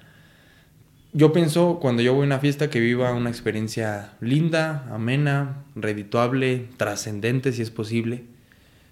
Yo 1.14 1.32
pienso 1.32 1.80
cuando 1.80 2.02
yo 2.02 2.14
voy 2.14 2.24
a 2.24 2.26
una 2.26 2.40
fiesta 2.40 2.70
que 2.70 2.80
viva 2.80 3.14
una 3.14 3.30
experiencia 3.30 4.14
linda, 4.20 4.88
amena, 4.92 5.64
redituable, 5.76 6.68
trascendente 6.78 7.54
si 7.54 7.62
es 7.62 7.72
posible. 7.72 8.26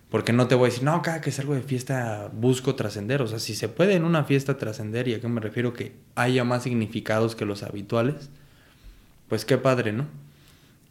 Porque 0.10 0.32
no 0.32 0.47
te 0.47 0.56
voy 0.56 0.67
a 0.67 0.69
decir, 0.69 0.84
no, 0.84 1.01
cada 1.01 1.19
que 1.19 1.32
salgo 1.32 1.56
de 1.56 1.62
fiesta 1.62 2.32
busco 2.34 2.75
trascender. 2.75 3.21
O 3.21 3.28
sea, 3.28 3.39
si 3.39 3.54
se 3.54 3.67
puede 3.67 3.95
en 3.95 4.06
una 4.06 4.23
fiesta 4.23 4.58
trascender, 4.58 5.08
y 5.08 5.13
a 5.13 5.19
qué 5.19 5.28
me 5.28 5.41
refiero 5.41 5.73
que 5.73 5.93
haya 6.15 6.43
más 6.45 6.63
significados 6.63 7.36
que 7.36 7.45
los 7.45 7.63
habituales, 7.63 8.30
pues 9.28 9.43
qué 9.43 9.58
padre, 9.58 9.91
¿no? 9.91 10.06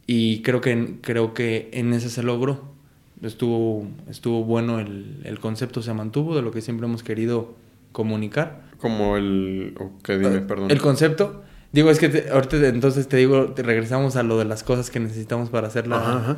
Y 0.05 0.41
creo 0.43 0.61
que, 0.61 0.97
creo 1.01 1.33
que 1.33 1.69
en 1.73 1.93
ese 1.93 2.09
se 2.09 2.21
logró. 2.21 2.75
Estuvo, 3.23 3.87
estuvo 4.09 4.43
bueno 4.43 4.79
el, 4.79 5.21
el 5.23 5.39
concepto, 5.39 5.81
se 5.81 5.93
mantuvo 5.93 6.35
de 6.35 6.41
lo 6.43 6.51
que 6.51 6.61
siempre 6.61 6.85
hemos 6.85 7.01
querido 7.01 7.55
comunicar. 7.93 8.64
Como 8.85 9.17
el... 9.17 9.73
Ok, 9.79 10.09
dime, 10.09 10.41
perdón. 10.41 10.67
Ah, 10.69 10.73
El 10.73 10.79
concepto, 10.81 11.43
digo, 11.71 11.89
es 11.89 11.97
que 11.97 12.09
te- 12.09 12.29
ahorita 12.29 12.59
te- 12.59 12.67
entonces 12.67 13.07
te 13.07 13.17
digo, 13.17 13.45
te 13.53 13.63
regresamos 13.63 14.15
a 14.15 14.21
lo 14.21 14.37
de 14.37 14.45
las 14.45 14.63
cosas 14.63 14.91
que 14.91 14.99
necesitamos 14.99 15.49
para 15.49 15.67
hacerla. 15.67 15.97
Ajá, 15.97 16.17
ajá. 16.19 16.37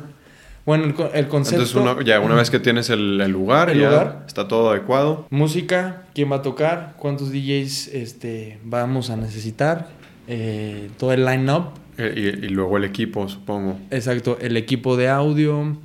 Bueno, 0.64 0.84
el, 0.84 0.90
el 1.14 1.28
concepto. 1.28 1.62
Entonces, 1.62 1.74
una- 1.74 2.02
ya 2.04 2.20
una 2.20 2.34
vez 2.36 2.48
que 2.50 2.58
tienes 2.58 2.88
el, 2.88 3.20
el 3.20 3.30
lugar, 3.30 3.68
El 3.70 3.80
ya 3.80 3.90
lugar. 3.90 4.24
está 4.26 4.48
todo 4.48 4.70
adecuado. 4.70 5.26
Música, 5.28 6.04
quién 6.14 6.32
va 6.32 6.36
a 6.36 6.42
tocar, 6.42 6.94
cuántos 6.98 7.30
DJs 7.32 7.88
este, 7.88 8.58
vamos 8.64 9.10
a 9.10 9.16
necesitar, 9.16 9.88
eh, 10.26 10.90
todo 10.98 11.12
el 11.12 11.24
line-up, 11.26 11.72
eh, 11.98 12.14
Y, 12.40 12.46
y 12.46 12.48
luego 12.48 12.76
el 12.78 12.84
equipo, 12.84 13.28
supongo. 13.28 13.78
exacto, 13.90 14.38
el 14.40 14.56
equipo 14.56 14.96
de 14.96 15.08
audio, 15.10 15.76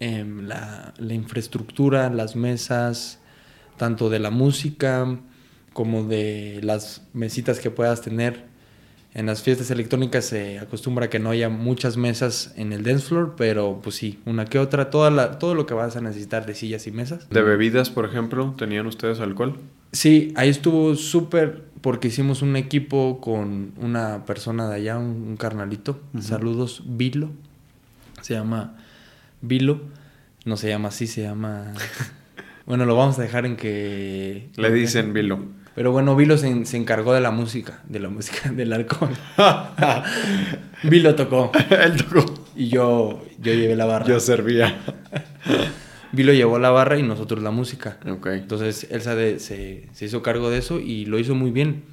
em, 0.00 0.46
la, 0.46 0.92
la 0.98 1.14
infraestructura, 1.14 2.10
las 2.10 2.36
mesas, 2.36 3.18
tanto 3.78 4.10
de 4.10 4.18
la 4.18 4.30
música 4.30 5.06
como 5.80 6.04
de 6.04 6.60
las 6.62 7.00
mesitas 7.14 7.58
que 7.58 7.70
puedas 7.70 8.02
tener. 8.02 8.44
En 9.14 9.24
las 9.24 9.42
fiestas 9.42 9.70
electrónicas 9.70 10.26
se 10.26 10.58
acostumbra 10.58 11.08
que 11.08 11.18
no 11.18 11.30
haya 11.30 11.48
muchas 11.48 11.96
mesas 11.96 12.52
en 12.58 12.74
el 12.74 12.82
dance 12.82 13.06
floor, 13.06 13.32
pero 13.34 13.80
pues 13.82 13.96
sí, 13.96 14.18
una 14.26 14.44
que 14.44 14.58
otra, 14.58 14.90
toda 14.90 15.10
la, 15.10 15.38
todo 15.38 15.54
lo 15.54 15.64
que 15.64 15.72
vas 15.72 15.96
a 15.96 16.02
necesitar 16.02 16.44
de 16.44 16.54
sillas 16.54 16.86
y 16.86 16.90
mesas. 16.90 17.30
De 17.30 17.40
bebidas, 17.40 17.88
por 17.88 18.04
ejemplo, 18.04 18.54
¿tenían 18.58 18.86
ustedes 18.86 19.20
alcohol? 19.20 19.56
Sí, 19.92 20.34
ahí 20.36 20.50
estuvo 20.50 20.94
súper 20.96 21.62
porque 21.80 22.08
hicimos 22.08 22.42
un 22.42 22.56
equipo 22.56 23.22
con 23.22 23.72
una 23.78 24.26
persona 24.26 24.68
de 24.68 24.76
allá, 24.76 24.98
un, 24.98 25.28
un 25.28 25.36
carnalito. 25.38 25.98
Saludos, 26.20 26.82
Vilo. 26.84 27.30
Se 28.20 28.34
llama 28.34 28.76
Vilo. 29.40 29.80
No 30.44 30.58
se 30.58 30.68
llama 30.68 30.88
así, 30.88 31.06
se 31.06 31.22
llama... 31.22 31.72
bueno, 32.66 32.84
lo 32.84 32.96
vamos 32.96 33.18
a 33.18 33.22
dejar 33.22 33.46
en 33.46 33.56
que... 33.56 34.50
Le 34.56 34.70
dicen 34.70 35.14
Vilo. 35.14 35.58
Pero 35.74 35.92
bueno, 35.92 36.16
Vilo 36.16 36.36
se, 36.36 36.64
se 36.66 36.76
encargó 36.76 37.14
de 37.14 37.20
la 37.20 37.30
música, 37.30 37.82
de 37.88 38.00
la 38.00 38.08
música, 38.08 38.50
del 38.52 38.72
alcohol. 38.72 39.10
Vilo 40.82 41.14
tocó 41.14 41.52
Él 41.70 41.96
tocó. 42.04 42.34
y 42.56 42.68
yo, 42.68 43.22
yo 43.40 43.54
llevé 43.54 43.76
la 43.76 43.84
barra. 43.86 44.06
Yo 44.06 44.20
servía. 44.20 44.78
Vilo 46.12 46.32
llevó 46.32 46.58
la 46.58 46.70
barra 46.70 46.98
y 46.98 47.02
nosotros 47.02 47.42
la 47.42 47.50
música. 47.50 47.98
Ok. 48.10 48.26
Entonces 48.28 48.86
Elsa 48.90 49.14
de- 49.14 49.38
se, 49.38 49.88
se 49.92 50.04
hizo 50.06 50.22
cargo 50.22 50.50
de 50.50 50.58
eso 50.58 50.80
y 50.80 51.04
lo 51.06 51.18
hizo 51.18 51.34
muy 51.34 51.50
bien, 51.50 51.84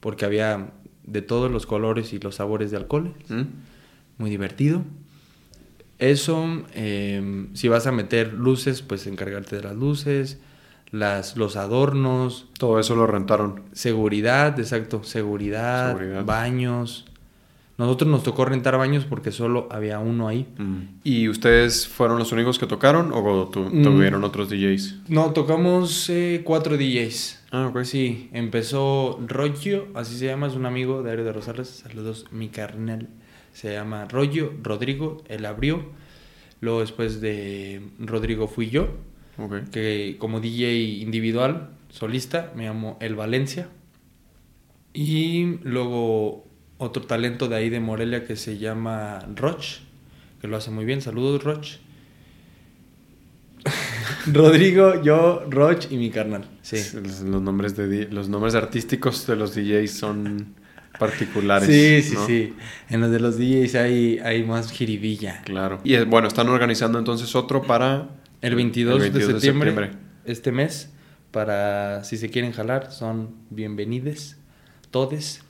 porque 0.00 0.24
había 0.24 0.70
de 1.04 1.22
todos 1.22 1.50
los 1.50 1.66
colores 1.66 2.12
y 2.12 2.18
los 2.18 2.36
sabores 2.36 2.70
de 2.70 2.76
alcohol, 2.76 3.14
¿Mm? 3.28 3.42
muy 4.18 4.30
divertido. 4.30 4.82
Eso, 5.98 6.64
eh, 6.74 7.46
si 7.54 7.68
vas 7.68 7.86
a 7.86 7.92
meter 7.92 8.32
luces, 8.32 8.82
pues 8.82 9.06
encargarte 9.06 9.54
de 9.56 9.62
las 9.62 9.76
luces, 9.76 10.38
las, 10.92 11.36
los 11.36 11.56
adornos, 11.56 12.46
Todo 12.58 12.78
eso 12.78 12.94
lo 12.94 13.06
rentaron. 13.08 13.62
seguridad, 13.72 14.58
exacto, 14.60 15.02
seguridad, 15.02 15.96
Seguridad. 15.96 16.24
baños, 16.24 17.06
Nosotros 17.78 18.10
nos 18.10 18.22
tocó 18.22 18.44
rentar 18.44 18.76
baños 18.76 19.06
porque 19.06 19.32
solo 19.32 19.66
había 19.70 19.98
uno 19.98 20.28
ahí. 20.28 20.46
Mm. 20.58 20.80
¿Y 21.02 21.28
ustedes 21.28 21.88
fueron 21.88 22.18
los 22.18 22.30
únicos 22.30 22.58
que 22.58 22.66
tocaron 22.66 23.10
o 23.12 23.48
tu- 23.48 23.60
Mm. 23.64 23.82
tuvieron 23.82 24.22
otros 24.24 24.50
DJs? 24.50 24.96
No, 25.08 25.32
tocamos 25.32 26.08
eh, 26.10 26.42
cuatro 26.44 26.76
DJs. 26.76 27.40
Ah, 27.50 27.66
ok. 27.68 27.82
Sí, 27.82 28.28
empezó 28.34 29.18
Rollo, 29.26 29.88
así 29.94 30.16
se 30.16 30.26
llama, 30.26 30.46
es 30.48 30.54
un 30.54 30.66
amigo 30.66 31.02
de 31.02 31.10
Aero 31.10 31.24
de 31.24 31.32
Rosales. 31.32 31.68
Saludos, 31.68 32.26
mi 32.30 32.50
carnal. 32.50 33.08
Se 33.52 33.72
llama 33.72 34.04
Rollo, 34.04 34.52
Rodrigo, 34.62 35.22
él 35.28 35.44
abrió. 35.46 35.82
Luego 36.60 36.80
después 36.80 37.20
de 37.22 37.82
Rodrigo 37.98 38.46
fui 38.48 38.68
yo, 38.70 38.88
Ok. 39.38 39.70
que 39.70 40.16
como 40.18 40.40
DJ 40.40 41.00
individual, 41.00 41.70
solista, 41.88 42.52
me 42.56 42.64
llamo 42.64 42.98
El 43.00 43.14
Valencia. 43.14 43.68
Y 44.94 45.58
luego 45.62 46.46
otro 46.78 47.02
talento 47.02 47.48
de 47.48 47.56
ahí 47.56 47.70
de 47.70 47.80
Morelia 47.80 48.24
que 48.24 48.36
se 48.36 48.58
llama 48.58 49.20
Roch, 49.36 49.80
que 50.40 50.48
lo 50.48 50.56
hace 50.56 50.70
muy 50.70 50.84
bien. 50.84 51.00
Saludos, 51.00 51.44
Roch. 51.44 51.76
Rodrigo, 54.26 55.02
yo, 55.02 55.44
Roch 55.48 55.90
y 55.90 55.96
mi 55.96 56.10
carnal. 56.10 56.44
Sí. 56.62 56.76
Los, 56.76 57.20
los 57.20 57.42
nombres 57.42 57.76
de 57.76 58.08
los 58.10 58.28
nombres 58.28 58.54
artísticos 58.54 59.26
de 59.26 59.36
los 59.36 59.54
DJs 59.54 59.90
son 59.90 60.54
particulares. 60.98 61.68
Sí, 61.68 62.02
sí, 62.02 62.14
¿no? 62.14 62.26
sí. 62.26 62.54
En 62.90 63.00
los 63.00 63.10
de 63.10 63.20
los 63.20 63.38
DJs 63.38 63.74
hay, 63.76 64.18
hay 64.18 64.44
más 64.44 64.70
jiribilla. 64.70 65.42
Claro. 65.44 65.80
Y 65.84 65.94
eh, 65.94 66.04
bueno, 66.04 66.28
están 66.28 66.48
organizando 66.48 66.98
entonces 66.98 67.34
otro 67.34 67.62
para 67.62 68.08
El 68.42 68.56
22, 68.56 68.94
el 68.96 69.00
22 69.00 69.28
de, 69.28 69.34
de 69.34 69.40
septiembre, 69.40 69.90
este 70.24 70.50
mes, 70.50 70.90
para 71.30 72.02
si 72.02 72.16
se 72.16 72.28
quieren 72.28 72.50
jalar, 72.50 72.90
son 72.90 73.36
bienvenides, 73.50 74.36
todes, 74.90 75.44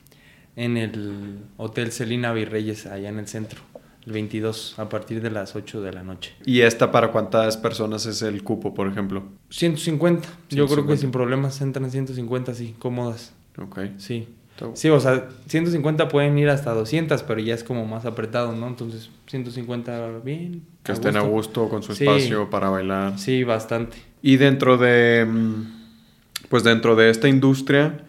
en 0.57 0.77
el 0.77 1.39
Hotel 1.57 1.91
Celina 1.91 2.35
Virreyes, 2.35 2.85
allá 2.85 3.09
en 3.09 3.19
el 3.19 3.27
centro. 3.29 3.63
El 4.05 4.13
22, 4.13 4.79
a 4.79 4.91
partir 4.91 5.23
de 5.23 5.31
las 5.31 5.57
8 5.57 5.81
de 5.81 5.93
la 5.93 6.03
noche. 6.03 6.35
¿Y 6.45 6.61
esta 6.61 6.91
para 6.93 7.13
cuántas 7.13 7.57
personas 7.57 8.05
es 8.05 8.21
el 8.21 8.43
cupo, 8.43 8.75
por 8.75 8.89
ejemplo? 8.89 9.25
150. 9.49 10.29
Yo 10.51 10.67
creo 10.67 10.85
150. 10.85 10.93
que 10.93 10.99
sin 10.99 11.13
problemas 11.13 11.61
entran 11.63 11.91
150, 11.91 12.53
sí, 12.53 12.75
cómodas. 12.79 13.33
Ok. 13.57 13.81
Sí. 13.97 14.29
Sí, 14.75 14.89
o 14.89 15.01
sea, 15.01 15.29
150 15.49 16.09
pueden 16.09 16.39
ir 16.39 16.49
hasta 16.49 16.73
200, 16.73 17.23
pero 17.23 17.41
ya 17.41 17.55
es 17.55 17.65
como 17.65 17.87
más 17.87 18.05
apretado, 18.07 18.53
¿no? 18.55 18.67
Entonces, 18.69 19.11
150 19.27 20.19
bien. 20.25 20.63
Que 20.83 20.93
estén 20.93 21.17
a 21.17 21.21
gusto 21.21 21.69
con 21.69 21.83
su 21.83 21.95
Sí. 21.95 22.05
espacio 22.05 22.49
para 22.51 22.69
bailar. 22.71 23.19
Sí, 23.19 23.45
bastante. 23.45 23.97
Y 24.23 24.37
dentro 24.37 24.77
de, 24.79 25.25
mm, 25.29 25.65
pues 26.49 26.65
dentro 26.65 26.97
de 26.97 27.11
esta 27.11 27.29
industria, 27.29 28.05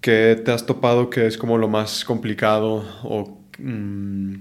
¿qué 0.00 0.40
te 0.44 0.52
has 0.52 0.66
topado 0.66 1.10
que 1.10 1.26
es 1.26 1.36
como 1.38 1.58
lo 1.58 1.68
más 1.68 2.04
complicado 2.04 2.84
o 3.02 3.38
mm, 3.58 4.34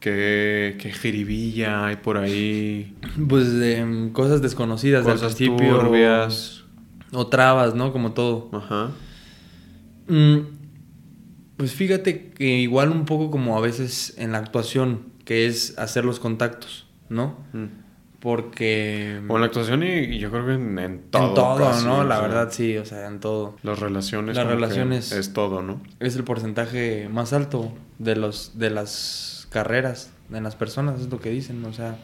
qué, 0.00 0.76
qué 0.80 0.92
jiribilla 0.92 1.86
hay 1.86 1.96
por 1.96 2.16
ahí? 2.16 2.94
Pues 3.28 3.48
em, 3.62 4.10
cosas 4.12 4.42
desconocidas 4.42 5.04
del 5.04 5.14
Cosas 5.14 5.34
principio. 5.36 5.78
turbias. 5.78 6.64
O 7.12 7.26
trabas, 7.28 7.74
¿no? 7.74 7.92
Como 7.92 8.12
todo. 8.12 8.48
Ajá. 8.52 8.90
Mm, 10.08 10.38
pues 11.56 11.72
fíjate 11.74 12.30
que 12.30 12.58
igual 12.58 12.90
un 12.90 13.04
poco 13.04 13.30
como 13.30 13.56
a 13.56 13.60
veces 13.60 14.14
en 14.18 14.32
la 14.32 14.38
actuación, 14.38 15.06
que 15.24 15.46
es 15.46 15.78
hacer 15.78 16.04
los 16.04 16.20
contactos, 16.20 16.86
¿no? 17.08 17.38
Mm. 17.52 17.66
Porque... 18.20 19.20
O 19.28 19.34
en 19.34 19.40
la 19.40 19.46
actuación 19.46 19.82
y, 19.82 19.86
y 19.86 20.18
yo 20.18 20.30
creo 20.30 20.46
que 20.46 20.54
en, 20.54 20.78
en 20.78 21.00
todo. 21.10 21.28
en 21.28 21.34
todo, 21.34 21.58
casi, 21.58 21.84
¿no? 21.84 22.04
La 22.04 22.16
sea, 22.18 22.26
verdad, 22.26 22.48
sí, 22.50 22.76
o 22.78 22.84
sea, 22.86 23.06
en 23.06 23.20
todo. 23.20 23.56
Las 23.62 23.78
relaciones. 23.78 24.34
Las 24.34 24.46
relaciones- 24.46 25.12
Es 25.12 25.32
todo, 25.34 25.62
¿no? 25.62 25.80
Es 26.00 26.16
el 26.16 26.24
porcentaje 26.24 27.08
más 27.12 27.32
alto 27.34 27.72
de 27.98 28.16
los 28.16 28.58
de 28.58 28.70
las 28.70 29.46
carreras, 29.50 30.10
de 30.30 30.40
las 30.40 30.56
personas, 30.56 31.00
es 31.00 31.10
lo 31.10 31.20
que 31.20 31.30
dicen, 31.30 31.64
o 31.64 31.72
sea... 31.72 31.98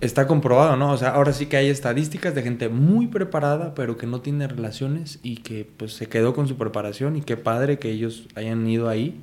Está 0.00 0.26
comprobado, 0.26 0.76
¿no? 0.76 0.92
O 0.92 0.96
sea, 0.96 1.10
ahora 1.10 1.32
sí 1.34 1.44
que 1.46 1.58
hay 1.58 1.68
estadísticas 1.68 2.34
de 2.34 2.42
gente 2.42 2.70
muy 2.70 3.06
preparada, 3.08 3.74
pero 3.74 3.98
que 3.98 4.06
no 4.06 4.22
tiene 4.22 4.48
relaciones 4.48 5.18
y 5.22 5.38
que 5.38 5.66
pues 5.76 5.92
se 5.92 6.08
quedó 6.08 6.32
con 6.34 6.48
su 6.48 6.56
preparación 6.56 7.16
y 7.16 7.20
qué 7.22 7.36
padre 7.36 7.78
que 7.78 7.90
ellos 7.90 8.26
hayan 8.34 8.66
ido 8.66 8.88
ahí, 8.88 9.20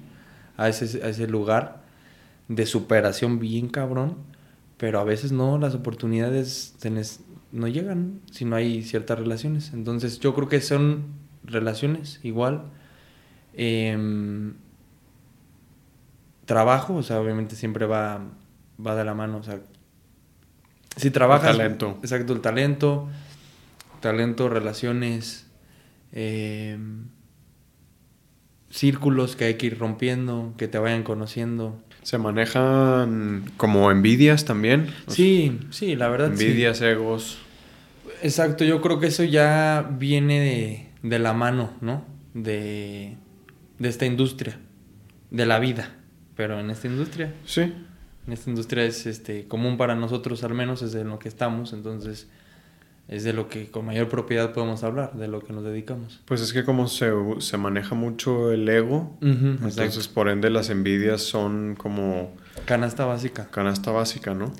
a 0.56 0.70
ese, 0.70 1.04
a 1.04 1.10
ese 1.10 1.28
lugar 1.28 1.82
de 2.50 2.66
superación 2.68 3.40
bien 3.40 3.70
cabrón, 3.70 4.18
pero 4.78 5.00
a 5.00 5.06
veces 5.06 5.32
no, 5.34 5.58
las 5.60 5.76
oportunidades 5.76 6.76
se 6.78 6.92
nes- 6.92 7.22
no 7.52 7.68
llegan 7.68 8.22
si 8.32 8.46
no 8.46 8.56
hay 8.58 8.84
ciertas 8.84 9.20
relaciones. 9.20 9.74
Entonces 9.74 10.20
yo 10.20 10.36
creo 10.36 10.50
que 10.50 10.62
son 10.62 11.06
relaciones 11.46 12.20
igual. 12.24 12.66
Em, 13.56 14.56
trabajo, 16.46 16.96
o 16.96 17.04
sea, 17.04 17.20
obviamente 17.22 17.56
siempre 17.56 17.86
va, 17.86 18.22
va 18.86 18.96
de 18.96 19.04
la 19.06 19.14
mano, 19.14 19.38
o 19.38 19.44
sea, 19.44 19.60
si 20.98 21.12
trabajas... 21.12 21.52
El 21.52 21.58
talento. 21.58 21.98
Exacto, 22.02 22.34
el 22.34 22.42
talento, 22.42 23.08
talento, 24.02 24.50
relaciones, 24.50 25.48
em, 26.12 27.06
círculos 28.70 29.36
que 29.36 29.46
hay 29.46 29.54
que 29.56 29.68
ir 29.68 29.80
rompiendo, 29.80 30.54
que 30.58 30.68
te 30.68 30.78
vayan 30.78 31.04
conociendo. 31.04 31.82
Se 32.04 32.18
manejan 32.18 33.46
como 33.58 33.92
envidias 33.92 34.46
también. 34.46 34.94
Sí, 35.08 35.60
sí, 35.72 35.96
la 35.96 36.10
verdad. 36.10 36.32
sí. 36.36 36.44
Envidias, 36.46 36.82
egos. 36.82 37.40
Exacto, 38.24 38.64
yo 38.64 38.82
creo 38.82 39.00
que 39.00 39.08
eso 39.08 39.24
ya 39.24 39.90
viene 40.00 40.40
de, 40.40 40.90
de 41.10 41.20
la 41.20 41.34
mano, 41.34 41.72
¿no? 41.82 42.06
De, 42.34 43.16
de 43.80 43.90
esta 43.90 44.06
industria, 44.06 44.58
de 45.32 45.46
la 45.46 45.60
vida. 45.60 45.94
Pero 46.36 46.60
en 46.60 46.70
esta 46.70 46.88
industria, 46.88 47.34
Sí. 47.46 47.74
En 48.28 48.34
esta 48.34 48.50
industria 48.50 48.84
es 48.84 49.06
este 49.06 49.48
común 49.48 49.78
para 49.78 49.96
nosotros 49.96 50.44
al 50.44 50.54
menos, 50.54 50.82
es 50.82 50.92
de 50.92 51.06
lo 51.06 51.18
que 51.18 51.30
estamos, 51.30 51.72
entonces 51.72 52.28
es 53.08 53.24
de 53.24 53.32
lo 53.32 53.48
que 53.48 53.72
con 53.72 53.86
mayor 53.86 54.10
propiedad 54.10 54.54
podemos 54.54 54.84
hablar, 54.84 55.14
de 55.14 55.30
lo 55.30 55.42
que 55.42 55.54
nos 55.54 55.64
dedicamos. 55.64 56.20
Pues 56.26 56.42
es 56.42 56.52
que 56.52 56.66
como 56.66 56.90
se, 56.90 57.10
se 57.40 57.58
maneja 57.58 57.96
mucho 57.96 58.52
el 58.52 58.68
ego, 58.68 59.18
entonces 59.22 60.10
por 60.10 60.28
ende 60.28 60.50
las 60.50 60.70
envidias 60.70 61.22
son 61.22 61.76
como 61.78 62.36
canasta 62.66 63.06
básica. 63.06 63.48
canasta 63.50 63.92
básica, 63.92 64.34
¿no? 64.34 64.52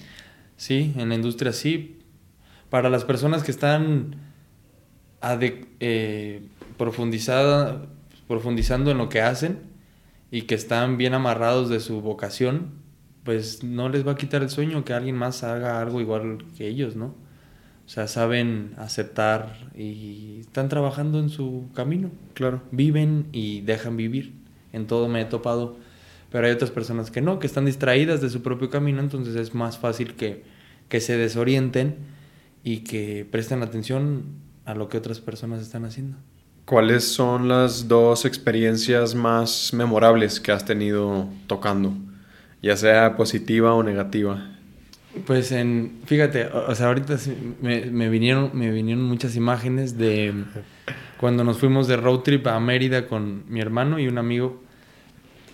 Sí, 0.56 0.94
en 0.96 1.10
la 1.10 1.16
industria 1.16 1.52
sí. 1.52 2.00
Para 2.70 2.90
las 2.90 3.04
personas 3.04 3.44
que 3.44 3.52
están 3.52 4.16
eh, 5.82 6.48
profundizada, 6.78 7.86
profundizando 8.30 8.92
en 8.92 8.98
lo 8.98 9.10
que 9.10 9.22
hacen 9.22 9.60
y 10.32 10.44
que 10.44 10.56
están 10.56 10.98
bien 10.98 11.14
amarrados 11.14 11.70
de 11.70 11.82
su 11.82 12.02
vocación, 12.02 12.77
pues 13.28 13.62
no 13.62 13.90
les 13.90 14.08
va 14.08 14.14
a 14.14 14.16
quitar 14.16 14.42
el 14.42 14.50
sueño 14.50 14.86
que 14.86 14.94
alguien 14.94 15.18
más 15.18 15.44
haga 15.44 15.82
algo 15.82 16.00
igual 16.00 16.46
que 16.58 16.66
ellos, 16.66 16.96
¿no? 16.96 17.08
O 17.08 17.90
sea, 17.90 18.08
saben 18.08 18.72
aceptar 18.78 19.70
y 19.76 20.38
están 20.40 20.70
trabajando 20.70 21.20
en 21.20 21.28
su 21.28 21.66
camino. 21.76 22.10
Claro. 22.36 22.62
Viven 22.72 23.28
y 23.34 23.60
dejan 23.60 23.98
vivir. 23.98 24.32
En 24.72 24.88
todo 24.88 25.10
me 25.10 25.20
he 25.20 25.26
topado. 25.26 25.76
Pero 26.32 26.48
hay 26.48 26.54
otras 26.54 26.72
personas 26.72 27.12
que 27.12 27.20
no, 27.20 27.38
que 27.40 27.48
están 27.48 27.66
distraídas 27.66 28.22
de 28.22 28.30
su 28.30 28.42
propio 28.42 28.70
camino, 28.70 29.02
entonces 29.02 29.36
es 29.36 29.54
más 29.54 29.78
fácil 29.78 30.16
que, 30.16 30.46
que 30.88 31.02
se 31.02 31.18
desorienten 31.18 31.98
y 32.64 32.86
que 32.86 33.28
presten 33.30 33.62
atención 33.62 34.24
a 34.64 34.74
lo 34.74 34.88
que 34.88 35.00
otras 35.00 35.20
personas 35.20 35.62
están 35.62 35.84
haciendo. 35.84 36.16
¿Cuáles 36.64 37.04
son 37.04 37.50
las 37.50 37.90
dos 37.90 38.24
experiencias 38.24 39.16
más 39.16 39.74
memorables 39.74 40.40
que 40.40 40.54
has 40.54 40.64
tenido 40.64 41.28
tocando? 41.48 41.94
Ya 42.62 42.76
sea 42.78 43.16
positiva 43.16 43.74
o 43.74 43.84
negativa. 43.84 44.52
Pues 45.26 45.52
en, 45.52 46.00
fíjate, 46.06 46.46
o 46.48 46.72
o 46.72 46.76
sea, 46.76 46.88
ahorita 46.88 47.18
sí 47.18 47.34
me, 47.62 47.86
me 47.86 48.10
vinieron, 48.10 48.52
me 48.54 48.70
vinieron 48.72 49.04
muchas 49.04 49.36
imágenes 49.36 49.98
de 49.98 50.34
cuando 51.20 51.44
nos 51.44 51.58
fuimos 51.58 51.88
de 51.88 51.98
road 51.98 52.20
trip 52.20 52.46
a 52.48 52.60
Mérida 52.60 53.08
con 53.08 53.44
mi 53.50 53.60
hermano 53.60 54.00
y 54.00 54.08
un 54.08 54.18
amigo. 54.18 54.62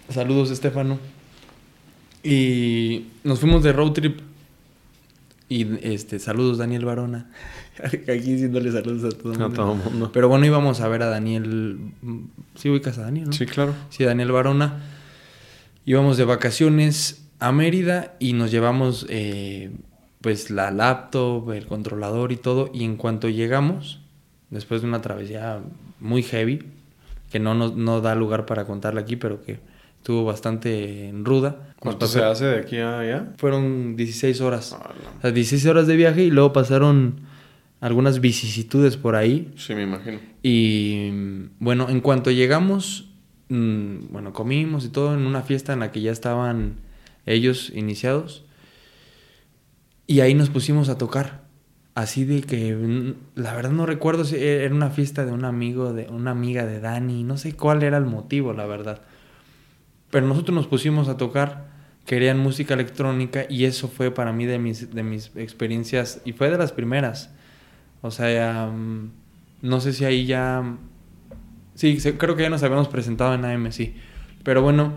Saludos, 0.09 0.51
Estefano. 0.51 0.99
Y 2.23 3.07
nos 3.23 3.39
fuimos 3.39 3.63
de 3.63 3.73
road 3.73 3.91
trip. 3.91 4.19
Y 5.49 5.67
este, 5.81 6.19
saludos, 6.19 6.57
Daniel 6.57 6.85
Barona. 6.85 7.29
Aquí 7.83 8.33
diciéndole 8.33 8.71
saludos 8.71 9.13
a 9.13 9.17
todo 9.17 9.33
el 9.33 9.41
A 9.41 9.47
mundo. 9.47 9.55
todo 9.63 9.75
mundo. 9.75 10.11
Pero 10.13 10.29
bueno, 10.29 10.45
íbamos 10.45 10.81
a 10.81 10.87
ver 10.87 11.03
a 11.03 11.07
Daniel. 11.07 11.77
Sí, 12.55 12.69
ubicas 12.69 12.97
a 12.97 13.01
Daniel, 13.03 13.27
¿no? 13.27 13.33
Sí, 13.33 13.45
claro. 13.45 13.73
Sí, 13.89 14.03
Daniel 14.03 14.31
Barona. 14.31 14.81
Íbamos 15.85 16.17
de 16.17 16.25
vacaciones 16.25 17.27
a 17.39 17.51
Mérida 17.51 18.15
y 18.19 18.33
nos 18.33 18.51
llevamos 18.51 19.05
eh, 19.09 19.71
pues 20.21 20.49
la 20.49 20.71
laptop, 20.71 21.51
el 21.51 21.65
controlador 21.65 22.31
y 22.31 22.37
todo. 22.37 22.69
Y 22.73 22.85
en 22.85 22.95
cuanto 22.95 23.27
llegamos, 23.27 23.99
después 24.49 24.81
de 24.81 24.87
una 24.87 25.01
travesía 25.01 25.59
muy 25.99 26.23
heavy, 26.23 26.63
que 27.31 27.39
no, 27.39 27.53
nos, 27.53 27.75
no 27.75 27.99
da 27.99 28.15
lugar 28.15 28.45
para 28.45 28.65
contarla 28.65 29.01
aquí, 29.01 29.17
pero 29.17 29.41
que 29.41 29.59
estuvo 29.97 30.23
bastante 30.23 31.11
ruda. 31.21 31.73
¿Cuánto 31.79 32.07
se 32.07 32.23
hace 32.23 32.45
de 32.45 32.59
aquí 32.59 32.77
a 32.77 32.99
allá? 32.99 33.33
Fueron 33.37 33.95
16 33.97 34.39
horas. 34.41 34.77
Ah, 34.79 34.91
O 35.17 35.21
sea, 35.21 35.31
16 35.31 35.65
horas 35.65 35.87
de 35.87 35.95
viaje 35.95 36.23
y 36.23 36.29
luego 36.31 36.53
pasaron 36.53 37.21
algunas 37.81 38.21
vicisitudes 38.21 38.95
por 38.95 39.15
ahí. 39.15 39.51
Sí, 39.57 39.75
me 39.75 39.83
imagino. 39.83 40.19
Y 40.41 41.09
bueno, 41.59 41.89
en 41.89 41.99
cuanto 41.99 42.31
llegamos, 42.31 43.09
mm, 43.53 44.11
bueno, 44.11 44.33
comimos 44.33 44.85
y 44.85 44.89
todo 44.89 45.13
en 45.13 45.25
una 45.25 45.41
fiesta 45.43 45.73
en 45.73 45.79
la 45.79 45.91
que 45.91 46.01
ya 46.01 46.11
estaban 46.11 46.75
ellos 47.25 47.71
iniciados. 47.73 48.43
Y 50.07 50.19
ahí 50.19 50.33
nos 50.33 50.49
pusimos 50.49 50.89
a 50.89 50.97
tocar. 50.97 51.43
Así 51.95 52.25
de 52.25 52.41
que, 52.41 53.15
la 53.35 53.53
verdad 53.53 53.71
no 53.71 53.85
recuerdo 53.85 54.25
si 54.25 54.35
era 54.37 54.73
una 54.73 54.89
fiesta 54.89 55.25
de 55.25 55.31
un 55.31 55.45
amigo, 55.45 55.93
de 55.93 56.07
una 56.09 56.31
amiga 56.31 56.65
de 56.65 56.79
Dani, 56.79 57.23
no 57.23 57.37
sé 57.37 57.55
cuál 57.55 57.83
era 57.83 57.97
el 57.97 58.05
motivo, 58.05 58.51
la 58.53 58.65
verdad. 58.65 59.03
Pero 60.09 60.25
nosotros 60.27 60.55
nos 60.55 60.67
pusimos 60.67 61.07
a 61.07 61.17
tocar, 61.17 61.67
querían 62.05 62.39
música 62.39 62.73
electrónica 62.73 63.45
y 63.47 63.65
eso 63.65 63.87
fue 63.89 64.09
para 64.09 64.33
mí 64.33 64.45
de 64.45 64.57
mis, 64.57 64.93
de 64.93 65.03
mis 65.03 65.31
experiencias, 65.35 66.21
y 66.25 66.33
fue 66.33 66.49
de 66.49 66.57
las 66.57 66.71
primeras. 66.71 67.31
O 68.01 68.09
sea, 68.09 68.71
mm, 68.73 69.11
no 69.61 69.79
sé 69.79 69.93
si 69.93 70.05
ahí 70.05 70.25
ya... 70.25 70.63
Sí, 71.75 71.97
creo 72.17 72.35
que 72.35 72.43
ya 72.43 72.49
nos 72.49 72.63
habíamos 72.63 72.87
presentado 72.87 73.33
en 73.33 73.45
AMC. 73.45 73.93
Pero 74.43 74.61
bueno, 74.61 74.93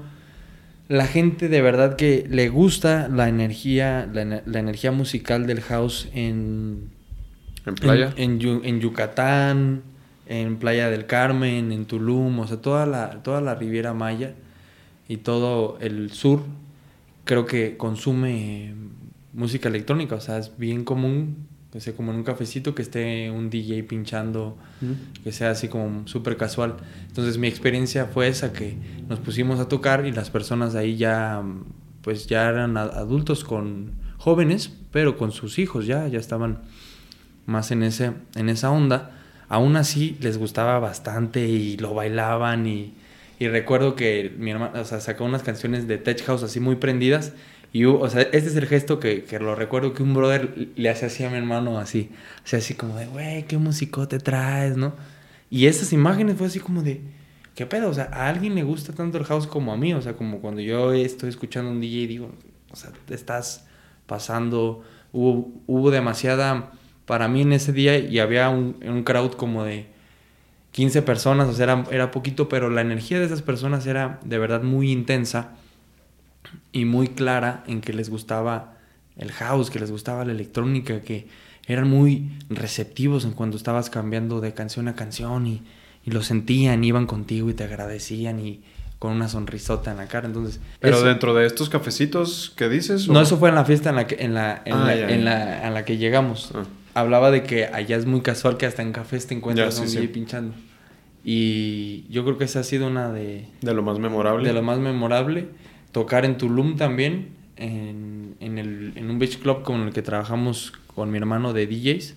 la 0.89 1.07
gente 1.07 1.49
de 1.49 1.63
verdad 1.63 1.97
que 1.97 2.27
le 2.29 2.49
gusta 2.49 3.09
la 3.09 3.29
energía, 3.29 4.09
la, 4.13 4.61
energía 4.61 4.93
musical 4.93 5.47
del 5.47 5.61
house 5.61 6.09
en... 6.15 6.91
¿En 7.65 7.75
playa? 7.75 8.13
En, 8.17 8.41
en, 8.41 8.81
Yucatán, 8.81 9.83
en 10.27 10.57
Playa 10.59 10.89
del 10.89 11.07
Carmen, 11.07 11.73
en 11.73 11.87
Tulum, 11.87 12.39
o 12.39 12.47
sea, 12.47 12.59
toda 12.59 12.87
la, 12.87 13.23
toda 13.25 13.41
la 13.41 13.57
Riviera 13.57 13.93
Maya 13.93 14.35
y 15.09 15.17
todo 15.17 15.77
el 15.81 16.13
sur, 16.13 16.45
creo 17.25 17.45
que 17.45 17.77
consume 17.77 18.75
música 19.33 19.69
electrónica, 19.69 20.15
o 20.15 20.21
sea, 20.21 20.39
es 20.39 20.57
bien 20.57 20.85
común 20.85 21.49
sea 21.81 21.95
como 21.95 22.13
en 22.13 22.19
un 22.19 22.25
cafecito 22.25 22.75
que 22.75 22.83
esté 22.83 23.31
un 23.31 23.51
DJ 23.51 23.83
pinchando, 23.85 24.57
que 25.23 25.33
sea 25.33 25.51
así 25.51 25.69
como 25.69 26.07
súper 26.07 26.37
casual. 26.37 26.77
Entonces 27.09 27.39
mi 27.39 27.49
experiencia 27.49 28.07
fue 28.07 28.29
esa, 28.29 28.53
que 28.53 28.77
nos 29.09 29.19
pusimos 29.21 29.61
a 29.61 29.69
tocar 29.69 30.07
y 30.07 30.13
las 30.13 30.31
personas 30.31 30.75
ahí 30.75 30.97
ya, 30.97 31.43
pues 32.03 32.27
ya 32.27 32.49
eran 32.49 32.77
adultos 32.77 33.45
con 33.45 33.93
jóvenes, 34.19 34.73
pero 34.91 35.17
con 35.17 35.33
sus 35.33 35.59
hijos 35.59 35.87
ya, 35.87 36.09
ya 36.09 36.19
estaban 36.19 36.63
más 37.47 37.71
en, 37.71 37.83
ese, 37.83 38.13
en 38.35 38.49
esa 38.49 38.71
onda. 38.71 39.13
Aún 39.49 39.77
así 39.77 40.17
les 40.21 40.39
gustaba 40.39 40.79
bastante 40.79 41.47
y 41.47 41.77
lo 41.77 41.95
bailaban 41.95 42.67
y, 42.67 42.95
y 43.39 43.49
recuerdo 43.49 43.95
que 43.95 44.35
mi 44.39 44.51
hermana, 44.51 44.81
o 44.81 44.85
sea, 44.85 45.01
sacó 45.01 45.25
unas 45.25 45.43
canciones 45.43 45.87
de 45.87 45.99
Tech 45.99 46.23
House 46.25 46.43
así 46.43 46.59
muy 46.59 46.77
prendidas 46.77 47.33
y, 47.77 47.85
o 47.85 48.09
sea, 48.09 48.23
este 48.23 48.39
es 48.39 48.57
el 48.57 48.67
gesto 48.67 48.99
que, 48.99 49.25
que, 49.25 49.39
lo 49.39 49.55
recuerdo 49.55 49.93
que 49.93 50.03
un 50.03 50.15
brother 50.15 50.71
le 50.77 50.89
hace 50.89 51.05
así 51.05 51.25
a 51.25 51.29
mi 51.29 51.37
hermano, 51.37 51.79
así. 51.79 52.11
O 52.43 52.49
sea, 52.49 52.61
así 52.61 52.73
como 52.73 52.97
de, 52.97 53.07
güey, 53.07 53.43
qué 53.47 53.59
músico 53.59 54.09
te 54.09 54.19
traes, 54.19 54.79
¿no? 54.79 54.95
Y 55.51 55.67
esas 55.67 55.93
imágenes 55.93 56.39
fue 56.39 56.47
así 56.47 56.59
como 56.59 56.83
de, 56.83 57.03
¿qué 57.55 57.67
pedo? 57.67 57.91
O 57.91 57.93
sea, 57.93 58.09
a 58.15 58.29
alguien 58.29 58.55
le 58.55 58.63
gusta 58.63 58.95
tanto 58.95 59.19
el 59.19 59.25
house 59.25 59.47
como 59.47 59.75
a 59.75 59.77
mí. 59.77 59.93
O 59.93 60.01
sea, 60.01 60.15
como 60.15 60.41
cuando 60.41 60.63
yo 60.63 60.95
estoy 60.95 61.29
escuchando 61.29 61.71
un 61.71 61.83
DJ 61.83 61.99
y 61.99 62.07
digo, 62.07 62.31
o 62.71 62.77
sea, 62.77 62.93
te 63.05 63.15
estás 63.15 63.67
pasando. 64.07 64.83
Hubo, 65.13 65.53
hubo 65.67 65.91
demasiada, 65.91 66.73
para 67.05 67.29
mí 67.29 67.43
en 67.43 67.53
ese 67.53 67.75
día, 67.75 67.99
y 67.99 68.21
había 68.21 68.49
un, 68.49 68.83
un 68.89 69.03
crowd 69.03 69.33
como 69.33 69.65
de 69.65 69.85
15 70.73 71.03
personas, 71.03 71.47
o 71.47 71.53
sea, 71.53 71.65
era, 71.65 71.85
era 71.91 72.11
poquito, 72.11 72.49
pero 72.49 72.71
la 72.71 72.81
energía 72.81 73.19
de 73.19 73.27
esas 73.27 73.43
personas 73.43 73.87
era 73.87 74.19
de 74.25 74.39
verdad 74.39 74.63
muy 74.63 74.91
intensa 74.91 75.57
y 76.73 76.85
muy 76.85 77.09
clara 77.09 77.65
en 77.67 77.81
que 77.81 77.93
les 77.93 78.11
gustaba 78.11 78.75
el 79.17 79.33
house, 79.33 79.71
que 79.71 79.79
les 79.79 79.91
gustaba 79.91 80.25
la 80.25 80.33
electrónica, 80.33 81.01
que 81.01 81.27
eran 81.67 81.89
muy 81.89 82.31
receptivos 82.49 83.25
en 83.25 83.33
cuando 83.33 83.57
estabas 83.57 83.91
cambiando 83.91 84.41
de 84.41 84.55
canción 84.55 84.89
a 84.89 84.95
canción 84.95 85.47
y, 85.47 85.63
y 86.05 86.11
lo 86.11 86.23
sentían, 86.23 86.85
iban 86.85 87.07
contigo 87.07 87.51
y 87.51 87.55
te 87.55 87.65
agradecían 87.65 88.41
y 88.41 88.63
con 88.99 89.13
una 89.13 89.29
sonrisota 89.29 89.91
en 89.91 89.99
la 89.99 90.07
cara. 90.07 90.27
Entonces, 90.27 90.61
pero 90.81 91.03
dentro 91.03 91.35
de 91.35 91.47
estos 91.47 91.69
cafecitos 91.69 92.53
¿qué 92.57 92.69
dices, 92.69 93.09
no, 93.09 93.21
eso 93.21 93.37
fue 93.37 93.49
en 93.51 93.57
la 93.57 93.65
fiesta 93.65 93.91
en 93.91 93.97
la 93.97 94.07
que 94.07 94.17
en 94.23 94.35
la 94.35 94.63
en, 94.65 94.75
ah, 94.75 94.85
la, 94.87 95.13
en 95.13 95.25
la, 95.25 95.71
la, 95.71 95.85
que 95.85 95.99
llegamos. 95.99 96.53
Ah. 96.55 96.65
Hablaba 96.95 97.31
de 97.31 97.43
que 97.43 97.67
allá 97.67 97.97
es 97.97 98.07
muy 98.07 98.23
casual 98.23 98.57
que 98.57 98.65
hasta 98.65 98.83
en 98.83 98.93
cafés 98.93 99.27
te 99.27 99.35
encuentras 99.35 99.79
un 99.79 99.87
DJ 99.87 100.09
pinchando. 100.09 100.55
Y 101.25 102.07
yo 102.09 102.25
creo 102.25 102.39
que 102.39 102.45
esa 102.45 102.61
ha 102.61 102.63
sido 102.63 102.87
una 102.87 103.13
de 103.13 103.49
de 103.61 103.75
lo 103.75 103.83
más 103.83 103.99
memorable. 103.99 104.49
De 104.49 104.55
lo 104.55 104.63
más 104.63 104.79
memorable 104.79 105.49
tocar 105.97 106.27
en 106.27 106.37
Tulum 106.37 106.77
también, 106.77 107.29
en, 107.57 108.37
en, 108.41 108.59
el, 108.59 108.93
en 108.97 109.09
un 109.09 109.19
beach 109.19 109.39
club 109.39 109.63
con 109.63 109.81
el 109.81 109.95
que 109.95 110.03
trabajamos 110.03 110.75
con 110.95 111.11
mi 111.11 111.17
hermano 111.17 111.55
de 111.55 111.67
DJs. 111.67 112.17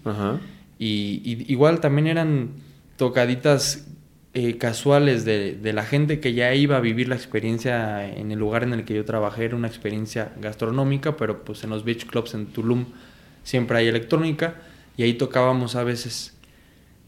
Y, 0.78 1.46
igual 1.48 1.80
también 1.80 2.08
eran 2.08 2.50
tocaditas 2.98 3.88
eh, 4.34 4.58
casuales 4.58 5.24
de, 5.24 5.56
de, 5.56 5.72
la 5.72 5.86
gente 5.86 6.20
que 6.20 6.34
ya 6.34 6.54
iba 6.54 6.76
a 6.76 6.82
vivir 6.82 7.08
la 7.08 7.16
experiencia 7.16 8.06
en 8.06 8.34
el 8.34 8.40
lugar 8.40 8.64
en 8.64 8.74
el 8.74 8.84
que 8.84 8.96
yo 8.96 9.06
trabajé. 9.06 9.46
Era 9.46 9.56
una 9.56 9.70
experiencia 9.70 10.34
gastronómica, 10.42 11.16
pero 11.16 11.46
pues 11.46 11.64
en 11.64 11.70
los 11.70 11.86
beach 11.86 12.06
clubs 12.06 12.34
en 12.34 12.48
Tulum 12.48 12.84
siempre 13.44 13.78
hay 13.78 13.88
electrónica 13.88 14.56
y 14.98 15.04
ahí 15.04 15.14
tocábamos 15.14 15.78
a 15.78 15.86
veces. 15.86 16.38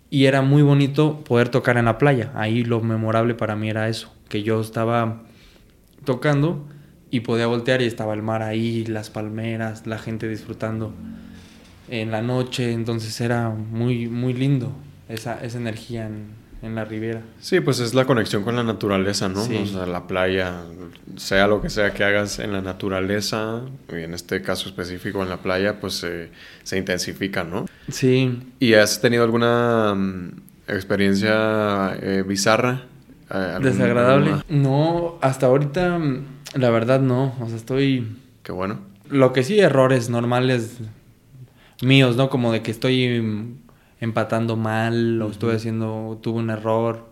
Y 0.10 0.24
era 0.24 0.42
muy 0.42 0.62
bonito 0.62 1.22
poder 1.26 1.50
tocar 1.50 1.76
en 1.76 1.84
la 1.84 1.98
playa. 1.98 2.32
Ahí 2.34 2.64
lo 2.64 2.80
memorable 2.80 3.34
para 3.34 3.58
mí 3.58 3.70
era 3.70 3.90
eso, 3.90 4.16
que 4.30 4.42
yo 4.42 4.62
estaba 4.62 5.24
tocando 6.04 6.68
y 7.10 7.22
podía 7.22 7.48
voltear 7.48 7.82
y 7.82 7.86
estaba 7.86 8.14
el 8.14 8.22
mar 8.22 8.42
ahí, 8.42 8.86
las 8.86 9.10
palmeras, 9.10 9.86
la 9.86 9.98
gente 9.98 10.28
disfrutando 10.28 10.94
en 11.90 12.10
la 12.12 12.22
noche, 12.22 12.72
entonces 12.72 13.20
era 13.20 13.50
muy, 13.50 14.08
muy 14.08 14.34
lindo 14.34 14.72
esa, 15.10 15.44
esa 15.44 15.58
energía 15.58 16.08
en, 16.08 16.28
en 16.62 16.76
la 16.76 16.86
ribera. 16.86 17.22
Sí, 17.40 17.60
pues 17.60 17.80
es 17.80 17.94
la 17.94 18.06
conexión 18.06 18.44
con 18.44 18.56
la 18.56 18.64
naturaleza, 18.64 19.28
¿no? 19.28 19.42
O 19.42 19.66
sea, 19.66 19.86
la 19.86 20.08
playa, 20.08 20.64
sea 21.18 21.48
lo 21.48 21.62
que 21.62 21.70
sea 21.70 21.94
que 21.94 22.04
hagas 22.04 22.40
en 22.40 22.54
la 22.54 22.62
naturaleza, 22.62 23.62
y 23.90 24.04
en 24.04 24.14
este 24.14 24.42
caso 24.42 24.70
específico 24.70 25.22
en 25.24 25.30
la 25.30 25.38
playa, 25.38 25.80
pues 25.82 26.06
se 26.64 26.78
intensifica, 26.78 27.44
¿no? 27.44 27.66
Sí. 27.90 28.40
¿Y 28.60 28.74
has 28.76 29.02
tenido 29.02 29.24
alguna 29.24 29.94
mm, 29.96 30.32
experiencia 30.68 31.98
eh, 32.02 32.24
bizarra 32.26 32.86
¿Desagradable? 33.62 34.44
No, 34.50 35.18
hasta 35.22 35.46
ahorita 35.46 36.00
la 36.56 36.70
verdad 36.70 37.00
no. 37.00 37.34
O 37.40 37.48
sea, 37.48 37.56
estoy... 37.56 38.18
Qué 38.44 38.52
bueno. 38.52 38.80
Lo 39.10 39.34
que 39.34 39.44
sí, 39.44 39.60
errores 39.60 40.10
normales 40.10 40.80
míos, 41.82 42.16
¿no? 42.16 42.30
Como 42.30 42.52
de 42.52 42.62
que 42.62 42.72
estoy 42.72 43.56
empatando 44.00 44.56
mal 44.56 45.22
o 45.22 45.30
estoy 45.30 45.56
haciendo, 45.56 46.20
tuve 46.22 46.40
un 46.40 46.50
error 46.50 47.10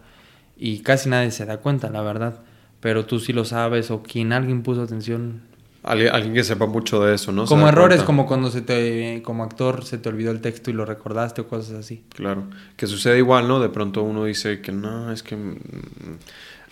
y 0.58 0.80
casi 0.80 1.10
nadie 1.10 1.32
se 1.32 1.46
da 1.46 1.58
cuenta, 1.58 1.90
la 1.90 2.02
verdad. 2.02 2.42
Pero 2.80 3.06
tú 3.06 3.20
sí 3.20 3.34
lo 3.34 3.46
sabes 3.46 3.92
o 3.92 4.04
quien 4.04 4.34
alguien 4.34 4.64
puso 4.64 4.82
atención 4.82 5.42
Alguien, 5.82 6.34
que 6.34 6.44
sepa 6.44 6.66
mucho 6.66 7.04
de 7.04 7.16
eso, 7.16 7.32
¿no? 7.32 7.46
Como 7.46 7.68
errores, 7.68 8.04
como 8.04 8.26
cuando 8.28 8.52
se 8.52 8.62
te, 8.62 9.22
como 9.24 9.44
actor 9.44 9.86
se 9.86 9.98
te 9.98 10.10
olvidó 10.10 10.32
el 10.32 10.42
texto 10.42 10.70
y 10.70 10.74
lo 10.74 10.84
recordaste 10.84 11.42
o 11.42 11.48
cosas 11.48 11.78
así. 11.78 12.04
Claro, 12.14 12.44
que 12.76 12.86
sucede 12.86 13.18
igual, 13.18 13.48
¿no? 13.48 13.62
De 13.62 13.70
pronto 13.70 14.04
uno 14.04 14.26
dice 14.26 14.60
que 14.60 14.74
no, 14.74 15.10
es 15.10 15.24
que 15.24 15.38
mm, 15.38 15.58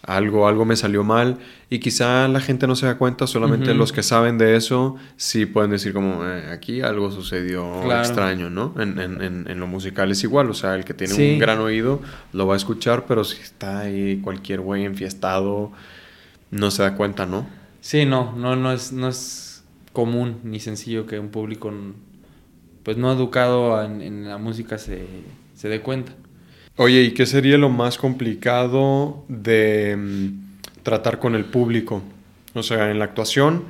algo, 0.04 0.48
algo 0.48 0.66
me 0.66 0.76
salió 0.76 1.06
mal 1.06 1.38
y 1.70 1.80
quizá 1.80 2.28
la 2.28 2.42
gente 2.42 2.68
no 2.68 2.76
se 2.76 2.86
da 2.86 2.98
cuenta, 2.98 3.28
solamente 3.28 3.74
los 3.74 3.94
que 3.94 4.04
saben 4.04 4.38
de 4.38 4.58
eso 4.58 4.98
sí 5.16 5.46
pueden 5.46 5.72
decir 5.72 5.94
como 5.94 6.26
eh, 6.26 6.52
aquí 6.52 6.82
algo 6.82 7.10
sucedió 7.10 7.90
extraño, 8.00 8.50
¿no? 8.50 8.74
En, 8.78 9.00
en, 9.00 9.48
en, 9.48 9.60
lo 9.60 9.68
musical 9.68 10.12
es 10.12 10.22
igual, 10.24 10.50
o 10.50 10.54
sea, 10.54 10.76
el 10.76 10.84
que 10.84 10.94
tiene 10.94 11.14
un 11.14 11.40
gran 11.40 11.60
oído 11.60 12.02
lo 12.34 12.46
va 12.46 12.56
a 12.56 12.58
escuchar, 12.58 13.06
pero 13.08 13.24
si 13.24 13.42
está 13.42 13.80
ahí 13.80 14.20
cualquier 14.22 14.60
güey 14.60 14.84
enfiestado, 14.84 15.72
no 16.52 16.72
se 16.72 16.84
da 16.84 16.96
cuenta, 16.96 17.26
¿no? 17.26 17.57
Sí, 17.88 18.06
no, 18.06 18.34
no, 18.36 18.58
no 18.58 18.74
es, 18.74 18.92
no 18.92 19.08
es 19.08 19.64
común 19.94 20.42
ni 20.44 20.60
sencillo 20.60 21.06
que 21.06 21.20
un 21.20 21.30
público 21.30 21.72
pues 22.84 22.98
no 22.98 23.14
educado 23.14 23.82
en, 23.82 24.28
la 24.28 24.38
música 24.38 24.78
se, 24.78 25.06
se, 25.56 25.70
dé 25.70 25.80
cuenta. 25.80 26.12
Oye, 26.76 27.04
¿y 27.04 27.12
qué 27.14 27.26
sería 27.26 27.58
lo 27.58 27.70
más 27.70 27.98
complicado 27.98 29.24
de 29.30 29.96
mm, 29.98 30.84
tratar 30.84 31.18
con 31.20 31.34
el 31.34 31.46
público? 31.46 32.04
O 32.56 32.62
sea, 32.62 32.92
en 32.92 33.00
la 33.00 33.06
actuación, 33.06 33.64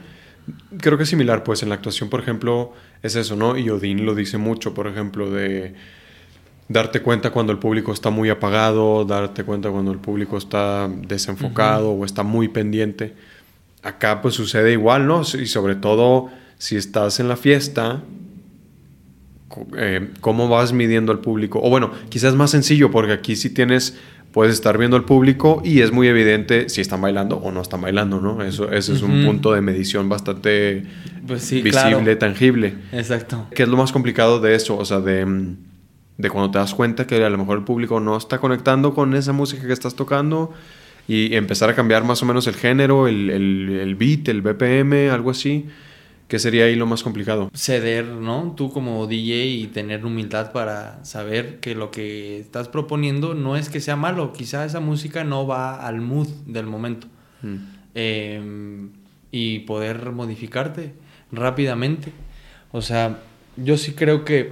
creo 0.79 0.97
que 0.97 1.03
es 1.03 1.09
similar, 1.09 1.43
pues 1.43 1.61
en 1.61 1.69
la 1.69 1.75
actuación, 1.75 2.09
por 2.09 2.19
ejemplo, 2.19 2.73
es 3.03 3.15
eso, 3.15 3.35
¿no? 3.35 3.55
Y 3.55 3.69
Odín 3.69 4.03
lo 4.03 4.15
dice 4.15 4.39
mucho, 4.39 4.73
por 4.73 4.87
ejemplo, 4.87 5.29
de 5.29 5.75
darte 6.69 7.03
cuenta 7.03 7.29
cuando 7.29 7.51
el 7.51 7.59
público 7.59 7.93
está 7.93 8.09
muy 8.09 8.31
apagado, 8.31 9.05
darte 9.05 9.43
cuenta 9.43 9.69
cuando 9.69 9.91
el 9.91 9.99
público 9.99 10.39
está 10.39 10.89
desenfocado 10.89 11.91
o 11.91 12.03
está 12.03 12.23
muy 12.23 12.47
pendiente 12.47 13.13
acá 13.87 14.21
pues 14.21 14.35
sucede 14.35 14.73
igual, 14.73 15.07
¿no? 15.07 15.21
Y 15.21 15.47
sobre 15.47 15.75
todo 15.75 16.29
si 16.57 16.75
estás 16.75 17.19
en 17.19 17.27
la 17.27 17.37
fiesta, 17.37 18.03
eh, 19.77 20.09
¿cómo 20.19 20.49
vas 20.49 20.73
midiendo 20.73 21.11
al 21.11 21.19
público? 21.19 21.59
O 21.63 21.69
bueno, 21.69 21.91
quizás 22.09 22.35
más 22.35 22.51
sencillo 22.51 22.91
porque 22.91 23.13
aquí 23.13 23.35
sí 23.35 23.49
tienes, 23.49 23.97
puedes 24.33 24.53
estar 24.53 24.77
viendo 24.77 24.97
al 24.97 25.05
público 25.05 25.61
y 25.63 25.81
es 25.81 25.91
muy 25.91 26.07
evidente 26.07 26.69
si 26.69 26.81
están 26.81 26.99
bailando 27.01 27.37
o 27.37 27.51
no 27.51 27.61
están 27.61 27.81
bailando, 27.81 28.19
¿no? 28.19 28.43
Eso, 28.43 28.71
ese 28.71 28.93
es 28.93 29.01
un 29.01 29.25
punto 29.25 29.53
de 29.53 29.61
medición 29.61 30.09
bastante 30.09 30.85
pues 31.25 31.49
visible, 31.49 32.15
tangible. 32.17 32.75
Exacto. 32.91 33.47
¿Qué 33.55 33.63
es 33.63 33.69
lo 33.69 33.77
más 33.77 33.91
complicado 33.93 34.41
de 34.41 34.55
eso? 34.55 34.77
O 34.77 34.83
sea, 34.83 34.99
de, 34.99 35.55
de 36.17 36.29
cuando 36.29 36.51
te 36.51 36.57
das 36.57 36.73
cuenta 36.73 37.07
que 37.07 37.23
a 37.23 37.29
lo 37.29 37.37
mejor 37.37 37.59
el 37.59 37.63
público 37.63 38.01
no 38.01 38.17
está 38.17 38.39
conectando 38.39 38.93
con 38.93 39.15
esa 39.15 39.31
música 39.31 39.65
que 39.65 39.73
estás 39.73 39.95
tocando 39.95 40.53
y 41.07 41.35
empezar 41.35 41.69
a 41.69 41.75
cambiar 41.75 42.03
más 42.03 42.21
o 42.21 42.25
menos 42.25 42.47
el 42.47 42.55
género, 42.55 43.07
el, 43.07 43.29
el, 43.29 43.79
el 43.81 43.95
beat, 43.95 44.27
el 44.27 44.41
BPM, 44.41 45.09
algo 45.09 45.31
así. 45.31 45.65
¿Qué 46.27 46.39
sería 46.39 46.65
ahí 46.65 46.75
lo 46.75 46.85
más 46.85 47.03
complicado? 47.03 47.49
Ceder, 47.53 48.05
¿no? 48.05 48.53
Tú 48.57 48.69
como 48.69 49.07
DJ 49.07 49.45
y 49.45 49.67
tener 49.67 50.05
humildad 50.05 50.51
para 50.51 51.03
saber 51.05 51.61
que 51.61 51.73
lo 51.73 51.89
que 51.89 52.39
estás 52.39 52.67
proponiendo 52.67 53.33
no 53.33 53.55
es 53.55 53.69
que 53.69 53.79
sea 53.79 53.95
malo, 53.95 54.33
quizá 54.33 54.65
esa 54.65 54.81
música 54.81 55.23
no 55.23 55.47
va 55.47 55.87
al 55.87 56.01
mood 56.01 56.27
del 56.45 56.65
momento. 56.65 57.07
Mm. 57.41 57.55
Eh, 57.95 58.89
y 59.31 59.59
poder 59.59 60.11
modificarte 60.11 60.93
rápidamente. 61.31 62.11
O 62.71 62.81
sea, 62.81 63.19
yo 63.55 63.77
sí 63.77 63.93
creo 63.93 64.25
que, 64.25 64.51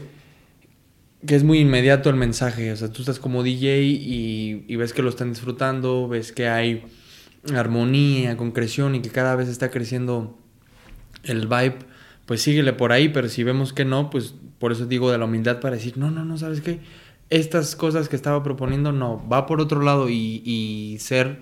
que 1.25 1.35
es 1.35 1.43
muy 1.43 1.59
inmediato 1.59 2.09
el 2.09 2.15
mensaje. 2.15 2.71
O 2.71 2.75
sea, 2.75 2.91
tú 2.91 3.01
estás 3.01 3.19
como 3.19 3.43
DJ 3.43 3.81
y, 3.81 4.75
ves 4.75 4.93
que 4.93 5.01
lo 5.01 5.09
están 5.09 5.29
disfrutando, 5.29 6.07
ves 6.07 6.31
que 6.31 6.47
hay 6.47 6.83
armonía, 7.53 8.37
concreción 8.37 8.95
y 8.95 9.01
que 9.01 9.09
cada 9.09 9.35
vez 9.35 9.49
está 9.49 9.69
creciendo 9.69 10.37
el 11.23 11.47
vibe, 11.47 11.77
pues 12.25 12.41
síguele 12.41 12.73
por 12.73 12.91
ahí, 12.91 13.09
pero 13.09 13.29
si 13.29 13.43
vemos 13.43 13.71
que 13.71 13.85
no, 13.85 14.09
pues 14.09 14.33
por 14.59 14.71
eso 14.71 14.85
digo 14.85 15.11
de 15.11 15.17
la 15.17 15.25
humildad 15.25 15.59
para 15.59 15.75
decir, 15.75 15.97
no, 15.97 16.09
no, 16.09 16.25
no, 16.25 16.37
¿sabes 16.37 16.61
qué? 16.61 16.79
Estas 17.29 17.75
cosas 17.75 18.09
que 18.09 18.15
estaba 18.15 18.43
proponiendo, 18.43 18.91
no, 18.91 19.27
va 19.27 19.45
por 19.45 19.61
otro 19.61 19.81
lado 19.81 20.09
y, 20.09 20.41
y 20.43 20.97
ser 20.99 21.39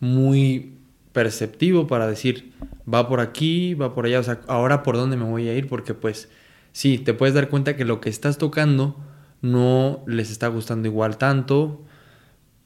muy 0.00 0.74
perceptivo 1.12 1.86
para 1.86 2.06
decir, 2.06 2.52
va 2.92 3.08
por 3.08 3.20
aquí, 3.20 3.74
va 3.74 3.94
por 3.94 4.06
allá, 4.06 4.20
o 4.20 4.22
sea, 4.22 4.40
ahora 4.48 4.82
por 4.82 4.96
dónde 4.96 5.16
me 5.16 5.24
voy 5.24 5.48
a 5.48 5.54
ir, 5.54 5.66
porque 5.68 5.94
pues 5.94 6.28
sí, 6.76 6.98
te 6.98 7.14
puedes 7.14 7.34
dar 7.34 7.48
cuenta 7.48 7.74
que 7.74 7.86
lo 7.86 8.02
que 8.02 8.10
estás 8.10 8.36
tocando 8.36 8.96
no 9.40 10.02
les 10.06 10.30
está 10.30 10.48
gustando 10.48 10.88
igual 10.88 11.16
tanto, 11.16 11.82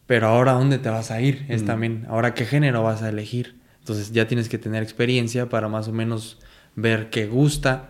pero 0.07 0.27
ahora 0.27 0.53
dónde 0.55 0.79
te 0.79 0.89
vas 0.89 1.13
a 1.13 1.21
ir, 1.21 1.47
es 1.49 1.63
Mm. 1.63 1.67
también, 1.67 2.07
ahora 2.09 2.35
qué 2.35 2.45
género 2.45 2.83
vas 2.83 3.03
a 3.03 3.09
elegir. 3.09 3.55
Entonces 3.79 4.11
ya 4.11 4.27
tienes 4.27 4.49
que 4.49 4.59
tener 4.59 4.83
experiencia 4.83 5.49
para 5.49 5.69
más 5.69 5.87
o 5.87 5.93
menos 5.93 6.39
ver 6.75 7.09
qué 7.11 7.27
gusta 7.29 7.89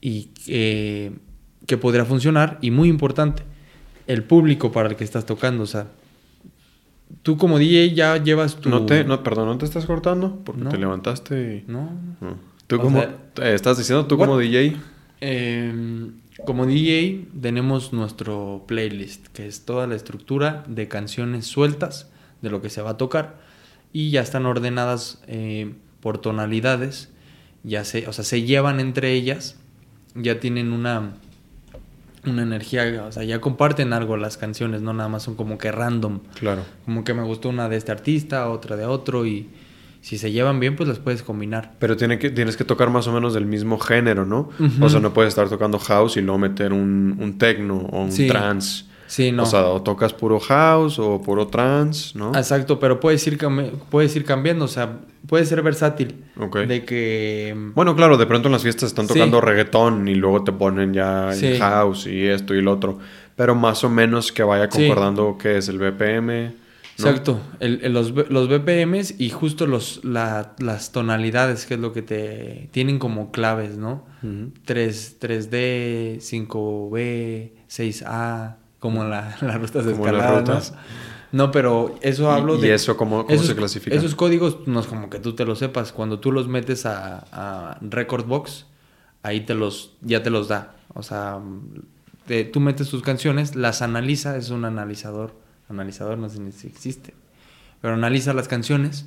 y 0.00 0.30
qué, 0.44 1.12
qué 1.66 1.76
podría 1.76 2.04
funcionar. 2.04 2.58
Y 2.60 2.72
muy 2.72 2.88
importante, 2.88 3.44
el 4.08 4.24
público 4.24 4.72
para 4.72 4.88
el 4.88 4.96
que 4.96 5.04
estás 5.04 5.24
tocando. 5.24 5.62
O 5.62 5.66
sea, 5.66 5.86
tú 7.22 7.36
como 7.36 7.58
DJ 7.60 7.94
ya 7.94 8.16
llevas 8.16 8.56
tu... 8.56 8.68
No 8.70 8.86
te, 8.86 9.04
no, 9.04 9.22
perdón, 9.22 9.46
¿no 9.46 9.56
te 9.58 9.64
estás 9.66 9.86
cortando? 9.86 10.40
Porque 10.44 10.62
No. 10.64 10.70
te 10.70 10.78
levantaste 10.78 11.64
y... 11.66 11.70
No, 11.70 11.90
No. 12.20 12.36
¿Tú 12.66 12.76
O 12.76 12.80
como... 12.80 12.98
sea- 13.00 13.16
eh, 13.42 13.54
¿Estás 13.54 13.78
diciendo 13.78 14.06
tú 14.06 14.16
como? 14.18 14.36
DJ? 14.38 14.76
Eh, 15.26 16.10
como 16.44 16.66
DJ 16.66 17.28
tenemos 17.40 17.94
nuestro 17.94 18.64
playlist, 18.66 19.28
que 19.28 19.46
es 19.46 19.64
toda 19.64 19.86
la 19.86 19.94
estructura 19.94 20.64
de 20.68 20.86
canciones 20.86 21.46
sueltas 21.46 22.10
de 22.42 22.50
lo 22.50 22.60
que 22.60 22.68
se 22.68 22.82
va 22.82 22.90
a 22.90 22.96
tocar 22.98 23.36
y 23.90 24.10
ya 24.10 24.20
están 24.20 24.44
ordenadas 24.44 25.22
eh, 25.26 25.72
por 26.00 26.18
tonalidades, 26.18 27.08
ya 27.62 27.84
se, 27.84 28.06
o 28.06 28.12
sea, 28.12 28.22
se 28.24 28.42
llevan 28.42 28.80
entre 28.80 29.12
ellas, 29.12 29.56
ya 30.14 30.40
tienen 30.40 30.72
una 30.72 31.14
una 32.26 32.42
energía, 32.42 33.04
o 33.06 33.12
sea, 33.12 33.22
ya 33.24 33.40
comparten 33.40 33.92
algo 33.92 34.16
las 34.16 34.36
canciones, 34.38 34.80
no 34.82 34.92
nada 34.94 35.08
más 35.10 35.22
son 35.22 35.34
como 35.36 35.56
que 35.58 35.70
random, 35.72 36.20
Claro. 36.38 36.62
como 36.84 37.04
que 37.04 37.12
me 37.14 37.22
gustó 37.22 37.48
una 37.50 37.68
de 37.68 37.76
este 37.76 37.92
artista, 37.92 38.48
otra 38.50 38.76
de 38.76 38.84
otro 38.86 39.26
y 39.26 39.48
si 40.04 40.18
se 40.18 40.30
llevan 40.32 40.60
bien 40.60 40.76
pues 40.76 40.86
las 40.86 40.98
puedes 40.98 41.22
combinar. 41.22 41.72
Pero 41.78 41.96
tiene 41.96 42.18
que, 42.18 42.28
tienes 42.28 42.58
que 42.58 42.64
tocar 42.64 42.90
más 42.90 43.06
o 43.08 43.12
menos 43.12 43.32
del 43.32 43.46
mismo 43.46 43.78
género, 43.78 44.26
¿no? 44.26 44.50
O 44.82 44.88
sea, 44.90 45.00
no 45.00 45.14
puedes 45.14 45.30
estar 45.30 45.48
tocando 45.48 45.78
house 45.78 46.18
y 46.18 46.20
luego 46.20 46.38
meter 46.38 46.74
un, 46.74 47.16
un 47.18 47.38
techno 47.38 47.76
o 47.90 48.02
un 48.02 48.12
Sí. 48.12 48.26
trance. 48.28 48.84
Sí, 49.06 49.32
no. 49.32 49.44
O 49.44 49.46
sea, 49.46 49.66
o 49.66 49.80
tocas 49.80 50.12
puro 50.12 50.40
house 50.40 50.98
o 50.98 51.22
puro 51.22 51.46
trance, 51.46 52.18
¿no? 52.18 52.32
Exacto, 52.34 52.78
pero 52.78 53.00
puedes 53.00 53.24
ir, 53.26 53.38
puedes 53.90 54.14
ir 54.16 54.24
cambiando, 54.24 54.64
o 54.66 54.68
sea, 54.68 54.98
puede 55.26 55.44
ser 55.46 55.62
versátil. 55.62 56.24
Ok. 56.38 56.58
De 56.60 56.84
que... 56.84 57.54
Bueno, 57.74 57.96
claro, 57.96 58.16
de 58.18 58.26
pronto 58.26 58.48
en 58.48 58.52
las 58.52 58.62
fiestas 58.62 58.88
están 58.88 59.06
Sí. 59.06 59.14
tocando 59.14 59.40
reggaetón 59.40 60.06
y 60.08 60.14
luego 60.16 60.44
te 60.44 60.52
ponen 60.52 60.92
ya 60.92 61.30
el 61.30 61.34
Sí. 61.36 61.56
house 61.58 62.06
y 62.08 62.26
esto 62.26 62.54
y 62.54 62.60
lo 62.62 62.72
otro. 62.72 62.98
Pero 63.36 63.54
más 63.54 63.84
o 63.84 63.88
menos 63.90 64.32
que 64.32 64.42
vaya 64.42 64.68
Sí. 64.70 64.86
concordando 64.86 65.36
qué 65.38 65.56
es 65.58 65.68
el 65.68 65.78
BPM. 65.78 66.52
¿No? 66.98 67.08
Exacto, 67.08 67.40
el- 67.60 67.80
el- 67.82 67.92
los, 67.92 68.10
los 68.12 68.48
BPMs 68.48 69.14
y 69.18 69.30
justo 69.30 69.66
los, 69.66 70.04
la- 70.04 70.54
las 70.58 70.92
tonalidades, 70.92 71.66
que 71.66 71.74
es 71.74 71.80
lo 71.80 71.92
que 71.92 72.02
te 72.02 72.68
tienen 72.72 72.98
como 72.98 73.30
claves, 73.32 73.76
¿no? 73.76 74.04
Ujú. 74.22 74.52
3, 74.64 75.16
3D, 75.20 76.20
5B, 76.20 77.52
6A, 77.68 78.56
como 78.78 79.04
la, 79.04 79.36
las 79.40 79.60
rutas 79.60 79.84
de 79.86 79.92
Como 79.92 80.06
las 80.06 80.14
escalada, 80.14 80.32
¿no? 80.32 80.38
rutas. 80.40 80.74
No, 81.32 81.50
pero 81.50 81.96
eso 82.00 82.30
hablo 82.30 82.56
¿Y, 82.56 82.60
de... 82.60 82.68
y 82.68 82.70
eso 82.70 82.96
cómo, 82.96 83.24
cómo 83.24 83.34
esos, 83.34 83.48
se 83.48 83.56
clasifica? 83.56 83.96
Esos 83.96 84.14
códigos 84.14 84.58
no 84.66 84.78
es 84.78 84.86
como 84.86 85.10
que 85.10 85.18
tú 85.18 85.34
te 85.34 85.44
los 85.44 85.58
sepas. 85.58 85.90
Cuando 85.92 86.20
tú 86.20 86.30
los 86.30 86.46
metes 86.46 86.86
a, 86.86 87.24
a 87.32 87.78
Recordbox, 87.80 88.66
ahí 89.24 89.40
te 89.40 89.54
los, 89.54 89.94
ya 90.00 90.22
te 90.22 90.30
los 90.30 90.46
da. 90.46 90.76
O 90.94 91.02
sea, 91.02 91.40
te- 92.26 92.44
tú 92.44 92.60
metes 92.60 92.88
tus 92.88 93.02
canciones, 93.02 93.56
las 93.56 93.82
analiza, 93.82 94.36
es 94.36 94.50
un 94.50 94.64
analizador. 94.64 95.34
Analizador 95.68 96.18
no 96.18 96.28
sé 96.28 96.52
si 96.52 96.66
existe. 96.66 97.14
Pero 97.80 97.94
analiza 97.94 98.32
las 98.34 98.48
canciones 98.48 99.06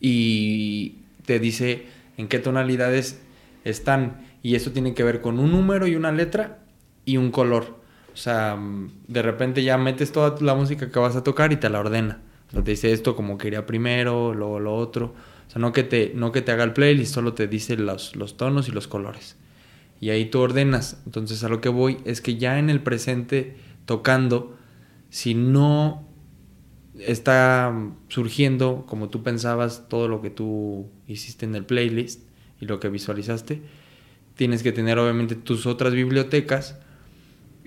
y 0.00 0.96
te 1.26 1.38
dice 1.38 1.86
en 2.16 2.28
qué 2.28 2.38
tonalidades 2.38 3.20
están. 3.64 4.26
Y 4.42 4.54
eso 4.54 4.72
tiene 4.72 4.94
que 4.94 5.04
ver 5.04 5.20
con 5.20 5.38
un 5.38 5.52
número 5.52 5.86
y 5.86 5.96
una 5.96 6.12
letra 6.12 6.58
y 7.04 7.16
un 7.16 7.30
color. 7.30 7.80
O 8.12 8.16
sea, 8.16 8.56
mm, 8.56 8.90
de 9.08 9.22
repente 9.22 9.62
ya 9.62 9.78
metes 9.78 10.12
toda 10.12 10.40
la 10.40 10.54
música 10.54 10.90
que 10.90 10.98
vas 10.98 11.16
a 11.16 11.22
tocar 11.22 11.52
y 11.52 11.56
te 11.56 11.68
la 11.68 11.80
ordena. 11.80 12.20
O 12.48 12.52
sea, 12.52 12.64
te 12.64 12.72
dice 12.72 12.92
esto 12.92 13.14
como 13.14 13.38
que 13.38 13.48
iría 13.48 13.66
primero, 13.66 14.34
luego 14.34 14.60
lo 14.60 14.74
otro. 14.74 15.14
O 15.46 15.50
sea, 15.50 15.60
no 15.60 15.72
que 15.72 15.82
te, 15.82 16.12
no 16.14 16.32
que 16.32 16.42
te 16.42 16.52
haga 16.52 16.64
el 16.64 16.72
playlist, 16.72 17.14
solo 17.14 17.34
te 17.34 17.46
dice 17.48 17.76
los, 17.76 18.16
los 18.16 18.36
tonos 18.36 18.68
y 18.68 18.72
los 18.72 18.88
colores. 18.88 19.36
Y 20.00 20.10
ahí 20.10 20.26
tú 20.26 20.40
ordenas. 20.40 21.00
Entonces 21.06 21.44
a 21.44 21.48
lo 21.48 21.60
que 21.60 21.68
voy 21.68 21.98
es 22.04 22.20
que 22.20 22.36
ya 22.36 22.58
en 22.58 22.70
el 22.70 22.80
presente, 22.80 23.56
tocando, 23.84 24.56
si 25.10 25.34
no 25.34 26.08
está 26.98 27.72
surgiendo 28.08 28.84
como 28.86 29.08
tú 29.08 29.22
pensabas 29.22 29.88
todo 29.88 30.08
lo 30.08 30.20
que 30.20 30.30
tú 30.30 30.88
hiciste 31.06 31.46
en 31.46 31.54
el 31.54 31.64
playlist 31.64 32.22
y 32.60 32.66
lo 32.66 32.80
que 32.80 32.88
visualizaste, 32.88 33.62
tienes 34.34 34.62
que 34.62 34.72
tener 34.72 34.98
obviamente 34.98 35.34
tus 35.34 35.66
otras 35.66 35.94
bibliotecas 35.94 36.78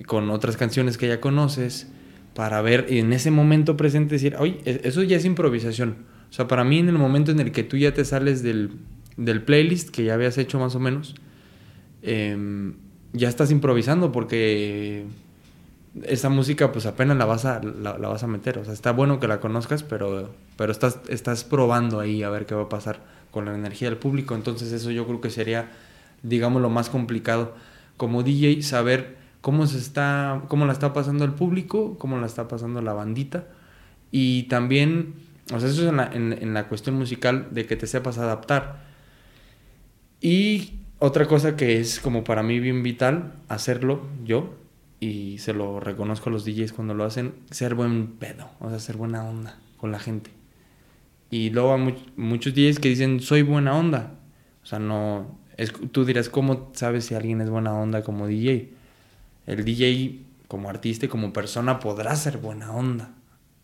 con 0.06 0.30
otras 0.30 0.58
canciones 0.58 0.98
que 0.98 1.08
ya 1.08 1.22
conoces 1.22 1.88
para 2.34 2.62
ver 2.62 2.88
y 2.90 3.00
en 3.00 3.14
ese 3.14 3.32
momento 3.32 3.78
presente 3.78 4.16
decir, 4.16 4.36
oye, 4.40 4.60
e- 4.66 4.82
eso 4.86 5.04
ya 5.04 5.18
es 5.18 5.26
improvisación. 5.26 5.98
O 6.30 6.34
sea, 6.34 6.48
para 6.48 6.64
mí 6.64 6.80
en 6.80 6.90
el 6.90 6.98
momento 6.98 7.32
en 7.32 7.40
el 7.40 7.52
que 7.52 7.64
tú 7.64 7.78
ya 7.78 7.94
te 7.94 8.06
sales 8.06 8.42
del, 8.42 8.72
del 9.18 9.44
playlist 9.44 9.90
que 9.90 10.04
ya 10.04 10.16
habías 10.16 10.38
hecho 10.38 10.60
más 10.60 10.76
o 10.76 10.80
menos, 10.80 11.16
em, 12.02 12.76
ya 13.14 13.30
estás 13.30 13.52
improvisando 13.52 14.12
porque 14.12 15.06
esa 16.02 16.30
música 16.30 16.72
pues 16.72 16.86
apenas 16.86 17.18
la 17.18 17.26
vas 17.26 17.46
a, 17.46 17.62
la, 17.62 17.94
vas 17.94 18.24
a 18.24 18.28
meter. 18.28 18.58
O 18.58 18.66
sea, 18.66 18.74
está 18.74 18.92
bueno 18.92 19.20
que 19.20 19.28
la 19.28 19.40
conozcas, 19.40 19.84
pero, 19.84 20.34
pero 20.58 20.72
estás, 20.72 21.00
estás 21.08 21.44
probando 21.44 22.00
ahí 22.00 22.24
a 22.24 22.30
ver 22.30 22.46
qué 22.46 22.56
va 22.56 22.64
a 22.64 22.70
pasar 22.70 23.00
con 23.32 23.46
la 23.46 23.54
energía 23.54 23.90
del 23.90 23.98
público. 23.98 24.36
Entonces 24.36 24.72
eso 24.72 24.92
yo 24.92 25.06
creo 25.06 25.22
que 25.22 25.30
sería, 25.30 25.72
digamos, 26.24 26.62
lo 26.62 26.70
más 26.70 26.90
complicado. 26.90 27.56
Como 27.98 28.24
DJ, 28.24 28.62
saber 28.64 29.18
cómo 29.42 29.68
se 29.68 29.78
está, 29.78 30.42
cómo 30.48 30.66
la 30.66 30.74
está 30.74 30.94
pasando 30.94 31.26
el 31.26 31.34
público, 31.34 31.98
cómo 32.00 32.18
la 32.18 32.26
está 32.26 32.48
pasando 32.48 32.82
la 32.82 32.94
bandita. 32.94 33.46
Y 34.12 34.44
también, 34.44 35.14
o 35.54 35.60
sea, 35.60 35.70
eso 35.70 35.84
es 35.84 35.90
en 35.90 35.98
la, 35.98 36.10
en 36.12 36.54
la 36.54 36.68
cuestión 36.68 36.96
musical 36.96 37.50
de 37.52 37.66
que 37.66 37.76
te 37.76 37.88
sepas 37.88 38.18
adaptar. 38.18 38.84
Y 40.22 40.80
otra 41.00 41.28
cosa 41.28 41.56
que 41.56 41.80
es 41.80 42.00
como 42.00 42.24
para 42.24 42.44
mí 42.44 42.60
bien 42.60 42.82
vital, 42.82 43.34
hacerlo 43.50 44.08
yo, 44.24 44.54
y 45.04 45.38
se 45.40 45.54
lo 45.54 45.80
reconozco 45.80 46.30
a 46.30 46.32
los 46.34 46.46
DJs 46.46 46.74
cuando 46.74 46.94
lo 46.94 47.04
hacen, 47.04 47.34
ser 47.52 47.76
buen 47.76 48.08
pedo, 48.14 48.50
o 48.60 48.70
sea, 48.70 48.80
ser 48.80 48.98
buena 48.98 49.24
onda 49.24 49.60
con 49.78 49.92
la 49.92 50.00
gente. 50.00 50.32
Y 51.30 51.50
luego 51.50 51.74
hay 51.74 51.82
much- 51.82 52.12
muchos 52.16 52.54
DJs 52.54 52.80
que 52.80 52.90
dicen, 52.90 53.20
soy 53.20 53.42
buena 53.42 53.76
onda. 53.78 54.16
O 54.64 54.66
sea, 54.66 54.80
no, 54.80 55.38
es, 55.58 55.74
tú 55.92 56.06
dirás, 56.06 56.30
¿cómo 56.30 56.70
sabes 56.74 57.06
si 57.06 57.16
alguien 57.16 57.42
es 57.42 57.50
buena 57.50 57.74
onda 57.74 58.04
como 58.04 58.28
DJ? 58.28 58.72
El 59.48 59.66
DJ 59.66 60.20
como 60.48 60.70
artista 60.70 61.06
y 61.08 61.10
como 61.10 61.34
persona 61.34 61.80
podrá 61.80 62.16
ser 62.16 62.38
buena 62.38 62.72
onda, 62.72 63.12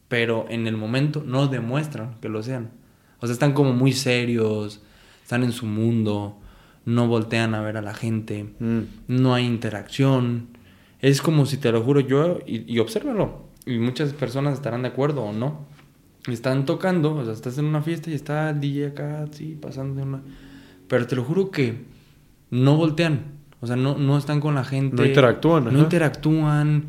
pero 0.08 0.46
en 0.50 0.66
el 0.68 0.76
momento 0.76 1.24
no 1.26 1.48
demuestran 1.48 2.16
que 2.22 2.30
lo 2.30 2.42
sean. 2.44 2.72
O 3.20 3.28
sea, 3.28 3.34
están 3.34 3.54
como 3.54 3.74
muy 3.74 3.94
serios, 3.94 4.82
están 5.24 5.44
en 5.44 5.52
su 5.52 5.66
mundo, 5.68 6.38
no 6.86 7.08
voltean 7.08 7.54
a 7.54 7.62
ver 7.62 7.78
a 7.78 7.82
la 7.84 7.94
gente, 7.94 8.46
Mm. 8.60 8.80
no 9.08 9.34
hay 9.36 9.46
interacción. 9.46 10.48
Es 11.02 11.22
como 11.22 11.46
si 11.46 11.58
te 11.58 11.72
lo 11.72 11.82
juro 11.82 12.00
yo, 12.02 12.40
y, 12.46 12.72
y 12.72 12.80
obsérvalo, 12.80 13.48
y 13.66 13.78
muchas 13.78 14.14
personas 14.14 14.56
estarán 14.56 14.82
de 14.82 14.90
acuerdo 14.90 15.24
o 15.24 15.34
no. 15.34 15.68
Están 16.28 16.66
tocando, 16.66 17.16
o 17.16 17.24
sea, 17.24 17.34
estás 17.34 17.58
en 17.58 17.66
una 17.66 17.82
fiesta 17.82 18.10
y 18.10 18.14
está 18.14 18.50
el 18.50 18.60
DJ 18.60 18.88
acá, 18.88 19.26
sí, 19.32 19.58
pasando 19.60 19.96
de 19.96 20.04
una... 20.04 20.22
Pero 20.88 21.08
te 21.08 21.16
lo 21.16 21.24
juro 21.24 21.50
que 21.52 21.86
no 22.52 22.76
voltean, 22.76 23.40
o 23.62 23.68
sea, 23.68 23.76
no, 23.76 23.98
no 23.98 24.18
están 24.18 24.40
con 24.42 24.56
la 24.56 24.64
gente. 24.64 24.96
No 24.96 25.06
interactúan, 25.06 25.66
No 25.66 25.70
ajá. 25.70 25.80
interactúan. 25.80 26.86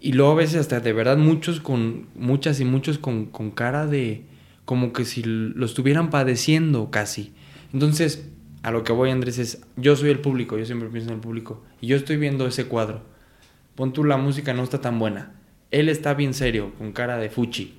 Y 0.00 0.12
luego 0.12 0.32
a 0.32 0.36
veces 0.36 0.60
hasta 0.60 0.80
de 0.80 0.92
verdad 0.92 1.16
muchos 1.16 1.60
con, 1.60 2.06
muchas 2.14 2.60
y 2.60 2.64
muchos 2.64 2.98
con, 2.98 3.26
con 3.26 3.50
cara 3.50 3.86
de, 3.86 4.24
como 4.64 4.92
que 4.92 5.04
si 5.04 5.22
lo 5.24 5.64
estuvieran 5.66 6.10
padeciendo 6.10 6.90
casi. 6.90 7.32
Entonces, 7.72 8.28
a 8.62 8.70
lo 8.70 8.84
que 8.84 8.92
voy, 8.92 9.10
Andrés, 9.10 9.38
es, 9.38 9.60
yo 9.76 9.96
soy 9.96 10.10
el 10.10 10.20
público, 10.20 10.56
yo 10.56 10.64
siempre 10.64 10.88
pienso 10.88 11.10
en 11.10 11.16
el 11.16 11.20
público, 11.20 11.62
y 11.80 11.88
yo 11.88 11.96
estoy 11.96 12.16
viendo 12.16 12.46
ese 12.46 12.66
cuadro. 12.66 13.02
Pon 13.78 13.92
tú, 13.92 14.02
la 14.02 14.16
música 14.16 14.52
no 14.54 14.64
está 14.64 14.80
tan 14.80 14.98
buena. 14.98 15.30
Él 15.70 15.88
está 15.88 16.12
bien 16.14 16.34
serio, 16.34 16.72
con 16.78 16.90
cara 16.90 17.16
de 17.16 17.30
fuchi, 17.30 17.74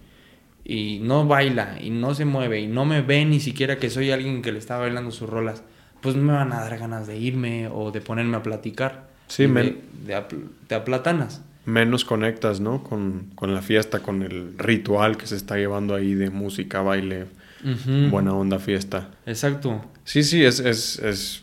y 0.64 1.00
no 1.04 1.28
baila, 1.28 1.76
y 1.82 1.90
no 1.90 2.16
se 2.16 2.24
mueve, 2.24 2.62
y 2.62 2.68
no 2.68 2.86
me 2.86 3.02
ve 3.02 3.26
ni 3.26 3.42
siquiera 3.42 3.76
que 3.80 3.90
soy 3.90 4.10
alguien 4.10 4.42
que 4.42 4.54
le 4.54 4.60
está 4.60 4.78
bailando 4.78 5.12
sus 5.12 5.30
rolas. 5.30 5.62
Pues 6.00 6.16
me 6.16 6.32
van 6.32 6.54
a 6.54 6.62
dar 6.62 6.78
ganas 6.80 7.06
de 7.06 7.18
irme 7.18 7.68
o 7.68 7.92
de 7.92 8.00
ponerme 8.00 8.38
a 8.38 8.44
platicar. 8.44 9.10
Sí, 9.28 9.44
Y 9.44 9.48
men- 9.50 9.82
de, 10.06 10.24
de 10.70 10.76
aplatanas. 10.76 11.42
Menos 11.66 12.06
conectas, 12.06 12.62
¿no? 12.62 12.82
Con, 12.82 13.32
con 13.36 13.54
la 13.54 13.62
fiesta, 13.62 14.00
con 14.00 14.24
el 14.24 14.58
ritual 14.58 15.18
que 15.18 15.28
se 15.28 15.36
está 15.36 15.58
llevando 15.58 15.96
ahí 15.96 16.14
de 16.14 16.30
música, 16.30 16.82
baile, 16.82 17.26
buena 18.10 18.34
onda, 18.34 18.58
fiesta. 18.58 19.10
Exacto. 19.26 19.84
Sí, 20.06 20.24
sí, 20.24 20.46
es, 20.46 20.62
es, 20.62 21.42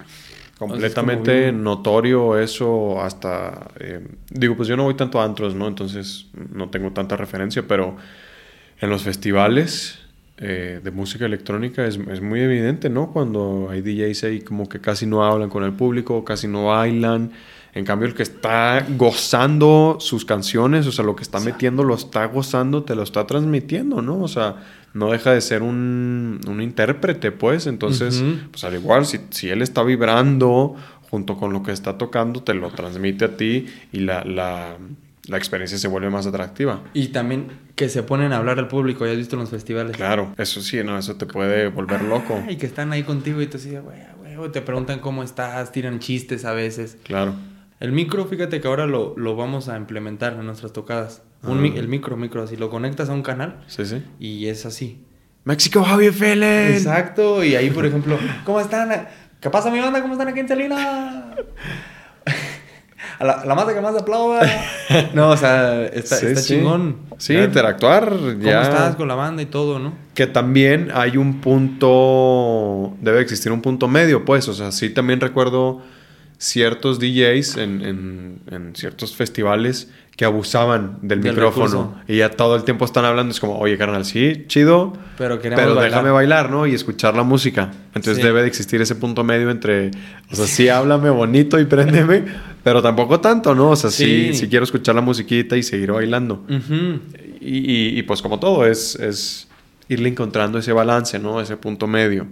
completamente 0.59 1.53
notorio 1.53 2.39
eso 2.39 3.01
hasta... 3.03 3.69
eh, 3.79 4.07
digo, 4.31 4.57
pues 4.57 4.69
yo 4.69 4.77
no 4.77 4.85
voy 4.85 4.95
tanto 4.95 5.21
a 5.21 5.25
antros, 5.25 5.55
¿no? 5.55 5.69
Entonces 5.69 6.27
no 6.53 6.71
tengo 6.71 6.93
tanta 6.93 7.17
referencia, 7.17 7.67
pero 7.67 7.97
en 8.81 8.91
los 8.91 9.03
festivales 9.03 9.99
eh, 10.39 10.81
de 10.83 10.91
música 10.91 11.25
electrónica 11.25 11.87
es, 11.87 11.99
es 12.11 12.21
muy 12.21 12.41
evidente, 12.41 12.91
¿no? 12.91 13.11
Cuando 13.11 13.69
hay 13.71 13.81
DJs 13.81 14.25
ahí 14.25 14.41
como 14.41 14.69
que 14.69 14.81
casi 14.81 15.07
no 15.07 15.25
hablan 15.25 15.49
con 15.49 15.65
el 15.65 15.73
público, 15.73 16.25
casi 16.25 16.49
no 16.49 16.67
bailan. 16.67 17.33
En 17.73 17.85
cambio, 17.85 18.09
el 18.09 18.15
que 18.15 18.23
está 18.23 18.87
gozando 18.97 19.99
sus 20.01 20.25
canciones, 20.25 20.87
o 20.87 20.93
sea, 20.93 21.05
lo 21.05 21.15
que 21.15 21.23
está 21.23 21.41
metiendo 21.41 21.85
lo 21.85 21.95
está 21.95 22.25
gozando, 22.25 22.85
te 22.85 22.95
lo 22.95 23.03
está 23.03 23.27
transmitiendo, 23.27 24.01
¿no? 24.01 24.21
O 24.23 24.29
sea, 24.29 24.57
no 24.97 25.11
deja 25.11 25.33
de 25.33 25.43
ser 25.43 25.63
un, 25.63 26.41
un 26.49 26.63
intérprete, 26.63 27.31
pues. 27.31 27.67
Entonces, 27.67 28.25
pues 28.51 28.65
al 28.65 28.75
igual, 28.75 29.05
si, 29.05 29.21
si 29.31 29.51
él 29.51 29.61
está 29.61 29.83
vibrando 29.83 30.75
junto 31.11 31.37
con 31.37 31.53
lo 31.53 31.63
que 31.63 31.73
está 31.73 31.99
tocando, 31.99 32.43
te 32.43 32.55
lo 32.55 32.71
transmite 32.71 33.27
a 33.27 33.37
ti 33.37 33.67
y 33.93 34.01
la, 34.01 34.25
la, 34.25 34.79
la 35.27 35.37
experiencia 35.37 35.77
se 35.77 35.87
vuelve 35.87 36.09
más 36.09 36.27
atractiva. 36.27 36.83
Y 36.95 37.09
también 37.09 37.49
que 37.75 37.91
se 37.91 38.03
ponen 38.03 38.33
a 38.33 38.39
hablar 38.39 38.59
al 38.59 38.69
público, 38.69 39.05
ya 39.05 39.13
has 39.13 39.19
visto 39.19 39.37
en 39.37 39.41
los 39.41 39.51
festivales. 39.51 39.95
Claro, 39.97 40.33
eso 40.39 40.63
sí, 40.63 40.83
no, 40.83 40.99
eso 40.99 41.17
te 41.17 41.27
puede 41.27 41.69
volver 41.69 42.03
loco. 42.03 42.43
Y 42.49 42.57
que 42.57 42.65
están 42.65 42.91
ahí 42.93 43.03
contigo 43.03 43.43
y 43.43 43.47
tú 43.49 43.59
así, 43.59 43.77
güey, 43.77 43.99
güey, 44.35 44.51
te 44.51 44.63
preguntan 44.63 45.01
cómo 45.01 45.23
estás, 45.23 45.73
tiran 45.73 45.99
chistes 45.99 46.47
a 46.47 46.55
veces. 46.55 46.97
Claro. 47.05 47.35
El 47.81 47.93
micro, 47.93 48.25
fíjate 48.25 48.63
que 48.63 48.69
ahora 48.69 48.87
lo, 48.87 49.13
lo 49.19 49.37
vamos 49.37 49.69
a 49.69 49.77
implementar 49.77 50.33
en 50.33 50.47
nuestras 50.47 50.73
tocadas. 50.73 51.23
Un 51.47 51.65
Ah. 51.65 51.73
el 51.77 51.89
micro, 51.89 52.17
micro, 52.17 52.43
así 52.43 52.57
lo 52.57 52.71
conectas 52.71 53.09
a 53.09 53.13
un 53.13 53.23
canal 53.23 53.61
Sí, 53.67 53.85
sí. 53.87 54.03
y 54.19 54.47
es 54.47 54.67
así. 54.67 55.05
México, 55.45 55.85
you 56.01 56.13
feeling? 56.13 56.73
Exacto, 56.75 57.45
y 57.45 57.55
ahí, 57.55 57.71
por 57.71 57.87
ejemplo, 57.87 58.19
¿cómo 58.45 58.61
están? 58.61 59.07
¿Qué 59.41 59.49
pasa, 59.51 59.71
mi 59.71 59.79
banda? 59.79 60.01
¿Cómo 60.03 60.15
están 60.15 60.29
aquí 60.29 60.41
en 60.41 60.49
Celina? 60.49 61.35
A 63.19 63.25
la, 63.25 63.45
la 63.47 63.55
mata 63.55 63.73
que 63.73 63.81
más 63.81 63.95
aplauda. 63.97 64.41
No, 65.15 65.31
o 65.31 65.37
sea, 65.37 65.85
está, 65.87 66.17
Sí, 66.17 66.27
está 66.27 66.41
sí. 66.41 66.55
chingón. 66.55 66.97
Sí, 67.19 67.33
Ya, 67.35 67.45
interactuar 67.45 68.11
¿Cómo 68.11 68.39
ya. 68.41 68.63
estás 68.63 68.97
con 68.97 69.09
la 69.09 69.15
banda 69.15 69.41
y 69.43 69.47
todo, 69.47 69.79
no? 69.79 69.95
Que 70.15 70.27
también 70.27 70.91
hay 70.93 71.17
un 71.17 71.41
punto, 71.41 72.95
debe 73.01 73.21
existir 73.21 73.53
un 73.53 73.63
punto 73.63 73.89
medio, 73.89 74.25
pues, 74.25 74.49
o 74.49 74.55
sea, 74.55 74.71
sí 74.73 74.91
también 74.91 75.21
recuerdo 75.21 75.81
ciertos 76.39 76.99
DJs 77.01 77.57
en, 77.57 77.83
en- 77.85 78.41
en 78.51 78.77
ciertos 78.77 79.17
festivales 79.17 79.91
que 80.17 80.25
abusaban 80.25 80.99
del, 81.03 81.21
Del 81.21 81.33
micrófono 81.35 81.67
recurso. 81.67 81.95
y 82.09 82.17
ya 82.19 82.31
todo 82.31 82.57
el 82.57 82.65
tiempo 82.65 82.85
están 82.87 83.05
hablando, 83.05 83.33
es 83.33 83.41
como, 83.41 83.59
oye, 83.59 83.77
carnal, 83.77 84.05
sí, 84.07 84.45
chido, 84.49 84.95
Pero 85.19 85.39
pero 85.41 85.57
bailar. 85.57 85.85
déjame 85.85 86.11
bailar, 86.11 86.51
¿no? 86.51 86.67
Y 86.67 86.75
escuchar 86.75 87.15
la 87.15 87.23
música. 87.23 87.71
Entonces 87.89 88.17
Sí. 88.17 88.23
debe 88.23 88.41
de 88.41 88.49
existir 88.49 88.81
ese 88.81 88.95
punto 88.95 89.25
medio 89.25 89.51
entre, 89.51 89.91
o 90.31 90.35
sea, 90.35 90.47
sí, 90.47 90.69
háblame 90.71 91.11
bonito 91.11 91.61
y 91.61 91.67
préndeme, 91.67 92.25
pero 92.65 92.81
tampoco 92.83 93.21
tanto, 93.21 93.55
¿no? 93.55 93.71
O 93.71 93.77
sea, 93.77 93.91
sí, 93.91 94.29
Sí. 94.33 94.35
sí 94.35 94.49
quiero 94.49 94.65
escuchar 94.65 94.95
la 94.95 95.03
musiquita 95.03 95.55
y 95.57 95.63
seguir 95.63 95.93
bailando. 95.93 96.47
Y- 97.41 97.99
y, 97.99 98.03
pues 98.05 98.23
como 98.23 98.39
todo, 98.41 98.67
es, 98.67 98.95
es 98.97 99.49
irle 99.89 100.09
encontrando 100.09 100.59
ese 100.59 100.73
balance, 100.73 101.19
¿no? 101.19 101.41
Ese 101.41 101.57
punto 101.57 101.87
medio. 101.87 102.27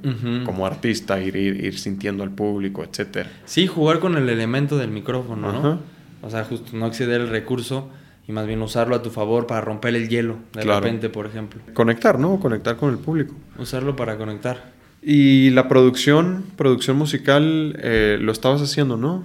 Como 0.44 0.66
artista, 0.66 1.20
ir, 1.20 1.36
ir, 1.36 1.64
ir 1.64 1.78
sintiendo 1.78 2.22
al 2.24 2.30
público, 2.30 2.82
etcétera. 2.84 3.30
Sí, 3.44 3.66
jugar 3.66 4.00
con 4.00 4.16
el 4.16 4.28
elemento 4.28 4.76
del 4.76 4.90
micrófono, 4.90 5.52
¿no? 5.52 5.80
O 6.22 6.30
sea, 6.30 6.44
justo 6.44 6.76
no 6.76 6.86
exceder 6.86 7.20
el 7.20 7.28
recurso 7.28 7.90
y 8.26 8.32
más 8.32 8.46
bien 8.46 8.62
usarlo 8.62 8.96
a 8.96 9.02
tu 9.02 9.11
favor 9.11 9.46
para 9.46 9.61
romper 9.61 9.94
el 9.94 10.09
hielo, 10.09 10.36
de 10.55 10.62
Claro. 10.62 10.80
repente, 10.80 11.11
por 11.11 11.26
ejemplo. 11.26 11.61
Conectar, 11.74 12.18
¿no? 12.18 12.40
Conectar 12.40 12.76
con 12.76 12.90
el 12.90 12.98
público. 12.98 13.34
Usarlo 13.59 13.94
para 13.94 14.16
conectar. 14.16 14.72
Y 15.02 15.50
la 15.50 15.68
producción, 15.68 16.44
producción 16.57 16.96
musical, 16.96 17.78
eh, 17.82 18.16
lo 18.20 18.32
estabas 18.32 18.62
haciendo, 18.62 18.96
¿no? 18.96 19.22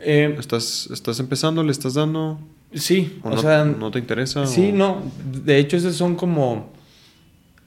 Eh, 0.00 0.36
¿Estás, 0.38 0.90
estás 0.92 1.18
empezando, 1.18 1.62
le 1.64 1.72
estás 1.72 1.94
dando? 1.94 2.38
sí, 2.74 3.18
¿O, 3.22 3.28
o 3.28 3.34
no, 3.34 3.40
sea, 3.40 3.64
no 3.64 3.90
te 3.90 3.98
interesa? 3.98 4.44
sí, 4.46 4.70
o- 4.70 4.76
no. 4.76 5.02
De 5.42 5.56
hecho, 5.58 5.78
esos 5.78 5.96
son 5.96 6.14
como. 6.14 6.73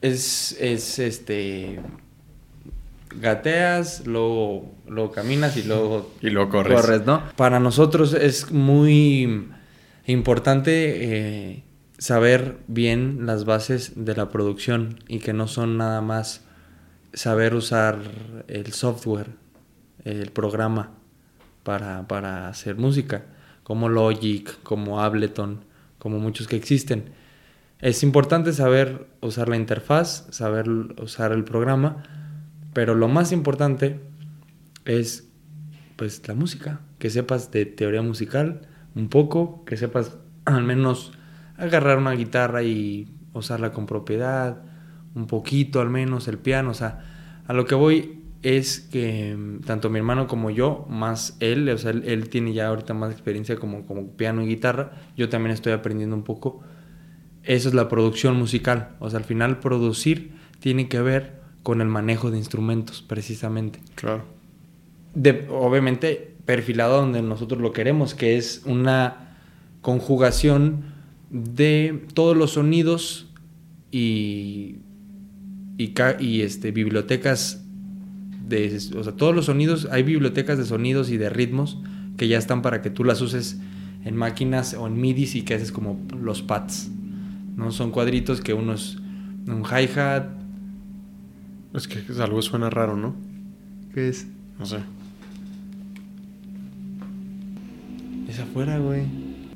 Es, 0.01 0.55
es 0.59 0.99
este. 0.99 1.79
Gateas, 3.19 4.05
luego, 4.05 4.75
luego 4.87 5.11
caminas 5.11 5.57
y 5.57 5.63
luego 5.63 6.11
Y 6.21 6.33
corres. 6.33 6.81
corres, 6.81 7.05
¿no? 7.05 7.23
Para 7.35 7.59
nosotros 7.59 8.13
es 8.13 8.51
muy 8.51 9.47
importante 10.05 11.51
eh, 11.51 11.63
saber 11.97 12.57
bien 12.67 13.25
las 13.25 13.45
bases 13.45 13.93
de 13.95 14.15
la 14.15 14.29
producción 14.29 14.99
y 15.07 15.19
que 15.19 15.33
no 15.33 15.47
son 15.47 15.77
nada 15.77 16.01
más 16.01 16.43
saber 17.13 17.55
usar 17.55 17.99
el 18.47 18.73
software, 18.73 19.31
el 20.03 20.31
programa 20.31 20.91
para, 21.63 22.07
para 22.07 22.47
hacer 22.47 22.75
música, 22.75 23.25
como 23.63 23.89
Logic, 23.89 24.61
como 24.63 25.01
Ableton, 25.01 25.65
como 25.97 26.19
muchos 26.19 26.47
que 26.47 26.55
existen. 26.55 27.05
Es 27.79 28.01
importante 28.01 28.53
saber 28.53 29.07
usar 29.21 29.49
la 29.49 29.55
interfaz, 29.55 30.27
saber 30.31 30.67
usar 31.01 31.31
el 31.31 31.43
programa, 31.43 32.03
pero 32.73 32.95
lo 32.95 33.07
más 33.07 33.31
importante 33.31 33.99
es 34.85 35.29
pues 35.95 36.27
la 36.27 36.33
música, 36.33 36.81
que 36.97 37.09
sepas 37.09 37.51
de 37.51 37.65
teoría 37.65 38.01
musical 38.01 38.61
un 38.95 39.09
poco, 39.09 39.63
que 39.65 39.77
sepas 39.77 40.17
al 40.45 40.63
menos 40.63 41.11
agarrar 41.57 41.97
una 41.97 42.11
guitarra 42.11 42.63
y 42.63 43.13
usarla 43.33 43.71
con 43.71 43.85
propiedad, 43.85 44.61
un 45.13 45.27
poquito 45.27 45.79
al 45.79 45.89
menos 45.89 46.27
el 46.27 46.37
piano, 46.37 46.71
o 46.71 46.73
sea, 46.73 47.03
a 47.45 47.53
lo 47.53 47.65
que 47.65 47.75
voy 47.75 48.23
es 48.43 48.79
que 48.79 49.35
mm, 49.35 49.61
tanto 49.61 49.89
mi 49.89 49.99
hermano 49.99 50.27
como 50.27 50.49
yo, 50.49 50.85
más 50.89 51.37
él, 51.39 51.69
o 51.69 51.77
sea, 51.77 51.91
él, 51.91 52.29
tiene 52.29 52.53
ya 52.53 52.67
ahorita 52.67 52.93
más 52.93 53.11
experiencia 53.11 53.55
como, 53.55 53.85
como 53.85 54.11
piano 54.11 54.41
y 54.41 54.47
guitarra, 54.47 54.91
yo 55.15 55.29
también 55.29 55.53
estoy 55.53 55.73
aprendiendo 55.73 56.15
un 56.15 56.23
poco. 56.23 56.63
Eso 57.47 57.69
es 57.69 57.73
la 57.75 57.87
producción 57.89 58.35
musical, 58.37 58.89
o 58.99 59.09
sea, 59.09 59.19
al 59.19 59.25
final 59.25 59.59
producir 59.59 60.31
tiene 60.59 60.87
que 60.89 60.99
ver 61.01 61.37
con 61.63 61.81
el 61.81 61.87
manejo 61.87 62.29
de 62.31 62.37
instrumentos, 62.37 63.01
precisamente. 63.01 63.79
Claro. 63.95 64.23
de- 65.15 65.47
obviamente 65.49 66.35
perfilado 66.45 66.97
donde 67.01 67.21
nosotros 67.23 67.59
lo 67.59 67.71
queremos, 67.73 68.13
que 68.13 68.37
es 68.37 68.61
una 68.65 69.37
conjugación 69.81 70.83
de 71.31 72.05
todos 72.13 72.37
los 72.37 72.51
sonidos 72.51 73.27
y, 73.91 74.75
y, 75.77 76.41
este, 76.41 76.71
bibliotecas 76.71 77.63
de, 78.47 78.77
o 78.97 79.03
sea, 79.03 79.13
todos 79.13 79.35
los 79.35 79.45
sonidos, 79.45 79.87
hay 79.91 80.03
bibliotecas 80.03 80.57
de 80.57 80.65
sonidos 80.65 81.09
y 81.09 81.17
de 81.17 81.29
ritmos 81.29 81.79
que 82.17 82.27
ya 82.27 82.37
están 82.37 82.61
para 82.61 82.81
que 82.81 82.89
tú 82.89 83.03
las 83.03 83.21
uses 83.21 83.59
en 84.05 84.15
máquinas 84.15 84.73
o 84.73 84.87
en 84.87 84.99
midis 85.01 85.35
y 85.35 85.41
que 85.41 85.55
haces 85.55 85.71
como 85.71 85.99
los 86.21 86.41
pads, 86.43 86.91
¿no? 87.57 87.71
Son 87.71 87.91
cuadritos 87.91 88.39
que 88.39 88.53
uno 88.53 88.73
es 88.73 88.95
un 89.47 89.63
hi-hat, 89.65 90.29
Es 91.73 91.87
que 91.87 92.01
algo 92.21 92.41
suena 92.41 92.69
raro, 92.69 92.95
¿no? 92.95 93.13
¿qué 93.93 94.07
es? 94.09 94.27
No 94.57 94.65
sé. 94.65 94.77
Es 98.29 98.39
afuera, 98.39 98.77
güey. 98.77 99.05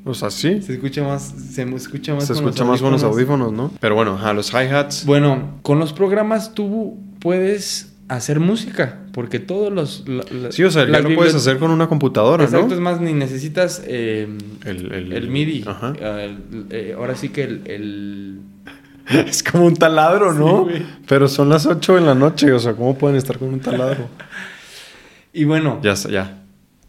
O 0.03 0.13
sea, 0.15 0.31
sí. 0.31 0.61
Se 0.61 0.73
escucha 0.73 1.03
más, 1.03 1.21
se 1.21 1.61
escucha 1.61 2.15
más 2.15 2.25
Se 2.25 2.33
con 2.33 2.43
los 2.43 2.55
escucha 2.55 2.65
más 2.65 2.81
con 2.81 2.91
los 2.91 3.03
audífonos, 3.03 3.53
¿no? 3.53 3.71
Pero 3.79 3.95
bueno, 3.95 4.17
a 4.17 4.33
los 4.33 4.51
hi-hats. 4.51 5.05
Bueno, 5.05 5.59
con 5.61 5.79
los 5.79 5.93
programas 5.93 6.53
tú 6.55 6.97
puedes 7.19 7.93
hacer 8.07 8.39
música, 8.39 9.00
porque 9.13 9.39
todos 9.39 9.71
los... 9.73 10.07
la- 10.07 10.23
la- 10.31 10.51
Sí, 10.51 10.63
o 10.63 10.71
sea, 10.71 10.87
ya 10.89 10.99
lo 10.99 11.13
puedes 11.15 11.35
hacer 11.35 11.57
con 11.57 11.71
una 11.71 11.87
computadora, 11.87 12.43
Exacto, 12.45 12.67
¿no? 12.69 12.73
es 12.75 12.79
más, 12.79 13.01
ni 13.01 13.13
necesitas 13.13 13.81
eh, 13.85 14.27
El- 14.65 14.91
el, 14.91 15.13
el- 15.13 15.27
MIDI. 15.29 15.63
ajá. 15.67 15.93
El- 15.99 16.65
eh, 16.69 16.93
ahora 16.97 17.15
sí 17.15 17.29
que 17.29 17.43
el... 17.43 17.61
el- 17.65 18.39
Es 19.27 19.43
como 19.43 19.65
un 19.65 19.75
taladro, 19.75 20.31
¿no? 20.33 20.67
Sí. 20.71 20.81
Pero 21.07 21.27
son 21.27 21.49
las 21.49 21.65
8 21.65 21.95
de 21.95 22.01
la 22.01 22.15
noche, 22.15 22.53
o 22.53 22.59
sea, 22.59 22.73
¿cómo 22.73 22.97
pueden 22.97 23.17
estar 23.17 23.37
con 23.39 23.49
un 23.49 23.59
taladro? 23.59 24.07
Y 25.33 25.45
bueno, 25.45 25.79
ya, 25.81 25.93
está, 25.93 26.09
ya. 26.09 26.43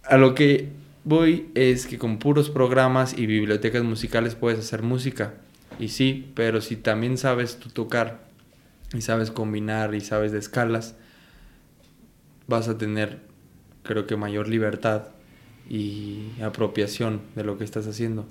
a 0.04 0.16
lo 0.16 0.34
que 0.34 0.68
voy 1.04 1.46
es 1.54 1.86
que 1.86 1.96
con 1.98 2.18
puros 2.18 2.50
programas 2.50 3.16
y 3.16 3.26
bibliotecas 3.26 3.84
musicales 3.84 4.34
puedes 4.34 4.58
hacer 4.58 4.82
música. 4.82 5.34
Y 5.78 5.88
sí, 5.88 6.26
pero 6.34 6.60
si 6.60 6.74
también 6.76 7.18
sabes 7.18 7.58
tú 7.58 7.68
tocar 7.68 8.24
y 8.94 9.00
sabes 9.00 9.30
combinar 9.30 9.94
y 9.94 10.00
sabes 10.00 10.32
de 10.32 10.38
escalas, 10.40 10.96
vas 12.46 12.68
a 12.68 12.78
tener, 12.78 13.20
creo 13.82 14.06
que, 14.06 14.16
mayor 14.16 14.48
libertad 14.48 15.08
y 15.68 16.28
apropiación 16.42 17.20
de 17.36 17.44
lo 17.44 17.58
que 17.58 17.64
estás 17.64 17.86
haciendo. 17.86 18.26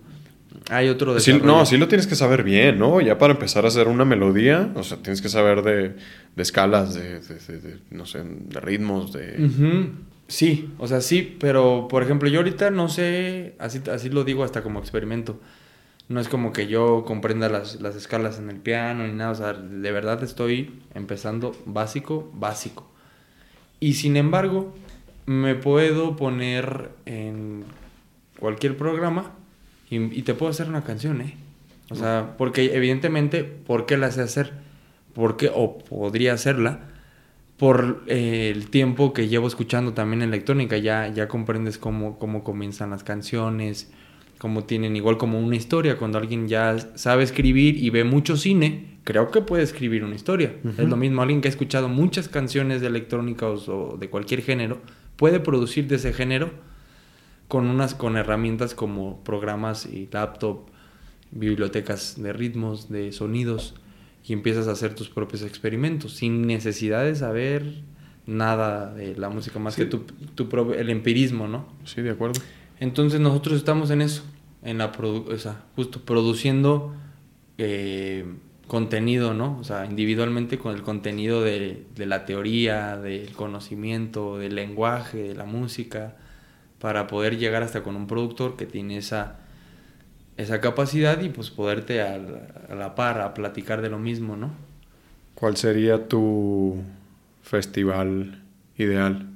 Hay 0.69 0.89
otro 0.89 1.17
Sí, 1.19 1.31
no, 1.41 1.65
sí 1.65 1.77
lo 1.77 1.87
tienes 1.87 2.07
que 2.07 2.15
saber 2.15 2.43
bien, 2.43 2.77
¿no? 2.77 2.99
Ya 2.99 3.17
para 3.17 3.33
empezar 3.33 3.63
a 3.63 3.69
hacer 3.69 3.87
una 3.87 4.03
melodía, 4.03 4.71
o 4.75 4.83
sea, 4.83 4.97
tienes 4.97 5.21
que 5.21 5.29
saber 5.29 5.61
de, 5.63 5.95
de 6.35 6.43
escalas, 6.43 6.93
de, 6.93 7.21
de- 7.21 7.35
de- 7.39 7.59
de, 7.59 7.77
no 7.89 8.05
sé, 8.05 8.21
de 8.23 8.59
ritmos, 8.59 9.13
de... 9.13 9.35
Sí, 10.27 10.69
o 10.77 10.87
sea, 10.87 11.01
sí, 11.01 11.37
pero 11.39 11.87
por 11.89 12.03
ejemplo, 12.03 12.29
yo 12.29 12.39
ahorita 12.39 12.69
no 12.71 12.87
sé, 12.89 13.55
así, 13.59 13.81
así 13.91 14.09
lo 14.09 14.23
digo 14.23 14.43
hasta 14.45 14.61
como 14.63 14.79
experimento. 14.79 15.39
No 16.09 16.19
es 16.19 16.27
como 16.27 16.51
que 16.51 16.67
yo 16.67 17.03
comprenda 17.05 17.47
las, 17.49 17.79
las 17.81 17.95
escalas 17.95 18.37
en 18.37 18.49
el 18.49 18.57
piano 18.57 19.07
ni 19.07 19.13
nada, 19.13 19.31
o 19.31 19.35
sea, 19.35 19.53
de 19.53 19.91
verdad 19.93 20.21
estoy 20.23 20.81
empezando 20.93 21.53
básico, 21.65 22.29
básico. 22.33 22.90
Y 23.81 23.95
sin 23.95 24.15
embargo, 24.15 24.73
me 25.25 25.55
puedo 25.55 26.15
poner 26.15 26.91
en 27.05 27.65
cualquier 28.39 28.77
programa 28.77 29.31
y, 29.89 29.97
y 30.17 30.21
te 30.21 30.33
puedo 30.33 30.49
hacer 30.49 30.69
una 30.69 30.85
canción, 30.85 31.19
¿eh? 31.19 31.35
O 31.89 31.95
sea, 31.95 32.35
porque 32.37 32.73
evidentemente, 32.73 33.43
¿por 33.43 33.85
qué 33.85 33.97
la 33.97 34.11
sé 34.11 34.21
hacer? 34.21 34.53
Porque, 35.13 35.51
o 35.53 35.79
podría 35.79 36.33
hacerla, 36.33 36.79
por 37.57 38.03
eh, 38.07 38.51
el 38.55 38.69
tiempo 38.69 39.13
que 39.13 39.27
llevo 39.27 39.47
escuchando 39.47 39.93
también 39.93 40.21
electrónica, 40.21 40.77
ya, 40.77 41.09
ya 41.09 41.27
comprendes 41.27 41.77
cómo, 41.77 42.17
cómo 42.17 42.43
comienzan 42.43 42.91
las 42.91 43.03
canciones, 43.03 43.91
cómo 44.41 44.63
tienen 44.63 44.95
igual 44.95 45.19
como 45.19 45.39
una 45.39 45.55
historia. 45.55 45.97
Cuando 45.99 46.17
alguien 46.17 46.47
ya 46.47 46.75
sabe 46.95 47.21
escribir 47.21 47.77
y 47.77 47.91
ve 47.91 48.03
mucho 48.03 48.37
cine, 48.37 48.97
creo 49.03 49.29
que 49.29 49.41
puede 49.41 49.61
escribir 49.61 50.03
una 50.03 50.15
historia. 50.15 50.55
Ujú. 50.63 50.81
Es 50.81 50.89
lo 50.89 50.97
mismo, 50.97 51.21
alguien 51.21 51.41
que 51.41 51.47
ha 51.47 51.51
escuchado 51.51 51.89
muchas 51.89 52.27
canciones 52.27 52.81
de 52.81 52.87
electrónica 52.87 53.47
o, 53.47 53.97
de 53.99 54.09
cualquier 54.09 54.41
género, 54.41 54.81
puede 55.15 55.39
producir 55.39 55.87
de 55.87 55.97
ese 55.97 56.11
género 56.11 56.49
con 57.47 57.67
unas 57.67 57.93
con 57.93 58.17
herramientas 58.17 58.73
como 58.73 59.23
programas 59.23 59.85
y 59.85 60.09
laptop, 60.11 60.61
bibliotecas 61.29 62.19
de 62.19 62.33
ritmos, 62.33 62.89
de 62.89 63.11
sonidos 63.11 63.75
y 64.25 64.33
empiezas 64.33 64.67
a 64.67 64.71
hacer 64.71 64.95
tus 64.95 65.09
propios 65.09 65.43
experimentos 65.43 66.13
sin 66.15 66.47
necesidad 66.47 67.03
de 67.03 67.13
saber 67.13 67.83
nada 68.25 68.91
de 68.91 69.15
la 69.17 69.29
música 69.29 69.59
más 69.59 69.75
Sí. 69.75 69.83
que 69.83 69.87
tu, 69.87 69.99
tu 70.33 70.71
el 70.73 70.89
empirismo, 70.89 71.47
¿no? 71.47 71.67
Sí, 71.85 72.01
de 72.01 72.09
acuerdo. 72.09 72.41
Entonces 72.81 73.21
nosotros 73.21 73.57
estamos 73.57 73.91
en 73.91 74.01
eso, 74.01 74.23
en 74.63 74.79
la 74.79 74.93
produ- 74.93 75.33
o 75.33 75.39
sea, 75.39 75.63
justo 75.77 76.01
produciendo 76.05 76.95
eh, 77.59 78.25
contenido, 78.67 79.33
¿no? 79.35 79.59
O 79.59 79.65
sea, 79.65 79.85
individualmente 79.87 80.59
con 80.59 80.75
el 80.75 80.83
contenido 80.83 81.43
de, 81.43 81.85
de 81.95 82.07
la 82.07 82.25
teoría, 82.25 82.97
del 82.97 83.33
conocimiento, 83.33 84.39
del 84.39 84.55
lenguaje, 84.55 85.19
de 85.29 85.35
la 85.35 85.45
música, 85.45 86.17
para 86.79 87.07
poder 87.07 87.37
llegar 87.39 87.63
hasta 87.63 87.83
con 87.83 87.95
un 87.97 88.07
productor 88.07 88.57
que 88.57 88.67
tiene 88.67 88.97
esa, 88.99 89.39
esa 90.37 90.61
capacidad 90.61 91.21
y 91.21 91.29
pues 91.29 91.51
poderte 91.51 92.01
a 92.01 92.17
la, 92.19 92.39
a 92.69 92.75
la 92.75 92.95
par, 92.95 93.21
a 93.21 93.33
platicar 93.35 93.81
de 93.81 93.89
lo 93.89 93.99
mismo, 93.99 94.37
¿no? 94.37 94.51
¿Cuál 95.35 95.57
sería 95.57 96.07
tu 96.07 96.83
festival 97.41 98.43
ideal 98.77 99.27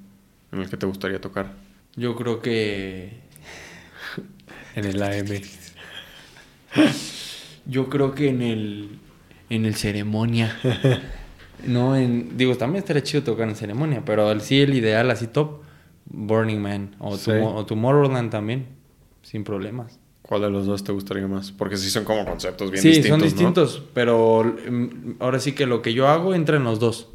en 0.52 0.60
el 0.62 0.70
que 0.70 0.78
te 0.78 0.86
gustaría 0.86 1.20
tocar? 1.22 1.54
Yo 1.96 2.16
creo 2.16 2.42
que 2.42 3.22
En 4.76 4.86
el 4.86 5.02
AM. 5.02 5.42
Yo 7.66 7.90
creo 7.90 8.14
que 8.14 8.30
en 8.30 8.42
el 8.42 9.00
en 9.50 9.66
el 9.66 9.76
ceremonia. 9.76 10.56
no 11.66 11.96
en 11.96 12.38
digo, 12.38 12.56
también 12.56 12.80
estaría 12.80 13.04
chido 13.04 13.24
tocar 13.24 13.48
en 13.48 13.56
ceremonia, 13.56 14.04
pero 14.06 14.32
el, 14.32 14.42
sí 14.42 14.62
el 14.62 14.74
ideal 14.74 15.10
así 15.12 15.28
top 15.28 15.62
Burning 16.06 16.60
Man 16.60 16.96
o, 17.00 17.18
Sí. 17.18 17.32
O 17.32 17.66
Tomorrowland 17.66 18.30
también 18.30 18.68
sin 19.22 19.44
problemas. 19.44 20.00
¿Cuál 20.22 20.42
de 20.42 20.50
los 20.50 20.66
dos 20.66 20.84
te 20.84 20.92
gustaría 20.92 21.28
más? 21.28 21.52
Porque 21.52 21.78
sí 21.78 21.90
son 21.90 22.04
como 22.04 22.26
conceptos 22.26 22.72
bien 22.72 22.82
sí, 22.82 22.90
distintos, 22.90 23.10
son 23.10 23.20
¿no? 23.20 23.26
distintos, 23.26 23.84
pero 23.94 24.44
mm, 24.44 25.18
ahora 25.20 25.40
sí 25.40 25.52
que 25.54 25.68
lo 25.68 25.82
que 25.82 25.94
yo 25.94 26.08
hago 26.08 26.34
entra 26.34 26.58
en 26.58 26.64
los 26.64 26.80
dos. 26.80 27.10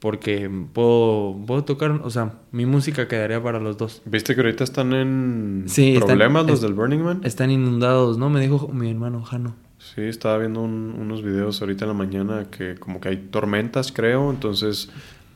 Porque 0.00 0.48
puedo, 0.72 1.36
puedo 1.46 1.64
tocar, 1.64 1.90
o 2.04 2.10
sea, 2.10 2.34
mi 2.52 2.66
música 2.66 3.08
quedaría 3.08 3.42
para 3.42 3.58
los 3.58 3.76
dos. 3.78 4.00
¿Viste 4.04 4.34
que 4.36 4.40
ahorita 4.42 4.62
están 4.62 4.92
en 4.92 5.64
Sí, 5.66 5.94
están- 5.94 6.06
problemas 6.06 6.44
los 6.46 6.54
es- 6.56 6.60
del 6.60 6.74
Burning 6.74 7.00
Man? 7.00 7.20
Están 7.24 7.50
inundados, 7.50 8.16
¿no? 8.16 8.30
Me 8.30 8.40
dijo 8.40 8.68
mi 8.68 8.90
hermano 8.90 9.22
Jano. 9.24 9.56
Sí, 9.78 10.02
estaba 10.02 10.38
viendo 10.38 10.60
un- 10.62 10.94
unos 11.00 11.22
videos 11.22 11.60
ahorita 11.60 11.84
en 11.84 11.88
la 11.88 11.94
mañana 11.96 12.46
que 12.50 12.76
como 12.76 13.00
que 13.00 13.08
hay 13.08 13.16
tormentas, 13.16 13.90
creo, 13.90 14.30
entonces 14.30 14.90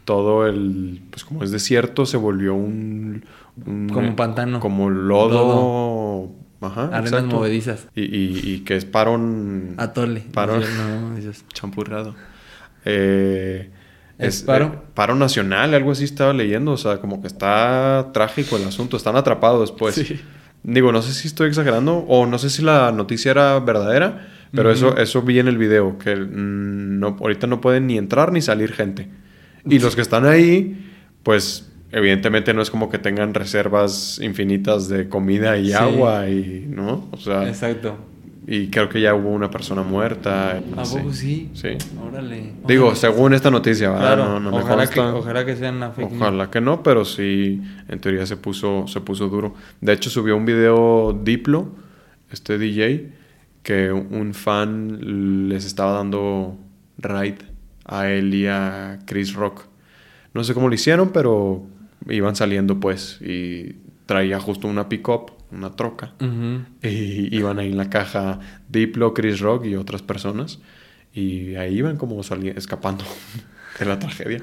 todo 0.04 0.46
el, 0.46 1.00
pues 1.10 1.24
como 1.24 1.42
es 1.42 1.50
desierto, 1.50 2.06
se 2.06 2.16
volvió 2.16 2.54
un... 2.54 3.24
un- 3.66 3.88
Como 3.88 4.06
un 4.08 4.16
pantano. 4.16 4.60
Como 4.60 4.90
lodo. 4.90 6.30
Ajá, 6.60 6.84
Arenas 6.84 7.06
exacto. 7.12 7.34
movedizas. 7.36 7.88
Y, 7.96 8.02
y, 8.02 8.40
y 8.44 8.60
que 8.60 8.76
es 8.76 8.84
parón... 8.84 9.74
Atole. 9.78 10.20
Parón. 10.32 10.60
No, 10.62 11.20
Champurrado. 11.52 12.14
Eh, 12.84 13.70
¿Es 14.22 14.42
paro? 14.42 14.66
eh, 14.66 14.78
paro 14.94 15.14
nacional, 15.14 15.74
algo 15.74 15.92
así 15.92 16.04
estaba 16.04 16.32
leyendo, 16.32 16.72
o 16.72 16.76
sea, 16.76 16.98
como 16.98 17.20
que 17.20 17.26
está 17.26 18.10
trágico 18.12 18.56
el 18.56 18.64
asunto, 18.64 18.96
están 18.96 19.16
atrapados, 19.16 19.72
pues. 19.72 19.94
Sí. 19.96 20.20
Digo, 20.64 20.92
no 20.92 21.02
sé 21.02 21.12
si 21.12 21.26
estoy 21.28 21.48
exagerando 21.48 21.98
o 21.98 22.24
no 22.26 22.38
sé 22.38 22.48
si 22.48 22.62
la 22.62 22.92
noticia 22.92 23.32
era 23.32 23.58
verdadera, 23.58 24.28
pero 24.54 24.70
eso, 24.70 24.96
eso 24.96 25.22
vi 25.22 25.38
en 25.40 25.48
el 25.48 25.58
video, 25.58 25.98
que 25.98 26.14
mm, 26.14 26.98
no, 27.00 27.16
ahorita 27.20 27.46
no 27.46 27.60
pueden 27.60 27.86
ni 27.86 27.98
entrar 27.98 28.32
ni 28.32 28.40
salir 28.42 28.72
gente. 28.72 29.08
Y 29.68 29.78
los 29.80 29.94
que 29.96 30.02
están 30.02 30.24
ahí, 30.26 30.88
pues 31.22 31.68
evidentemente 31.90 32.54
no 32.54 32.62
es 32.62 32.70
como 32.70 32.88
que 32.90 32.98
tengan 32.98 33.34
reservas 33.34 34.18
infinitas 34.22 34.88
de 34.88 35.08
comida 35.08 35.56
y 35.58 35.68
Sí. 35.68 35.72
agua 35.74 36.28
y, 36.28 36.66
¿no? 36.68 37.08
O 37.12 37.16
sea, 37.16 37.48
Exacto. 37.48 37.96
Y 38.46 38.68
creo 38.68 38.88
que 38.88 39.00
ya 39.00 39.14
hubo 39.14 39.30
una 39.30 39.50
persona 39.50 39.82
muerta. 39.82 40.58
¿A 40.76 40.82
poco 40.82 41.12
sí? 41.12 41.50
Sí. 41.54 41.78
Órale. 42.00 42.52
Digo, 42.66 42.94
según 42.94 43.34
esta 43.34 43.50
noticia, 43.50 43.90
¿verdad? 43.90 44.16
Claro, 44.16 44.24
no, 44.28 44.40
no 44.40 44.50
me 44.50 44.62
ojalá, 44.62 44.86
que, 44.88 45.00
ojalá 45.00 45.46
que 45.46 45.56
sea 45.56 45.70
una 45.70 45.90
fake. 45.90 46.12
Ojalá 46.12 46.50
que 46.50 46.60
no, 46.60 46.82
pero 46.82 47.04
sí, 47.04 47.62
en 47.88 48.00
teoría 48.00 48.26
se 48.26 48.36
puso, 48.36 48.86
se 48.88 49.00
puso 49.00 49.28
duro. 49.28 49.54
De 49.80 49.92
hecho, 49.92 50.10
subió 50.10 50.36
un 50.36 50.44
video 50.44 51.18
Diplo, 51.22 51.68
este 52.30 52.58
DJ, 52.58 53.12
que 53.62 53.92
un 53.92 54.34
fan 54.34 55.48
les 55.48 55.64
estaba 55.64 55.92
dando 55.92 56.58
raid 56.98 57.36
a 57.84 58.08
él 58.08 58.34
y 58.34 58.46
a 58.46 58.98
Chris 59.06 59.34
Rock. 59.34 59.66
No 60.34 60.44
sé 60.44 60.54
cómo 60.54 60.68
lo 60.68 60.74
hicieron, 60.74 61.10
pero 61.10 61.62
iban 62.08 62.34
saliendo 62.34 62.80
pues 62.80 63.20
y 63.20 63.76
traía 64.06 64.40
justo 64.40 64.66
una 64.66 64.88
pick-up, 64.88 65.32
una 65.52 65.76
troca. 65.76 66.14
Ujú. 66.20 66.64
Y 66.82 67.34
iban 67.36 67.58
ahí 67.58 67.68
en 67.70 67.76
la 67.76 67.90
caja 67.90 68.40
Diplo, 68.68 69.14
Chris 69.14 69.40
Rock 69.40 69.66
y 69.66 69.76
otras 69.76 70.02
personas. 70.02 70.58
Y 71.14 71.54
ahí 71.56 71.76
iban 71.78 71.96
como 71.96 72.20
escapando 72.20 73.04
de 73.78 73.84
la 73.84 73.98
tragedia. 73.98 74.42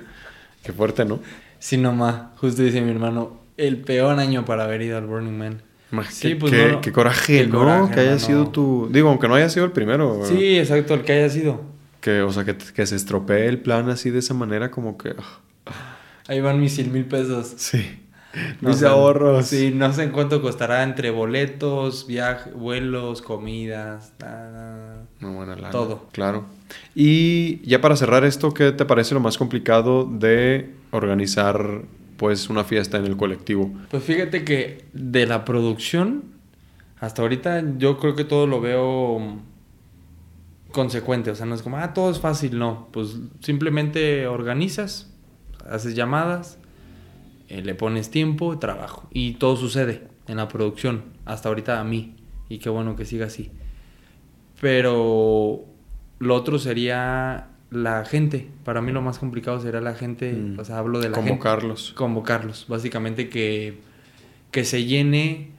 Qué 0.64 0.72
fuerte, 0.74 1.06
¿no? 1.06 1.20
Sí, 1.58 1.78
nomás. 1.78 2.38
Justo 2.38 2.62
dice 2.62 2.82
mi 2.82 2.92
hermano, 2.92 3.40
el 3.58 3.78
peor 3.78 4.20
año 4.20 4.46
para 4.46 4.66
haber 4.66 4.82
ido 4.82 4.98
al 4.98 5.06
Burning 5.08 5.38
Man. 5.38 5.62
Sí, 6.12 6.30
qué, 6.30 6.36
pues, 6.36 6.52
qué- 6.54 6.72
no- 6.72 6.82
qué 6.82 6.92
coraje, 6.92 7.42
qué 7.42 7.48
¿no? 7.48 7.60
coraje, 7.60 7.94
que 7.96 8.00
haya 8.02 8.12
hermano. 8.12 8.26
sido 8.28 8.48
tu... 8.50 8.90
Digo, 8.92 9.10
aunque 9.10 9.28
no 9.28 9.34
haya 9.36 9.50
sido 9.50 9.66
el 9.66 9.72
primero. 9.72 10.22
Sí, 10.26 10.58
exacto, 10.60 10.94
el 10.94 11.02
que 11.04 11.14
haya 11.14 11.30
sido. 11.30 11.62
Que, 12.00 12.22
o 12.22 12.32
sea, 12.32 12.46
que, 12.46 12.56
que 12.56 12.86
se 12.86 12.96
estropee 12.96 13.48
el 13.48 13.60
plan 13.60 13.90
así 13.90 14.12
de 14.12 14.20
esa 14.20 14.34
manera 14.36 14.70
como 14.70 14.98
que... 14.98 15.16
ah, 15.66 15.98
Ahí 16.28 16.42
van 16.42 16.60
mis 16.62 16.76
100 16.76 16.94
mil 16.94 17.06
pesos. 17.06 17.54
sí. 17.58 18.00
No 18.62 18.70
Mis 18.70 18.78
sé- 18.80 18.88
ahorros. 18.88 19.48
Sí, 19.48 19.72
no 19.74 19.92
sé 19.94 20.04
en 20.04 20.12
cuánto 20.12 20.42
costará 20.42 20.84
entre 20.84 21.10
boletos, 21.12 22.06
viajes, 22.08 22.54
vuelos, 22.54 23.22
comidas, 23.22 24.14
nada. 24.20 25.06
No, 25.20 25.34
buena 25.34 25.56
lana. 25.56 25.72
Todo. 25.72 26.08
Claro. 26.12 26.46
Y 26.94 27.60
ya 27.68 27.82
para 27.82 27.96
cerrar 27.96 28.24
esto, 28.26 28.54
¿qué 28.54 28.72
te 28.72 28.86
parece 28.86 29.14
lo 29.16 29.20
más 29.20 29.38
complicado 29.38 30.06
de 30.06 30.74
organizar 30.92 31.82
pues 32.18 32.50
una 32.50 32.64
fiesta 32.64 32.98
en 32.98 33.06
el 33.06 33.18
colectivo? 33.18 33.72
Pues 33.90 34.04
fíjate 34.04 34.44
que 34.44 34.86
de 34.94 35.26
la 35.26 35.44
producción, 35.46 36.26
hasta 37.00 37.22
ahorita 37.24 37.64
yo 37.78 37.98
creo 37.98 38.16
que 38.16 38.26
todo 38.26 38.46
lo 38.46 38.62
veo 38.62 39.40
consecuente. 40.72 41.32
O 41.32 41.36
sea, 41.36 41.48
no 41.48 41.56
es 41.56 41.64
como, 41.64 41.78
ah, 41.78 41.94
todo 41.96 42.12
es 42.12 42.20
fácil, 42.20 42.60
no. 42.60 42.90
Pues 42.92 43.18
simplemente 43.40 44.28
organizas, 44.28 45.12
haces 45.68 45.96
llamadas, 45.96 46.59
eh, 47.50 47.62
le 47.62 47.76
pones 47.76 48.10
tiempo, 48.12 48.58
trabajo. 48.60 49.08
Y 49.12 49.34
todo 49.34 49.58
sucede 49.58 50.08
en 50.28 50.38
la 50.38 50.48
producción, 50.48 51.04
hasta 51.26 51.50
ahorita 51.50 51.80
a 51.80 51.84
mí. 51.84 52.16
Y 52.48 52.60
qué 52.60 52.70
bueno 52.70 52.96
que 52.96 53.06
siga 53.06 53.26
así. 53.28 53.52
Pero 54.62 55.66
lo 56.20 56.36
otro 56.36 56.60
sería 56.60 57.48
la 57.72 58.04
gente. 58.06 58.50
Para 58.64 58.82
mí 58.82 58.92
lo 58.92 59.02
más 59.02 59.20
complicado 59.20 59.60
sería 59.60 59.82
la 59.82 59.94
gente. 59.96 60.34
Mm. 60.34 60.60
O 60.60 60.66
sea, 60.66 60.80
hablo 60.80 61.00
de 61.00 61.10
la 61.10 61.16
gente 61.16 61.30
Convocarlos. 61.32 61.94
convocarlos. 61.94 62.66
Básicamente 62.68 63.30
que, 63.30 63.80
que 64.52 64.64
se 64.66 64.86
llene 64.86 65.52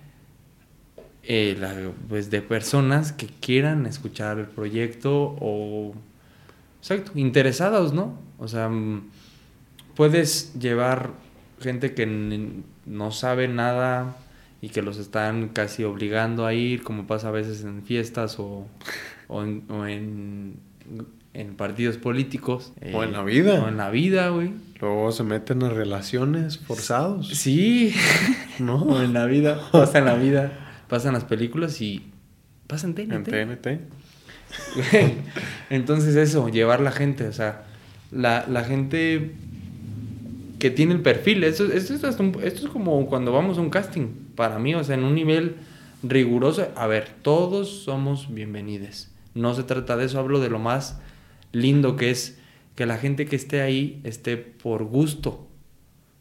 eh, 1.23 1.57
la- 1.59 1.93
pues 2.09 2.31
de 2.31 2.43
personas 2.43 3.13
que 3.13 3.27
quieran 3.27 3.87
escuchar 3.87 4.39
el 4.39 4.47
proyecto 4.47 5.37
o, 5.41 5.95
Exacto, 6.81 7.13
interesados, 7.15 7.93
¿no? 7.93 8.19
O 8.39 8.49
sea, 8.49 8.71
mm, 8.71 9.03
puedes 9.95 10.55
llevar 10.59 11.11
gente 11.61 11.95
que 11.95 12.07
no 12.87 13.13
sabe 13.13 13.49
nada 13.49 14.17
y 14.63 14.69
que 14.69 14.83
los 14.83 14.99
están 14.99 15.49
casi 15.49 15.85
obligando 15.85 16.47
a 16.47 16.55
ir, 16.55 16.83
como 16.83 17.07
pasa 17.07 17.29
a 17.29 17.31
veces 17.31 17.65
en 17.65 17.83
fiestas 17.83 18.39
o, 18.39 18.67
o 19.29 19.43
en, 19.43 19.65
o 19.69 19.87
en, 19.87 20.57
en 21.33 21.55
partidos 21.55 21.97
políticos. 21.97 22.73
O 22.93 23.03
en 23.03 23.11
eh, 23.11 23.13
la 23.13 23.23
vida. 23.23 23.63
O 23.63 23.69
en 23.69 23.77
la 23.77 23.91
vida, 23.91 24.29
güey. 24.29 24.53
Luego 24.81 25.13
se 25.13 25.23
meten 25.23 25.63
a 25.63 25.71
relaciones 25.71 26.59
forzados. 26.59 27.29
Sí, 27.29 27.95
o 28.61 28.63
¿No? 28.63 29.03
en 29.03 29.13
la 29.13 29.27
vida, 29.27 29.61
pasa 29.73 29.99
en 29.99 30.07
la 30.07 30.15
vida, 30.15 30.53
pasan 30.89 31.15
las 31.15 31.25
películas 31.25 31.81
y 31.81 32.11
pasa 32.67 32.87
en 32.87 32.99
En 32.99 33.25
TNT. 33.25 33.31
TNT. 33.31 33.67
Güey, 34.91 35.15
Entonces 35.71 36.17
eso, 36.17 36.49
llevar 36.49 36.81
la 36.81 36.91
gente, 36.91 37.29
o 37.29 37.33
sea, 37.33 37.67
la, 38.11 38.45
la 38.49 38.65
gente 38.65 39.37
que 40.61 40.71
tiene 40.71 40.95
el 40.95 41.01
perfil, 41.03 41.43
esto, 41.43 41.65
es 41.73 41.91
hasta 42.05 42.23
un- 42.23 42.39
esto 42.45 42.67
es 42.67 42.69
como 42.73 43.05
cuando 43.07 43.33
vamos 43.33 43.59
a 43.59 43.61
un 43.63 43.71
casting, 43.71 44.07
para 44.37 44.61
mí, 44.61 44.75
o 44.77 44.85
sea, 44.85 44.95
en 44.95 45.03
un 45.03 45.15
nivel 45.17 45.57
riguroso, 46.05 46.69
a 46.77 46.87
ver, 46.87 47.09
todos 47.23 47.83
somos 47.83 48.33
bienvenidos, 48.33 49.11
no 49.35 49.55
se 49.55 49.65
trata 49.65 49.97
de 49.97 50.05
eso, 50.05 50.21
hablo 50.21 50.39
de 50.39 50.51
lo 50.51 50.59
más 50.61 51.01
lindo 51.53 51.97
que 51.97 52.11
es 52.11 52.39
que 52.77 52.87
la 52.87 52.99
gente 52.99 53.27
que 53.27 53.37
esté 53.37 53.61
ahí 53.63 54.01
esté 54.05 54.37
por 54.37 54.85
gusto 54.85 55.49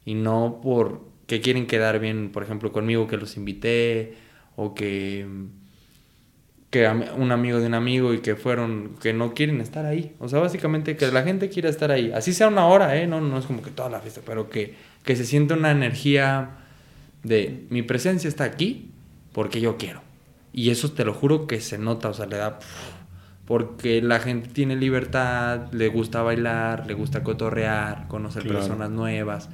y 0.05 0.15
no 0.15 0.59
por 0.63 1.07
que 1.27 1.41
quieren 1.41 1.67
quedar 1.67 1.99
bien, 1.99 2.31
por 2.31 2.41
ejemplo, 2.43 2.71
conmigo 2.71 3.07
que 3.07 3.17
los 3.17 3.37
invité 3.37 4.15
o 4.55 4.73
que 4.73 5.27
que 6.69 6.87
un 6.87 7.31
amigo 7.31 7.59
de 7.59 7.65
un 7.67 7.73
amigo 7.73 8.13
y 8.13 8.19
que 8.19 8.35
fueron, 8.35 8.91
que 9.01 9.11
no 9.13 9.33
quieren 9.33 9.59
estar 9.59 9.85
ahí. 9.85 10.13
O 10.19 10.29
sea, 10.29 10.39
básicamente 10.39 10.95
que 10.95 11.11
la 11.11 11.23
gente 11.23 11.49
quiera 11.49 11.69
estar 11.69 11.91
ahí. 11.91 12.11
Así 12.13 12.31
sea 12.33 12.47
una 12.47 12.65
hora, 12.67 12.95
¿eh? 12.97 13.07
No, 13.07 13.21
no 13.21 13.37
es 13.39 13.45
como 13.45 13.61
que 13.63 13.71
toda 13.71 13.89
la 13.89 13.99
fiesta, 14.01 14.21
pero 14.25 14.49
que, 14.49 14.75
que 15.03 15.15
se 15.15 15.25
sienta 15.25 15.55
una 15.55 15.71
energía 15.71 16.51
de 17.23 17.65
mi 17.69 17.81
presencia 17.81 18.27
está 18.27 18.43
aquí 18.43 18.91
porque 19.33 19.61
yo 19.61 19.77
quiero. 19.77 20.01
Y 20.53 20.69
eso 20.69 20.91
te 20.91 21.05
lo 21.05 21.13
juro 21.13 21.47
que 21.47 21.59
se 21.61 21.77
nota, 21.77 22.09
o 22.09 22.13
sea, 22.13 22.25
le 22.27 22.37
da... 22.37 22.59
Porque 23.45 24.01
la 24.03 24.19
gente 24.19 24.49
tiene 24.49 24.75
libertad, 24.75 25.71
le 25.71 25.87
gusta 25.87 26.21
bailar, 26.21 26.85
le 26.85 26.93
gusta 26.93 27.23
cotorrear, 27.23 28.07
conocer 28.07 28.43
Claro. 28.43 28.59
personas 28.59 28.91
nuevas, 28.91 29.49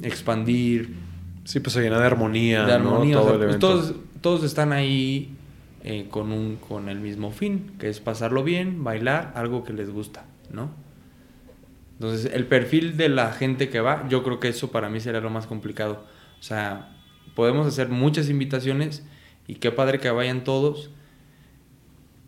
expandir, 0.00 0.94
Sí, 1.44 1.58
pues 1.58 1.72
se 1.72 1.80
llena 1.82 1.98
de 1.98 2.06
armonía. 2.06 2.62
de 2.66 2.78
¿no? 2.78 2.94
armonía. 2.94 3.20
o 3.20 3.28
sea, 3.28 3.36
pues 3.38 3.58
todos, 3.58 3.94
todos 4.20 4.44
están 4.44 4.72
ahí 4.72 5.34
eh, 5.84 6.08
con, 6.10 6.32
un, 6.32 6.56
con 6.56 6.88
el 6.88 7.00
mismo 7.00 7.30
fin, 7.30 7.72
que 7.78 7.88
es 7.88 8.00
pasarlo 8.00 8.44
bien, 8.44 8.84
bailar, 8.84 9.32
algo 9.34 9.64
que 9.64 9.72
les 9.72 9.90
gusta, 9.90 10.24
¿no? 10.50 10.70
Entonces, 11.94 12.32
el 12.32 12.46
perfil 12.46 12.96
de 12.96 13.08
la 13.08 13.32
gente 13.32 13.68
que 13.68 13.80
va, 13.80 14.08
yo 14.08 14.22
creo 14.22 14.40
que 14.40 14.48
eso 14.48 14.70
para 14.70 14.88
mí 14.88 15.00
sería 15.00 15.20
lo 15.20 15.30
más 15.30 15.46
complicado. 15.46 16.04
O 16.40 16.42
sea, 16.42 16.96
podemos 17.34 17.66
hacer 17.66 17.88
muchas 17.88 18.28
invitaciones 18.28 19.04
y 19.46 19.56
qué 19.56 19.70
padre 19.70 20.00
que 20.00 20.10
vayan 20.10 20.44
todos, 20.44 20.90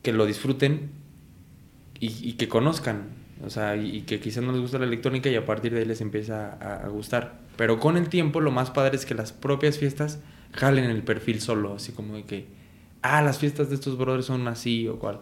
que 0.02 0.12
lo 0.12 0.26
disfruten 0.26 0.90
y, 1.98 2.34
que 2.34 2.48
conozcan. 2.48 3.08
O 3.44 3.50
sea, 3.50 3.76
y, 3.76 4.02
que 4.02 4.20
quizás 4.20 4.44
no 4.44 4.52
les 4.52 4.60
gusta 4.60 4.78
la 4.78 4.86
electrónica 4.86 5.28
y 5.28 5.34
a 5.34 5.44
partir 5.44 5.72
de 5.72 5.80
ahí 5.80 5.86
les 5.86 6.00
empieza 6.00 6.52
a 6.52 6.88
gustar. 6.88 7.40
Pero 7.56 7.78
con 7.80 7.96
el 7.96 8.08
tiempo 8.08 8.40
lo 8.40 8.50
más 8.50 8.70
padre 8.70 8.96
es 8.96 9.06
que 9.06 9.14
las 9.14 9.32
propias 9.32 9.78
fiestas 9.78 10.20
jalen 10.52 10.84
el 10.84 11.02
perfil 11.02 11.40
solo, 11.40 11.74
así 11.74 11.92
como 11.92 12.14
de 12.14 12.24
que, 12.24 12.46
ah, 13.04 13.22
las 13.22 13.38
fiestas 13.38 13.68
de 13.68 13.76
estos 13.76 13.96
brothers 13.96 14.26
son 14.26 14.48
así 14.48 14.88
o 14.88 14.98
cual. 14.98 15.20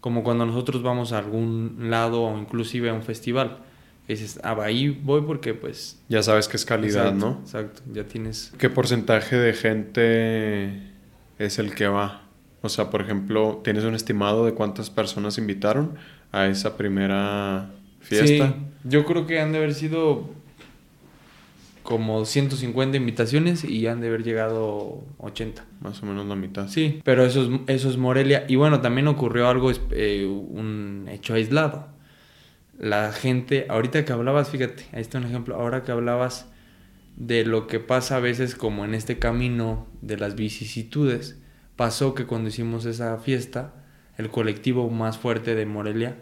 Como 0.00 0.22
cuando 0.22 0.46
nosotros 0.46 0.82
vamos 0.82 1.12
a 1.12 1.18
algún 1.18 1.90
lado 1.90 2.22
o 2.22 2.38
inclusive 2.38 2.90
a 2.90 2.94
un 2.94 3.02
festival. 3.02 3.58
Que 4.06 4.12
dices, 4.14 4.38
ah, 4.44 4.56
ahí 4.62 4.88
voy 4.88 5.22
porque 5.22 5.54
pues... 5.54 6.00
Ya 6.08 6.22
sabes 6.22 6.48
que 6.48 6.56
es 6.56 6.64
calidad, 6.64 7.08
exacto, 7.08 7.26
¿no? 7.26 7.40
Exacto, 7.40 7.82
ya 7.92 8.04
tienes... 8.04 8.52
¿Qué 8.58 8.70
porcentaje 8.70 9.36
de 9.36 9.52
gente 9.54 10.92
es 11.38 11.58
el 11.58 11.74
que 11.74 11.88
va? 11.88 12.22
O 12.60 12.68
sea, 12.68 12.90
por 12.90 13.00
ejemplo, 13.00 13.60
¿tienes 13.64 13.84
un 13.84 13.94
estimado 13.94 14.44
de 14.44 14.52
cuántas 14.52 14.90
personas 14.90 15.38
invitaron 15.38 15.96
a 16.32 16.46
esa 16.46 16.76
primera 16.76 17.70
fiesta? 18.00 18.48
Sí, 18.48 18.54
yo 18.84 19.04
creo 19.04 19.26
que 19.26 19.40
han 19.40 19.52
de 19.52 19.58
haber 19.58 19.74
sido 19.74 20.30
como 21.88 22.26
150 22.26 22.98
invitaciones 22.98 23.64
y 23.64 23.86
han 23.86 24.02
de 24.02 24.08
haber 24.08 24.22
llegado 24.22 25.06
80. 25.16 25.64
Más 25.80 26.02
o 26.02 26.04
menos 26.04 26.26
la 26.26 26.36
mitad. 26.36 26.68
Sí, 26.68 27.00
pero 27.02 27.24
eso 27.24 27.44
es, 27.44 27.60
eso 27.66 27.88
es 27.88 27.96
Morelia. 27.96 28.44
Y 28.46 28.56
bueno, 28.56 28.82
también 28.82 29.08
ocurrió 29.08 29.48
algo, 29.48 29.70
eh, 29.92 30.26
un 30.26 31.06
hecho 31.08 31.32
aislado. 31.32 31.88
La 32.78 33.10
gente, 33.12 33.64
ahorita 33.70 34.04
que 34.04 34.12
hablabas, 34.12 34.50
fíjate, 34.50 34.84
ahí 34.92 35.00
está 35.00 35.16
un 35.16 35.24
ejemplo, 35.24 35.54
ahora 35.54 35.82
que 35.82 35.90
hablabas 35.90 36.50
de 37.16 37.46
lo 37.46 37.66
que 37.66 37.80
pasa 37.80 38.16
a 38.16 38.20
veces 38.20 38.54
como 38.54 38.84
en 38.84 38.92
este 38.92 39.18
camino 39.18 39.86
de 40.02 40.18
las 40.18 40.34
vicisitudes, 40.34 41.40
pasó 41.76 42.14
que 42.14 42.26
cuando 42.26 42.50
hicimos 42.50 42.84
esa 42.84 43.16
fiesta, 43.16 43.72
el 44.18 44.28
colectivo 44.28 44.90
más 44.90 45.16
fuerte 45.16 45.54
de 45.54 45.64
Morelia, 45.64 46.18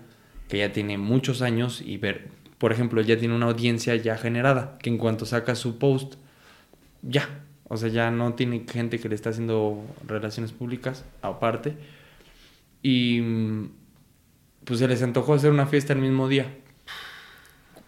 que 0.46 0.58
ya 0.58 0.70
tiene 0.70 0.96
muchos 0.96 1.42
años 1.42 1.82
y 1.84 1.96
ver, 1.96 2.28
por 2.58 2.72
ejemplo, 2.72 3.00
ya 3.02 3.18
tiene 3.18 3.34
una 3.34 3.46
audiencia 3.46 3.94
ya 3.96 4.16
generada, 4.16 4.78
que 4.78 4.90
en 4.90 4.98
cuanto 4.98 5.26
saca 5.26 5.54
su 5.54 5.78
post, 5.78 6.14
ya, 7.02 7.28
o 7.68 7.76
sea, 7.76 7.88
ya 7.88 8.10
no 8.10 8.34
tiene 8.34 8.64
gente 8.70 8.98
que 8.98 9.08
le 9.08 9.14
está 9.14 9.30
haciendo 9.30 9.84
relaciones 10.06 10.52
públicas 10.52 11.04
aparte. 11.22 11.76
Y 12.82 13.20
pues 14.64 14.78
se 14.80 14.88
les 14.88 15.02
antojó 15.02 15.34
hacer 15.34 15.50
una 15.50 15.66
fiesta 15.66 15.92
el 15.92 16.00
mismo 16.00 16.28
día. 16.28 16.54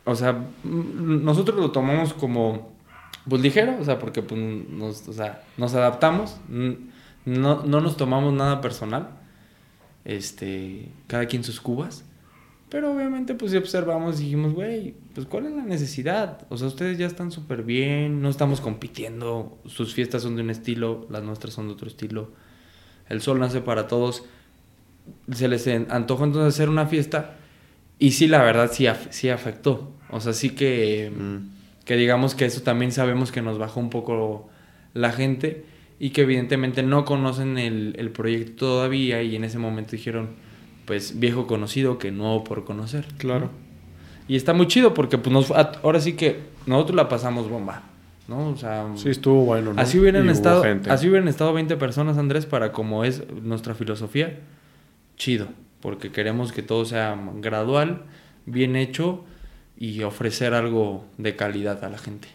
O 0.05 0.15
sea, 0.15 0.33
mm, 0.33 1.25
nosotros 1.25 1.59
lo 1.59 1.71
tomamos 1.71 2.15
como 2.15 2.77
pues 3.29 3.43
ligero, 3.43 3.77
o 3.79 3.85
sea, 3.85 3.99
porque 3.99 4.23
pues, 4.23 4.41
nos, 4.41 5.05
nos 5.57 5.75
adaptamos, 5.75 6.39
no, 6.49 7.63
no 7.63 7.81
nos 7.81 7.97
tomamos 7.97 8.33
nada 8.33 8.61
personal. 8.61 9.11
Este, 10.05 10.89
cada 11.07 11.27
quien 11.27 11.45
sus 11.45 11.61
cubas. 11.61 12.05
Pero 12.71 12.93
obviamente 12.93 13.35
pues 13.35 13.51
sí 13.53 13.57
observamos 13.57 14.21
y 14.21 14.25
dijimos, 14.25 14.53
güey, 14.53 14.95
pues 15.15 15.27
cuál 15.27 15.47
es 15.47 15.53
la 15.53 15.65
necesidad. 15.65 16.47
O 16.51 16.59
sea, 16.59 16.67
ustedes 16.69 16.99
ya 16.99 17.07
están 17.07 17.31
súper 17.33 17.63
bien, 17.63 18.21
no 18.21 18.29
estamos 18.29 18.61
compitiendo, 18.61 19.57
sus 19.67 19.95
fiestas 19.95 20.23
son 20.23 20.37
de 20.37 20.43
un 20.43 20.51
estilo, 20.51 21.07
las 21.11 21.23
nuestras 21.23 21.55
son 21.55 21.69
de 21.69 21.73
otro 21.73 21.89
estilo. 21.89 22.31
El 23.09 23.23
sol 23.23 23.39
nace 23.41 23.63
para 23.63 23.87
todos. 23.87 24.25
Se 25.33 25.49
les 25.49 25.67
antojó 25.67 26.25
entonces 26.25 26.55
hacer 26.55 26.69
una 26.69 26.87
fiesta 26.87 27.37
y 27.99 28.11
sí, 28.11 28.27
la 28.29 28.43
verdad 28.43 28.71
sí, 28.71 28.85
af- 28.85 29.09
sí 29.11 29.31
afectó. 29.31 29.91
O 30.11 30.21
sea, 30.21 30.35
sí 30.35 30.51
que, 30.51 31.11
Mm. 31.11 31.85
que 31.87 31.97
digamos 31.97 32.35
que 32.35 32.45
eso 32.45 32.61
también 32.63 32.93
sabemos 32.93 33.33
que 33.33 33.41
nos 33.41 33.59
bajó 33.59 33.81
un 33.81 33.89
poco 33.89 34.51
la 34.93 35.11
gente 35.13 35.65
y 35.99 36.11
que 36.11 36.21
evidentemente 36.23 36.83
no 36.83 37.07
conocen 37.07 37.57
el, 37.57 37.95
el 37.99 38.11
proyecto 38.11 38.67
todavía 38.67 39.23
y 39.23 39.37
en 39.37 39.45
ese 39.45 39.59
momento 39.59 39.93
dijeron, 39.93 40.31
pues 40.89 41.21
viejo 41.21 41.47
conocido 41.47 41.99
que 41.99 42.11
nuevo 42.11 42.45
por 42.45 42.65
conocer. 42.65 43.05
Claro. 43.19 43.51
Y 44.27 44.37
está 44.37 44.55
muy 44.55 44.67
chido 44.69 44.95
porque 44.95 45.19
pues 45.19 45.31
nos, 45.31 45.51
ahora 45.51 46.01
sí 46.01 46.15
que 46.15 46.41
nosotros 46.65 46.97
la 46.97 47.11
pasamos 47.11 47.51
bomba, 47.51 47.83
¿no? 48.27 48.49
O 48.49 48.57
sea, 48.57 48.87
Sí, 48.97 49.11
estuvo 49.11 49.45
bueno, 49.45 49.75
¿no? 49.75 49.83
así 49.83 49.99
hubieran 49.99 50.27
Y 50.27 50.31
estado, 50.31 50.65
así 50.89 51.07
hubieran 51.07 51.29
estado 51.29 51.53
20 51.53 51.77
personas, 51.77 52.17
Andrés, 52.17 52.47
para 52.47 52.73
como 52.73 53.05
es 53.05 53.23
nuestra 53.31 53.75
filosofía, 53.75 54.39
chido, 55.19 55.49
porque 55.81 56.11
queremos 56.11 56.53
que 56.53 56.63
todo 56.63 56.87
sea 56.87 57.21
gradual, 57.35 58.05
bien 58.47 58.75
hecho 58.75 59.25
y 59.77 60.05
ofrecer 60.05 60.55
algo 60.55 61.05
de 61.19 61.37
calidad 61.37 61.85
a 61.85 61.91
la 61.91 61.99
gente. 61.99 62.29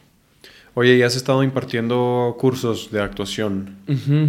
Oye, 0.76 0.96
¿y 0.96 1.02
has 1.02 1.16
estado 1.16 1.44
impartiendo 1.44 2.36
cursos 2.40 2.92
de 2.92 3.02
actuación? 3.02 3.78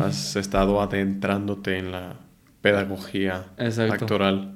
Has 0.01 0.35
estado 0.37 0.81
adentrándote 0.81 1.77
en 1.77 1.93
la 1.93 2.17
pedagogía 2.65 3.45
Exacto. 3.59 4.07
actoral. 4.07 4.55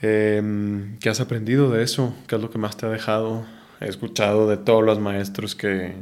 Em, 0.00 0.98
¿Qué 1.00 1.10
has 1.10 1.20
aprendido 1.20 1.70
de 1.70 1.82
eso? 1.82 2.16
¿Qué 2.26 2.36
es 2.36 2.40
lo 2.40 2.50
que 2.50 2.56
más 2.56 2.78
te 2.78 2.86
ha 2.86 2.88
dejado? 2.88 3.44
He 3.78 3.88
escuchado 3.88 4.48
de 4.48 4.56
todos 4.56 4.82
los 4.82 4.98
maestros 4.98 5.54
que 5.54 5.94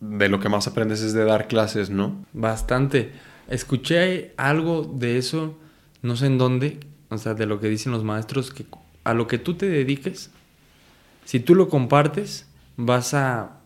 de 0.00 0.28
lo 0.28 0.38
que 0.38 0.50
más 0.50 0.66
aprendes 0.66 1.00
es 1.00 1.14
de 1.14 1.24
dar 1.24 1.48
clases, 1.48 1.88
¿no? 1.88 2.26
Bastante. 2.34 3.12
Escuché 3.48 4.34
algo 4.36 4.82
de 4.82 5.16
eso, 5.16 5.58
no 6.02 6.14
sé 6.16 6.26
en 6.26 6.36
dónde, 6.36 6.80
o 7.08 7.16
sea, 7.16 7.32
de 7.32 7.46
lo 7.46 7.58
que 7.58 7.68
dicen 7.68 7.90
los 7.90 8.04
maestros, 8.04 8.52
que 8.52 8.66
a 9.02 9.14
lo 9.14 9.28
que 9.28 9.38
tú 9.38 9.54
te 9.54 9.66
dediques, 9.66 10.30
si 11.24 11.40
tú 11.40 11.54
lo 11.54 11.70
compartes, 11.70 12.46
vas 12.76 13.14
a, 13.14 13.61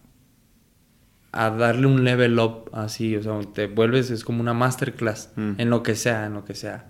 a 1.36 1.50
darle 1.50 1.86
un 1.86 2.04
level 2.04 2.38
up, 2.38 2.70
así, 2.72 3.14
o 3.16 3.22
sea, 3.22 3.38
te 3.52 3.66
vuelves, 3.66 4.10
es 4.10 4.24
como 4.24 4.40
una 4.40 4.54
masterclass, 4.54 5.30
Mm. 5.36 5.52
en 5.58 5.70
lo 5.70 5.82
que 5.82 5.94
sea, 5.94 6.26
en 6.26 6.34
lo 6.34 6.44
que 6.44 6.54
sea. 6.54 6.86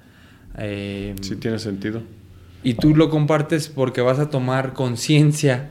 Eh, 0.59 1.15
Sí 1.21 1.37
tiene 1.37 1.59
sentido. 1.59 2.03
y 2.63 2.75
tú 2.75 2.97
lo 2.97 3.11
compartes 3.11 3.69
porque 3.69 4.01
vas 4.01 4.19
a 4.19 4.31
tomar 4.31 4.73
conciencia 4.73 5.71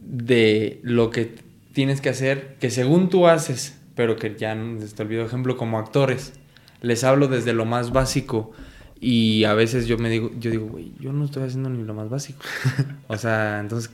de 0.00 0.80
lo 0.82 1.10
que 1.10 1.34
tienes 1.72 2.00
que 2.00 2.10
hacer, 2.10 2.56
que 2.60 2.70
según 2.70 3.08
tú 3.08 3.26
haces, 3.26 3.78
pero 3.94 4.16
que 4.16 4.34
ya 4.36 4.56
te 4.96 5.02
olvidó 5.02 5.24
ejemplo 5.24 5.56
como 5.56 5.78
actores. 5.78 6.34
Les 6.82 7.04
hablo 7.04 7.28
desde 7.28 7.52
lo 7.54 7.64
más 7.64 7.92
básico 7.92 8.52
Y 9.00 9.44
a 9.44 9.52
veces 9.54 9.86
yo 9.86 9.98
me 9.98 10.08
digo, 10.08 10.30
yo 10.38 10.50
digo, 10.50 10.66
güey, 10.66 10.92
yo 10.98 11.12
no 11.12 11.24
estoy 11.26 11.42
haciendo 11.42 11.68
ni 11.68 11.82
lo 11.84 11.92
más 11.94 12.08
básico. 12.08 12.40
o 13.08 13.16
sea, 13.18 13.60
entonces, 13.60 13.90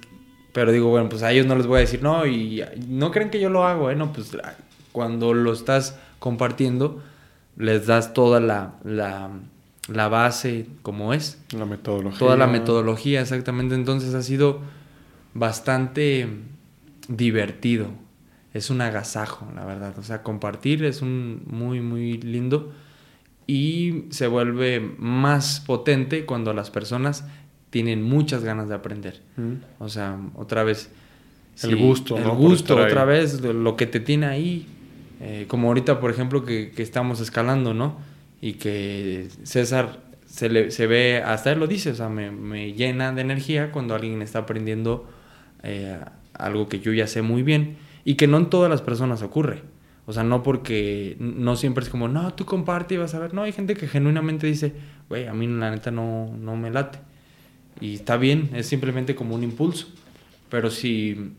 pero 0.52 0.72
digo, 0.72 0.88
bueno, 0.88 1.08
pues 1.08 1.22
a 1.22 1.32
ellos 1.32 1.46
no 1.46 1.56
les 1.56 1.66
voy 1.66 1.78
a 1.78 1.80
decir, 1.80 2.02
no, 2.02 2.26
y 2.26 2.64
no 2.88 3.10
creen 3.10 3.30
que 3.30 3.40
yo 3.40 3.50
lo 3.50 3.66
hago, 3.66 3.90
¿eh? 3.90 3.96
No, 3.96 4.12
pues 4.12 4.36
cuando 4.92 5.34
lo 5.34 5.52
estás 5.52 5.98
compartiendo, 6.18 7.02
les 7.56 7.86
das 7.86 8.14
toda 8.14 8.40
la, 8.40 8.74
la, 8.84 9.30
la 9.88 10.08
base 10.08 10.66
como 10.82 11.12
es. 11.14 11.40
La 11.56 11.66
metodología. 11.66 12.18
Toda 12.18 12.36
la 12.36 12.46
metodología, 12.46 13.20
exactamente. 13.20 13.74
Entonces 13.74 14.14
ha 14.14 14.22
sido 14.22 14.60
bastante 15.34 16.28
divertido. 17.08 17.88
Es 18.52 18.70
un 18.70 18.80
agasajo, 18.80 19.46
la 19.54 19.64
verdad. 19.64 19.98
O 19.98 20.02
sea, 20.02 20.22
compartir 20.22 20.84
es 20.84 21.02
un 21.02 21.42
muy, 21.46 21.80
muy 21.80 22.18
lindo 22.18 22.72
y 23.46 24.04
se 24.10 24.26
vuelve 24.26 24.80
más 24.98 25.60
potente 25.60 26.24
cuando 26.24 26.52
las 26.52 26.70
personas 26.70 27.24
tienen 27.70 28.02
muchas 28.02 28.44
ganas 28.44 28.68
de 28.68 28.74
aprender. 28.74 29.20
Mm. 29.36 29.54
O 29.78 29.88
sea, 29.88 30.18
otra 30.34 30.64
vez... 30.64 30.90
El 31.62 31.76
gusto, 31.76 32.16
El 32.16 32.28
gusto, 32.30 32.76
otra 32.76 33.04
vez, 33.04 33.42
lo 33.42 33.76
que 33.76 33.86
te 33.86 34.00
tiene 34.00 34.26
ahí. 34.26 34.66
Eh, 35.20 35.44
como 35.46 35.68
ahorita, 35.68 36.00
por 36.00 36.10
ejemplo, 36.10 36.44
que, 36.44 36.72
estamos 36.78 37.20
escalando, 37.20 37.74
¿no? 37.74 37.98
Y 38.40 38.54
que 38.54 39.28
César 39.42 40.00
se, 40.24 40.48
le, 40.48 40.70
se 40.70 40.86
ve, 40.86 41.22
hasta 41.22 41.52
él 41.52 41.58
lo 41.60 41.66
dice, 41.66 41.90
o 41.90 41.94
sea, 41.94 42.08
me, 42.08 42.72
llena 42.72 43.12
de 43.12 43.20
energía 43.20 43.72
cuando 43.72 43.94
alguien 43.94 44.22
está 44.22 44.40
aprendiendo 44.40 45.06
eh, 45.62 45.98
algo 46.32 46.68
que 46.68 46.80
yo 46.80 46.94
ya 46.94 47.06
sé 47.06 47.20
muy 47.20 47.42
bien 47.42 47.76
y 48.04 48.14
que 48.14 48.26
no 48.26 48.38
en 48.38 48.48
todas 48.48 48.70
las 48.70 48.80
personas 48.80 49.22
ocurre. 49.22 49.62
O 50.06 50.12
sea, 50.12 50.24
no 50.24 50.42
porque 50.42 51.16
no 51.20 51.56
siempre 51.56 51.84
es 51.84 51.90
como, 51.90 52.08
no, 52.08 52.32
tú 52.34 52.46
comparte 52.46 52.94
y 52.94 52.96
vas 52.96 53.14
a 53.14 53.18
ver. 53.18 53.34
No, 53.34 53.42
hay 53.42 53.52
gente 53.52 53.74
que 53.74 53.86
genuinamente 53.86 54.46
dice, 54.46 54.72
güey, 55.08 55.26
a 55.26 55.34
mí 55.34 55.46
la 55.46 55.70
neta 55.70 55.90
no, 55.90 56.34
no 56.36 56.56
me 56.56 56.70
late. 56.70 56.98
Y 57.80 57.94
está 57.94 58.16
bien, 58.16 58.50
es 58.54 58.66
simplemente 58.66 59.14
como 59.14 59.34
un 59.34 59.42
impulso. 59.42 59.88
Pero 60.50 60.70
si 60.70 61.32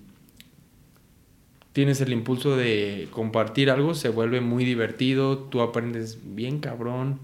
tienes 1.74 2.02
el 2.02 2.12
impulso 2.12 2.56
de 2.56 3.08
compartir 3.12 3.70
algo, 3.70 3.94
se 3.94 4.10
vuelve 4.10 4.42
muy 4.42 4.66
divertido, 4.66 5.38
tú 5.38 5.62
aprendes 5.62 6.20
bien 6.24 6.60
cabrón, 6.60 7.20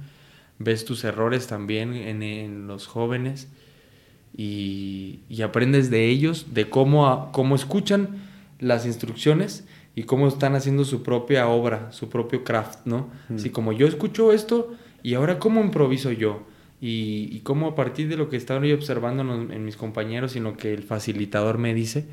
ves 0.60 0.86
tus 0.86 1.04
errores 1.04 1.48
también 1.48 1.94
en, 1.94 2.68
los 2.68 2.88
jóvenes 2.88 3.48
y, 4.36 5.20
y, 5.30 5.42
aprendes 5.42 5.90
de 5.90 6.08
ellos, 6.10 6.54
de 6.54 6.70
cómo, 6.70 7.32
cómo 7.32 7.56
escuchan 7.56 8.22
las 8.60 8.86
instrucciones 8.86 9.66
y 9.96 10.04
cómo 10.04 10.28
están 10.28 10.56
haciendo 10.56 10.86
su 10.86 11.04
propia 11.04 11.48
obra, 11.48 11.92
su 11.92 12.10
propio 12.10 12.44
craft, 12.44 12.86
¿no? 12.86 13.10
Así 13.34 13.50
como 13.50 13.74
yo 13.74 13.88
escucho 13.88 14.32
esto 14.32 14.76
y 15.04 15.16
ahora 15.16 15.40
cómo 15.40 15.62
improviso 15.62 16.12
yo 16.12 16.44
y, 16.80 17.30
y 17.32 17.40
cómo 17.42 17.68
a 17.68 17.76
partir 17.76 18.08
de 18.08 18.18
lo 18.18 18.30
que 18.30 18.38
estoy 18.38 18.72
observando 18.72 19.24
en, 19.24 19.66
mis 19.66 19.78
compañeros 19.78 20.36
y 20.36 20.40
lo 20.40 20.58
que 20.58 20.74
el 20.74 20.84
facilitador 20.84 21.58
me 21.58 21.74
dice, 21.74 22.06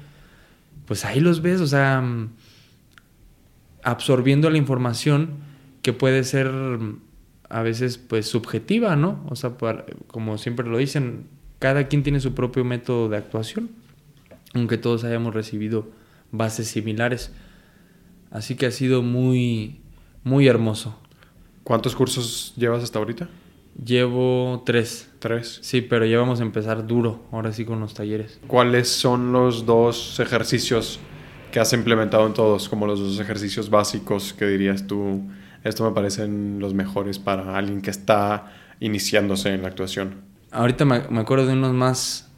pues 0.87 1.05
ahí 1.05 1.21
los 1.21 1.43
ves, 1.43 1.61
o 1.61 1.67
sea, 1.67 2.01
mm, 2.01 2.31
absorbiendo 3.83 4.49
la 4.51 4.59
información 4.59 5.31
que 5.83 5.93
puede 5.93 6.25
ser 6.25 6.51
mm, 6.51 7.01
a 7.51 7.63
veces 7.63 7.99
pues 7.99 8.27
subjetiva, 8.27 8.97
¿no? 8.97 9.25
O 9.29 9.37
sea, 9.37 9.55
como 10.07 10.39
siempre 10.39 10.67
lo 10.67 10.79
dicen, 10.79 11.27
cada 11.59 11.89
quien 11.89 12.03
tiene 12.03 12.21
su 12.21 12.35
propio 12.35 12.65
método 12.65 13.09
de 13.09 13.19
actuación, 13.19 13.71
aunque 14.55 14.79
todos 14.79 15.05
hayamos 15.05 15.35
recibido 15.35 15.89
bases 16.33 16.69
similares. 16.69 17.33
Así 18.31 18.57
que 18.57 18.67
ha 18.67 18.71
sido 18.71 19.03
muy, 19.03 19.81
muy 20.25 20.49
hermoso. 20.49 20.99
¿Cuántos 21.63 21.95
cursos 21.95 22.55
llevas 22.57 22.83
hasta 22.83 22.99
ahorita? 22.99 23.29
Llevo 23.83 24.63
tres. 24.65 25.11
¿Tres? 25.19 25.59
Sí, 25.63 25.81
pero 25.81 26.05
ya 26.05 26.19
vamos 26.19 26.41
a 26.41 26.43
empezar 26.43 26.87
duro, 26.87 27.23
ahora 27.33 27.53
sí 27.53 27.65
con 27.65 27.81
los 27.81 27.95
talleres. 27.95 28.41
¿Cuáles 28.47 28.89
son 28.89 29.33
los 29.33 29.65
dos 29.65 30.21
ejercicios 30.21 31.01
que 31.51 31.61
has 31.61 31.73
implementado 31.73 32.27
en 32.27 32.35
todos? 32.35 32.69
Como 32.69 32.87
los 32.87 33.01
dos 33.01 33.19
ejercicios 33.19 33.71
básicos 33.71 34.35
que 34.35 34.47
dirías 34.47 34.87
tú, 34.87 35.23
esto 35.65 35.85
me 35.85 35.95
parecen 35.95 36.59
los 36.61 36.75
mejores 36.75 37.19
para 37.19 37.57
alguien 37.57 37.81
que 37.81 37.91
está 37.91 38.53
iniciándose 38.81 39.55
en 39.55 39.63
la 39.63 39.69
actuación. 39.69 40.17
Ahorita 40.51 40.85
me, 40.85 41.01
me 41.09 41.21
acuerdo 41.21 41.47
de 41.47 41.55
unos 41.55 41.73
más... 41.73 42.31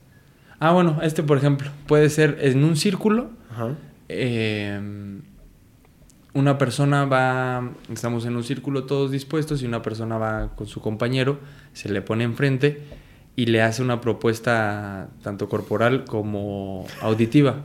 Ah, 0.58 0.72
bueno, 0.72 1.00
este 1.02 1.22
por 1.22 1.36
ejemplo, 1.36 1.70
puede 1.86 2.08
ser 2.08 2.38
en 2.40 2.64
un 2.64 2.76
círculo. 2.76 3.30
Ajá. 3.50 3.74
Eh, 4.08 5.20
una 6.36 6.58
persona 6.58 7.06
va, 7.06 7.70
estamos 7.90 8.26
en 8.26 8.36
un 8.36 8.44
círculo 8.44 8.84
todos 8.84 9.10
dispuestos 9.10 9.62
y 9.62 9.66
una 9.66 9.80
persona 9.80 10.18
va 10.18 10.54
con 10.54 10.66
su 10.66 10.82
compañero, 10.82 11.40
se 11.72 11.88
le 11.88 12.02
pone 12.02 12.24
enfrente 12.24 12.82
y 13.36 13.46
le 13.46 13.62
hace 13.62 13.82
una 13.82 14.02
propuesta 14.02 15.08
tanto 15.22 15.48
corporal 15.48 16.04
como 16.04 16.86
auditiva. 17.00 17.62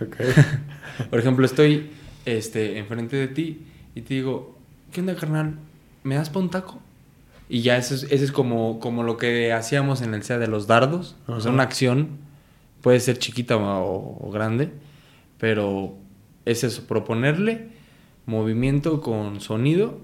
Por 1.10 1.18
ejemplo, 1.18 1.44
estoy 1.44 1.90
este, 2.24 2.78
enfrente 2.78 3.16
de 3.16 3.28
ti 3.28 3.66
y 3.94 4.00
te 4.00 4.14
digo, 4.14 4.56
¿qué 4.90 5.00
onda, 5.00 5.14
carnal? 5.16 5.56
¿Me 6.02 6.14
das 6.14 6.30
pa' 6.30 6.40
un 6.40 6.50
taco? 6.50 6.80
Y 7.50 7.60
ya 7.60 7.76
eso 7.76 7.94
es, 7.94 8.04
es 8.04 8.32
como, 8.32 8.80
como 8.80 9.02
lo 9.02 9.18
que 9.18 9.52
hacíamos 9.52 10.00
en 10.00 10.14
el 10.14 10.22
SEA 10.22 10.38
de 10.38 10.46
los 10.46 10.66
dardos. 10.66 11.14
O 11.26 11.42
sea, 11.42 11.52
una 11.52 11.64
acción 11.64 12.08
puede 12.80 13.00
ser 13.00 13.18
chiquita 13.18 13.58
o, 13.58 14.16
o 14.18 14.30
grande, 14.30 14.70
pero 15.38 15.94
es 16.46 16.64
eso, 16.64 16.86
proponerle 16.86 17.73
movimiento 18.26 19.00
con 19.00 19.40
sonido. 19.40 20.00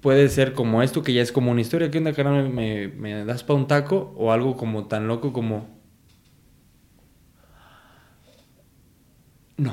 Puede 0.00 0.28
ser 0.28 0.52
como 0.52 0.82
esto, 0.82 1.02
que 1.02 1.14
ya 1.14 1.22
es 1.22 1.32
como 1.32 1.50
una 1.50 1.60
historia. 1.60 1.90
¿Qué 1.90 1.98
onda, 1.98 2.12
carnal? 2.12 2.50
¿Me, 2.50 2.88
me 2.88 3.24
das 3.24 3.42
pa' 3.42 3.54
un 3.54 3.66
taco? 3.66 4.12
O 4.16 4.32
algo 4.32 4.56
como 4.56 4.86
tan 4.86 5.08
loco 5.08 5.32
como... 5.32 5.66
No. 9.56 9.72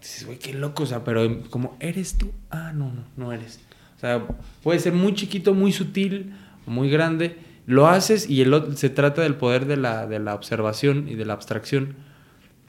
Dices, 0.00 0.26
güey, 0.26 0.38
qué 0.38 0.54
loco. 0.54 0.84
O 0.84 0.86
sea, 0.86 1.02
pero 1.02 1.42
como, 1.50 1.76
¿eres 1.80 2.18
tú? 2.18 2.30
Ah, 2.50 2.72
no, 2.72 2.92
no, 2.92 3.04
no 3.16 3.32
eres. 3.32 3.58
O 3.96 4.00
sea, 4.00 4.26
puede 4.62 4.78
ser 4.78 4.92
muy 4.92 5.14
chiquito, 5.14 5.54
muy 5.54 5.72
sutil, 5.72 6.34
muy 6.66 6.88
grande. 6.90 7.38
Lo 7.66 7.88
haces 7.88 8.30
y 8.30 8.42
el, 8.42 8.76
se 8.76 8.90
trata 8.90 9.22
del 9.22 9.34
poder 9.34 9.66
de 9.66 9.76
la, 9.76 10.06
de 10.06 10.20
la 10.20 10.34
observación 10.34 11.08
y 11.08 11.16
de 11.16 11.24
la 11.24 11.32
abstracción 11.32 11.96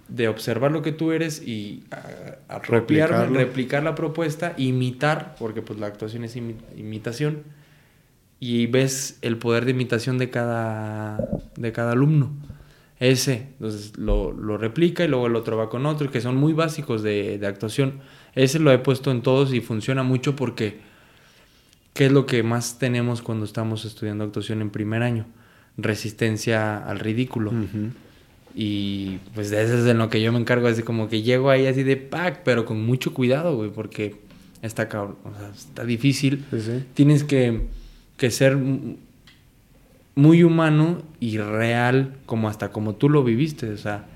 de 0.07 0.27
observar 0.27 0.71
lo 0.71 0.81
que 0.81 0.91
tú 0.91 1.11
eres 1.11 1.45
y 1.45 1.83
a, 2.47 2.59
replicar 2.59 3.83
la 3.83 3.95
propuesta, 3.95 4.53
imitar, 4.57 5.35
porque 5.37 5.61
pues 5.61 5.79
la 5.79 5.87
actuación 5.87 6.23
es 6.23 6.35
imitación, 6.35 7.43
y 8.39 8.67
ves 8.67 9.17
el 9.21 9.37
poder 9.37 9.65
de 9.65 9.71
imitación 9.71 10.17
de 10.17 10.29
cada, 10.29 11.19
de 11.55 11.71
cada 11.71 11.93
alumno. 11.93 12.31
Ese, 12.99 13.49
entonces 13.53 13.97
lo, 13.97 14.31
lo, 14.31 14.57
replica 14.57 15.03
y 15.03 15.07
luego 15.07 15.27
el 15.27 15.35
otro 15.35 15.57
va 15.57 15.69
con 15.69 15.85
otro, 15.85 16.09
que 16.09 16.21
son 16.21 16.35
muy 16.35 16.53
básicos 16.53 17.03
de, 17.03 17.37
de 17.37 17.47
actuación. 17.47 17.99
Ese 18.33 18.59
lo 18.59 18.71
he 18.71 18.79
puesto 18.79 19.11
en 19.11 19.21
todos 19.21 19.53
y 19.53 19.61
funciona 19.61 20.01
mucho 20.03 20.35
porque, 20.35 20.79
¿qué 21.93 22.07
es 22.07 22.11
lo 22.11 22.25
que 22.25 22.41
más 22.41 22.79
tenemos 22.79 23.21
cuando 23.21 23.45
estamos 23.45 23.85
estudiando 23.85 24.23
actuación 24.23 24.61
en 24.61 24.71
primer 24.71 25.03
año? 25.03 25.27
Resistencia 25.77 26.77
al 26.77 26.99
ridículo. 26.99 27.51
Y 28.59 29.19
pues 29.35 29.51
de 29.51 29.61
eso 29.61 29.77
es 29.77 29.85
en 29.85 29.99
lo 29.99 30.09
que 30.09 30.19
yo 30.19 30.31
me 30.31 30.39
encargo, 30.39 30.67
así 30.67 30.81
como 30.81 31.07
que 31.09 31.21
llego 31.21 31.51
ahí 31.51 31.67
así 31.67 31.83
de 31.83 31.95
pack, 31.95 32.41
pero 32.43 32.65
con 32.65 32.83
mucho 32.83 33.13
cuidado, 33.13 33.55
güey, 33.55 33.69
porque 33.69 34.15
está 34.63 34.89
cabrón, 34.89 35.17
o 35.25 35.37
sea, 35.37 35.49
está 35.49 35.85
difícil. 35.85 36.43
Tienes 36.95 37.23
que, 37.23 37.67
que, 38.17 38.31
ser 38.31 38.57
muy 40.15 40.43
humano 40.43 41.03
y 41.19 41.37
real, 41.37 42.15
como 42.25 42.49
hasta 42.49 42.71
como 42.71 42.95
tú 42.95 43.09
lo 43.09 43.23
viviste, 43.23 43.69
o 43.69 43.77
sea. 43.77 44.07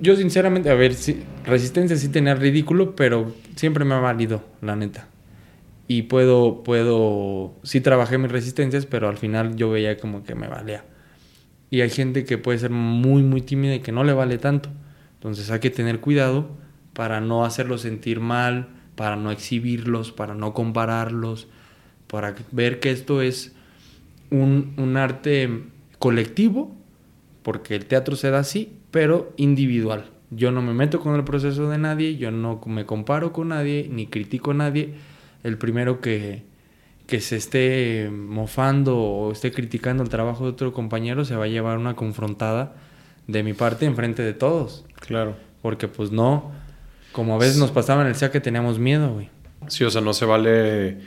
Yo 0.00 0.16
sinceramente, 0.16 0.70
a 0.70 0.74
ver, 0.74 0.94
si, 0.94 1.22
resistencia 1.44 1.96
sí 1.96 2.08
tenía 2.08 2.34
ridículo, 2.34 2.96
pero 2.96 3.32
siempre 3.54 3.84
me 3.84 3.94
ha 3.94 4.00
valido, 4.00 4.42
la 4.60 4.74
neta. 4.74 5.06
Y 5.86 6.02
puedo, 6.02 6.64
puedo, 6.64 7.54
sí 7.62 7.80
trabajé 7.80 8.18
mis 8.18 8.32
resistencias, 8.32 8.86
pero 8.86 9.08
al 9.08 9.18
final 9.18 9.54
yo 9.54 9.70
veía 9.70 9.98
como 9.98 10.24
que 10.24 10.34
me 10.34 10.48
valía. 10.48 10.82
Y 11.70 11.82
hay 11.82 11.90
gente 11.90 12.24
que 12.24 12.38
puede 12.38 12.58
ser 12.58 12.70
muy, 12.70 13.22
muy 13.22 13.42
tímida 13.42 13.76
y 13.76 13.80
que 13.80 13.92
no 13.92 14.04
le 14.04 14.12
vale 14.12 14.38
tanto. 14.38 14.70
Entonces 15.14 15.50
hay 15.50 15.60
que 15.60 15.70
tener 15.70 16.00
cuidado 16.00 16.48
para 16.92 17.20
no 17.20 17.44
hacerlos 17.44 17.82
sentir 17.82 18.20
mal, 18.20 18.68
para 18.96 19.16
no 19.16 19.30
exhibirlos, 19.30 20.12
para 20.12 20.34
no 20.34 20.52
compararlos, 20.52 21.48
para 22.06 22.34
ver 22.50 22.80
que 22.80 22.90
esto 22.90 23.22
es 23.22 23.54
un, 24.30 24.74
un 24.76 24.96
arte 24.96 25.64
colectivo, 25.98 26.76
porque 27.42 27.76
el 27.76 27.86
teatro 27.86 28.16
se 28.16 28.30
da 28.30 28.40
así, 28.40 28.76
pero 28.90 29.32
individual. 29.36 30.10
Yo 30.30 30.50
no 30.50 30.62
me 30.62 30.74
meto 30.74 31.00
con 31.00 31.14
el 31.16 31.24
proceso 31.24 31.68
de 31.70 31.78
nadie, 31.78 32.16
yo 32.16 32.30
no 32.30 32.60
me 32.66 32.86
comparo 32.86 33.32
con 33.32 33.48
nadie, 33.48 33.88
ni 33.90 34.06
critico 34.06 34.52
a 34.52 34.54
nadie. 34.54 34.94
El 35.42 35.58
primero 35.58 36.00
que, 36.00 36.44
que 37.10 37.20
se 37.20 37.36
esté 37.36 38.08
mofando 38.10 38.96
o 38.96 39.32
esté 39.32 39.50
criticando 39.52 40.02
el 40.02 40.08
trabajo 40.08 40.44
de 40.44 40.50
otro 40.52 40.72
compañero 40.72 41.24
se 41.26 41.36
va 41.36 41.44
a 41.44 41.48
llevar 41.48 41.76
una 41.76 41.94
confrontada 41.96 42.72
de 43.26 43.42
mi 43.42 43.52
parte 43.52 43.84
en 43.84 43.96
frente 43.96 44.22
de 44.22 44.32
todos. 44.32 44.84
Claro. 45.00 45.34
Porque 45.60 45.88
pues 45.88 46.10
no, 46.12 46.52
como 47.12 47.34
a 47.34 47.38
veces 47.38 47.58
nos 47.58 47.70
pasaba 47.72 48.00
en 48.02 48.08
el 48.08 48.14
SEA 48.14 48.30
que 48.30 48.40
teníamos 48.40 48.78
miedo, 48.78 49.12
güey. 49.12 49.28
Sí, 49.66 49.84
o 49.84 49.90
sea, 49.90 50.00
no 50.00 50.14
se 50.14 50.24
vale 50.24 50.98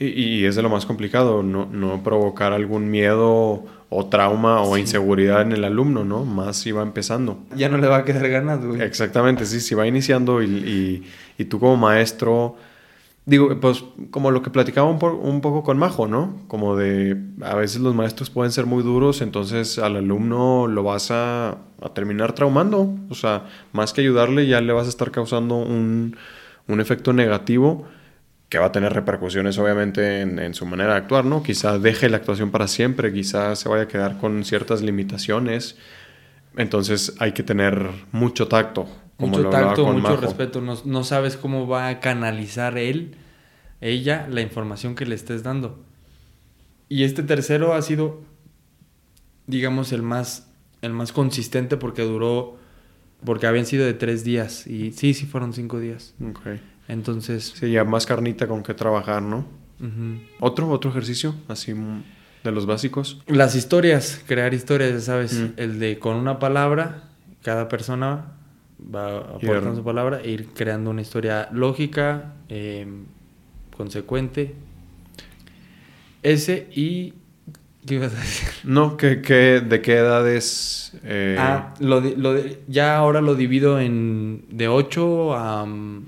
Y, 0.00 0.06
y 0.06 0.44
es 0.44 0.54
de 0.54 0.62
lo 0.62 0.68
más 0.68 0.86
complicado, 0.86 1.42
no, 1.42 1.66
no 1.66 2.04
provocar 2.04 2.52
algún 2.52 2.88
miedo 2.88 3.64
o 3.90 4.06
trauma 4.06 4.60
o 4.62 4.74
Sí. 4.76 4.82
inseguridad 4.82 5.42
en 5.42 5.50
el 5.50 5.64
alumno, 5.64 6.04
¿no? 6.04 6.24
Más 6.24 6.56
si 6.58 6.70
va 6.70 6.82
empezando. 6.82 7.40
Ya 7.56 7.68
no 7.68 7.78
le 7.78 7.88
va 7.88 7.96
a 7.96 8.04
quedar 8.04 8.28
ganas, 8.28 8.64
güey. 8.64 8.80
Exactamente, 8.82 9.44
sí, 9.46 9.58
si 9.60 9.74
va 9.74 9.88
iniciando 9.88 10.40
y, 10.42 10.46
y- 10.46 11.02
y 11.38 11.44
tú 11.46 11.58
como 11.58 11.76
maestro, 11.76 12.54
digo, 13.28 13.60
pues 13.60 13.84
como 14.10 14.30
lo 14.30 14.40
que 14.42 14.48
platicaba 14.48 14.88
un, 14.88 14.98
un 15.04 15.40
poco 15.42 15.62
con 15.62 15.76
Majo, 15.76 16.08
¿no? 16.08 16.42
Como 16.48 16.76
de, 16.76 17.14
a 17.42 17.54
veces 17.54 17.82
los 17.82 17.94
maestros 17.94 18.30
pueden 18.30 18.52
ser 18.52 18.64
muy 18.64 18.82
duros, 18.82 19.20
entonces 19.20 19.78
al 19.78 19.96
alumno 19.96 20.66
lo 20.66 20.82
vas 20.82 21.10
a, 21.10 21.58
terminar 21.94 22.32
traumando, 22.32 22.96
o 23.08 23.14
sea, 23.14 23.44
más 23.72 23.92
que 23.92 24.00
ayudarle 24.00 24.46
ya 24.46 24.60
le 24.60 24.72
vas 24.72 24.86
a 24.86 24.88
estar 24.88 25.10
causando 25.10 25.56
un, 25.56 26.16
un 26.66 26.80
efecto 26.80 27.12
negativo 27.12 27.86
que 28.48 28.58
va 28.58 28.66
a 28.66 28.72
tener 28.72 28.94
repercusiones 28.94 29.58
obviamente 29.58 30.22
en, 30.22 30.38
en 30.38 30.54
su 30.54 30.64
manera 30.64 30.92
de 30.94 30.98
actuar, 31.00 31.26
¿no? 31.26 31.42
Quizá 31.42 31.78
deje 31.78 32.08
la 32.08 32.16
actuación 32.16 32.50
para 32.50 32.66
siempre, 32.66 33.12
quizá 33.12 33.54
se 33.56 33.68
vaya 33.68 33.84
a 33.84 33.88
quedar 33.88 34.18
con 34.18 34.42
ciertas 34.44 34.80
limitaciones. 34.80 35.76
Entonces 36.56 37.14
hay 37.20 37.32
que 37.32 37.42
tener 37.42 37.90
mucho 38.10 38.48
tacto. 38.48 38.88
Mucho 39.18 39.48
tacto, 39.50 39.84
mucho 39.86 40.00
Majo. 40.10 40.16
respeto. 40.16 40.60
No, 40.60 40.76
no 40.84 41.04
sabes 41.04 41.36
cómo 41.36 41.66
va 41.66 41.88
a 41.88 42.00
canalizar 42.00 42.78
él, 42.78 43.16
ella, 43.80 44.26
la 44.30 44.40
información 44.40 44.94
que 44.94 45.06
le 45.06 45.14
estés 45.14 45.42
dando. 45.42 45.82
Y 46.88 47.02
este 47.04 47.22
tercero 47.22 47.74
ha 47.74 47.82
sido, 47.82 48.20
digamos, 49.46 49.92
el 49.92 50.02
más, 50.02 50.48
el 50.82 50.92
más 50.92 51.12
consistente 51.12 51.76
porque 51.76 52.02
duró, 52.02 52.56
porque 53.24 53.46
habían 53.46 53.66
sido 53.66 53.84
de 53.84 53.94
tres 53.94 54.24
días. 54.24 54.66
Y 54.66 54.92
sí, 54.92 55.14
sí 55.14 55.26
fueron 55.26 55.52
cinco 55.52 55.80
días. 55.80 56.14
Ok. 56.24 56.40
Entonces, 56.88 57.52
Sí, 57.56 57.70
ya 57.70 57.84
más 57.84 58.06
carnita 58.06 58.46
con 58.46 58.62
que 58.62 58.74
trabajar, 58.74 59.22
¿no? 59.22 59.44
Otro, 60.40 60.68
otro 60.70 60.90
ejercicio, 60.90 61.34
así 61.46 61.72
mm, 61.74 62.02
de 62.42 62.50
los 62.52 62.66
básicos. 62.66 63.22
las 63.26 63.54
historias, 63.54 64.22
crear 64.26 64.52
historias, 64.54 64.92
ya 64.92 65.00
sabes, 65.00 65.34
Mm. 65.34 65.46
el 65.56 65.78
de 65.78 65.98
con 66.00 66.16
una 66.16 66.38
palabra, 66.40 67.04
cada 67.42 67.68
persona 67.68 68.32
va 68.82 69.18
aportando 69.18 69.76
su 69.76 69.84
palabra 69.84 70.20
e 70.22 70.30
ir 70.30 70.48
creando 70.54 70.90
una 70.90 71.02
historia 71.02 71.48
lógica, 71.52 72.34
eh, 72.48 72.86
consecuente. 73.76 74.54
Ese 76.22 76.68
y... 76.74 77.14
¿Qué 77.86 77.94
ibas 77.94 78.12
a 78.14 78.18
decir? 78.18 78.48
No, 78.64 78.96
¿qué, 78.96 79.22
qué- 79.22 79.60
de 79.66 79.80
qué 79.80 79.96
edades? 79.96 80.92
eh, 81.04 81.36
Ah, 81.38 81.74
lo 81.80 82.00
lo 82.00 82.34
ya 82.66 82.96
ahora 82.96 83.20
lo 83.20 83.34
divido 83.34 83.80
en 83.80 84.44
de 84.50 84.68
8 84.68 85.34
a... 85.34 85.64
mm, 85.64 86.06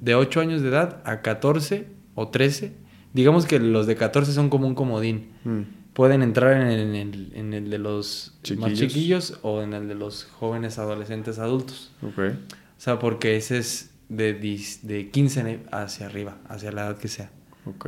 De 0.00 0.14
8 0.14 0.40
años 0.40 0.62
de 0.62 0.68
edad 0.68 1.00
a 1.04 1.20
14 1.22 1.86
o 2.14 2.28
13. 2.28 2.72
Digamos 3.12 3.44
que 3.46 3.58
los 3.60 3.86
de 3.86 3.94
14 3.94 4.32
son 4.32 4.48
como 4.48 4.66
un 4.66 4.74
comodín. 4.74 5.28
mm, 5.44 5.60
Pueden 5.94 6.22
entrar 6.22 6.54
en 6.60 6.68
el, 6.68 6.80
en 6.80 6.94
el- 6.94 7.32
en 7.34 7.52
el 7.54 7.70
de 7.70 7.78
los 7.78 8.34
más 8.58 8.72
Chiquillos. 8.72 9.38
o 9.42 9.60
en 9.62 9.74
el 9.74 9.88
de 9.88 9.94
los 9.94 10.24
jóvenes 10.24 10.78
adolescentes 10.78 11.38
adultos. 11.38 11.92
ok. 12.02 12.18
O 12.18 12.84
sea, 12.84 12.98
porque 12.98 13.36
ese 13.36 13.58
es 13.58 13.94
de, 14.08 14.32
de 14.34 15.10
15 15.10 15.60
hacia 15.70 16.06
arriba, 16.06 16.38
hacia 16.48 16.72
la 16.72 16.86
edad 16.86 16.98
que 16.98 17.08
sea. 17.08 17.30
Ok. 17.66 17.86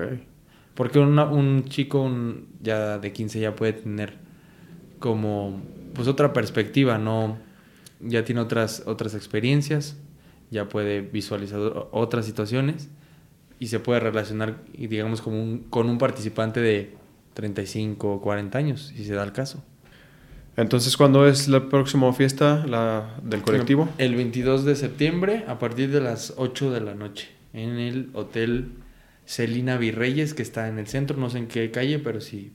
Porque 0.74 0.98
una- 0.98 1.24
un 1.24 1.64
chico 1.64 2.02
un- 2.02 2.46
ya 2.62 2.98
de 2.98 3.12
15 3.12 3.40
ya 3.40 3.54
puede 3.56 3.72
tener 3.74 4.14
como 4.98 5.60
pues 5.94 6.08
otra 6.08 6.32
perspectiva, 6.32 6.98
¿no? 6.98 7.38
Ya 8.00 8.24
tiene 8.24 8.40
otras, 8.40 8.82
otras 8.86 9.14
experiencias, 9.14 9.96
ya 10.50 10.68
puede 10.68 11.00
visualizar 11.00 11.60
otras 11.92 12.26
situaciones 12.26 12.88
y 13.60 13.68
se 13.68 13.78
puede 13.80 14.00
relacionar, 14.00 14.62
digamos, 14.76 15.22
como 15.22 15.40
un- 15.42 15.58
con 15.70 15.88
un 15.88 15.98
participante 15.98 16.60
de 16.60 16.94
35 17.34 18.14
o 18.14 18.20
40 18.20 18.56
años, 18.58 18.92
si 18.96 19.04
se 19.04 19.14
da 19.14 19.22
el 19.24 19.32
caso. 19.32 19.62
Entonces, 20.56 20.96
¿cuándo 20.96 21.26
es 21.26 21.48
la 21.48 21.68
próxima 21.68 22.12
fiesta 22.12 22.64
la, 22.66 23.16
del 23.22 23.42
colectivo? 23.42 23.88
El 23.98 24.14
22 24.14 24.64
de 24.64 24.76
septiembre 24.76 25.44
a 25.48 25.58
partir 25.58 25.90
de 25.90 26.00
las 26.00 26.34
8 26.36 26.70
de 26.72 26.80
la 26.80 26.94
noche 26.94 27.28
en 27.52 27.70
el 27.78 28.10
Hotel 28.14 28.70
Celina 29.26 29.76
Virreyes 29.78 30.32
que 30.32 30.42
está 30.42 30.68
en 30.68 30.78
el 30.78 30.86
centro, 30.86 31.16
no 31.18 31.28
sé 31.28 31.38
en 31.38 31.48
qué 31.48 31.70
calle, 31.72 31.98
pero 31.98 32.20
si 32.20 32.52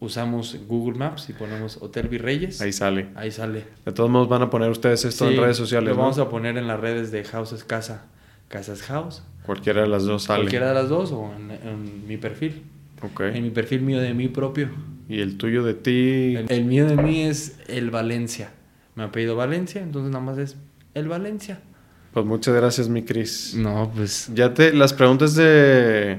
usamos 0.00 0.56
Google 0.66 0.98
Maps 0.98 1.28
y 1.28 1.32
ponemos 1.32 1.78
Hotel 1.80 2.08
Virreyes, 2.08 2.60
Ahí 2.60 2.72
sale. 2.72 3.08
ahí 3.14 3.30
sale. 3.30 3.64
De 3.84 3.92
todos 3.92 4.08
modos 4.10 4.28
van 4.28 4.42
a 4.42 4.50
poner 4.50 4.70
ustedes 4.70 5.04
esto 5.04 5.26
en 5.28 5.34
Sí, 5.34 5.40
redes 5.40 5.56
sociales, 5.56 5.90
Lo 5.90 5.96
¿no? 5.96 6.02
vamos 6.02 6.18
a 6.18 6.28
poner 6.28 6.56
en 6.56 6.66
las 6.68 6.78
redes 6.80 7.10
de 7.10 7.24
Houses 7.24 7.64
Casa, 7.64 8.06
Casas 8.48 8.82
House, 8.82 9.22
Cualquiera 9.44 9.82
de 9.82 9.88
las 9.88 10.04
dos 10.04 10.24
sale. 10.24 10.40
cualquiera 10.40 10.68
de 10.68 10.74
las 10.74 10.88
dos 10.88 11.10
o 11.12 11.32
en, 11.34 11.50
en 11.50 12.06
mi 12.06 12.16
perfil, 12.16 12.62
Ok. 13.02 13.20
en 13.20 13.42
mi 13.44 13.50
perfil 13.50 13.82
mío 13.82 14.00
de 14.00 14.14
mí 14.14 14.28
propio. 14.28 14.70
Y 15.08 15.20
el 15.20 15.36
tuyo 15.38 15.62
de 15.62 15.74
ti. 15.74 16.36
El, 16.36 16.46
el 16.48 16.64
mío 16.64 16.86
de 16.86 16.96
mí 16.96 17.22
es 17.22 17.58
el 17.66 17.90
Valencia. 17.90 18.50
Me 18.94 19.04
ha 19.04 19.12
pedido 19.12 19.36
Valencia, 19.36 19.80
entonces 19.82 20.10
nada 20.12 20.24
más 20.24 20.38
es 20.38 20.56
el 20.94 21.08
Valencia. 21.08 21.60
Pues 22.12 22.26
muchas 22.26 22.54
gracias, 22.54 22.88
mi 22.88 23.02
Cris. 23.04 23.54
No, 23.56 23.90
pues 23.94 24.30
Ya 24.34 24.54
te, 24.54 24.72
las 24.72 24.92
preguntas 24.92 25.34
de 25.34 26.18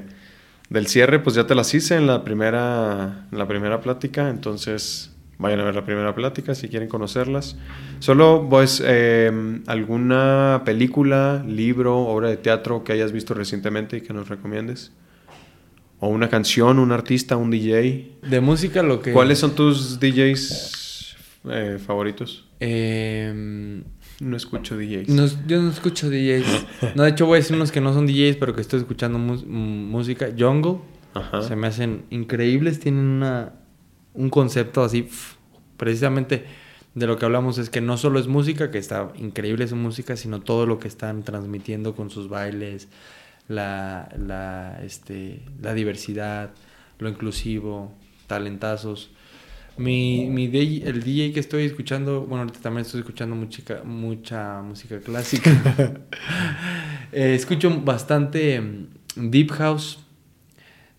del 0.69 0.87
cierre, 0.87 1.19
pues 1.19 1.35
ya 1.35 1.47
te 1.47 1.55
las 1.55 1.73
hice 1.73 1.95
en 1.95 2.05
la 2.07 2.23
primera, 2.23 3.27
en 3.31 3.37
la 3.37 3.47
primera 3.47 3.81
plática, 3.81 4.29
entonces 4.29 5.11
vayan 5.39 5.59
a 5.61 5.63
ver 5.63 5.73
la 5.73 5.83
primera 5.83 6.13
plática 6.13 6.53
si 6.53 6.69
quieren 6.69 6.87
conocerlas. 6.87 7.57
Solo, 7.99 8.45
pues, 8.49 8.81
eh, 8.85 9.31
alguna 9.65 10.61
película, 10.65 11.43
libro, 11.47 11.97
obra 11.97 12.29
de 12.29 12.37
teatro 12.37 12.83
que 12.83 12.93
hayas 12.93 13.11
visto 13.11 13.33
recientemente 13.33 13.97
y 13.97 14.01
que 14.01 14.13
nos 14.13 14.29
recomiendes. 14.29 14.91
O 15.99 16.07
una 16.07 16.29
canción, 16.29 16.79
un 16.79 16.91
artista, 16.91 17.35
un 17.37 17.51
DJ. 17.51 18.17
de 18.29 18.39
música 18.41 18.81
lo 18.83 19.01
que... 19.01 19.11
¿Cuáles 19.11 19.39
son 19.39 19.53
tus 19.55 19.99
DJs 19.99 21.15
eh, 21.51 21.77
favoritos? 21.85 22.47
Eh, 22.61 23.81
No 24.21 24.37
escucho 24.37 24.77
DJs. 24.77 25.09
no- 25.09 25.27
yo 25.47 25.61
no 25.61 25.69
escucho 25.69 26.09
DJs. 26.09 26.65
No, 26.95 27.03
de 27.03 27.09
hecho 27.09 27.25
voy 27.25 27.35
a 27.35 27.39
decir 27.41 27.55
unos 27.55 27.71
que 27.71 27.81
no 27.81 27.93
son 27.93 28.05
DJs, 28.07 28.37
pero 28.37 28.55
que 28.55 28.61
estoy 28.61 28.79
escuchando 28.79 29.19
música. 29.19 30.29
Jungle. 30.37 30.77
Ajá. 31.13 31.41
Se 31.41 31.55
me 31.55 31.67
hacen 31.67 32.03
increíbles. 32.11 32.79
Tienen 32.79 33.05
una, 33.05 33.53
un 34.13 34.29
concepto 34.29 34.83
así, 34.83 35.09
precisamente 35.77 36.45
de 36.95 37.07
lo 37.07 37.17
que 37.17 37.25
hablamos 37.25 37.57
es 37.57 37.69
que 37.69 37.81
no 37.81 37.97
solo 37.97 38.19
es 38.19 38.27
música, 38.27 38.71
que 38.71 38.77
está 38.77 39.11
increíble 39.17 39.67
su 39.67 39.75
música, 39.75 40.15
sino 40.17 40.41
todo 40.41 40.65
lo 40.65 40.79
que 40.79 40.87
están 40.87 41.23
transmitiendo 41.23 41.95
con 41.95 42.09
sus 42.09 42.29
bailes, 42.29 42.87
la, 43.49 44.07
la, 44.17 44.79
este, 44.83 45.41
la 45.61 45.73
diversidad, 45.73 46.51
lo 46.99 47.09
inclusivo, 47.09 47.91
talentazos. 48.27 49.09
Mi, 49.77 50.27
mi 50.29 50.47
DJ, 50.47 50.87
el 50.89 51.03
DJ 51.03 51.31
que 51.33 51.39
estoy 51.39 51.63
escuchando, 51.63 52.21
bueno, 52.21 52.39
ahorita 52.43 52.59
también 52.59 52.85
estoy 52.85 52.99
escuchando 53.01 53.35
mucha, 53.35 53.83
mucha 53.83 54.61
música 54.61 54.99
clásica. 55.01 55.51
Eh, 57.11 57.33
escucho 57.33 57.71
bastante 57.81 58.61
mm, 58.61 58.85
Deep 59.31 59.49
House. 59.53 59.97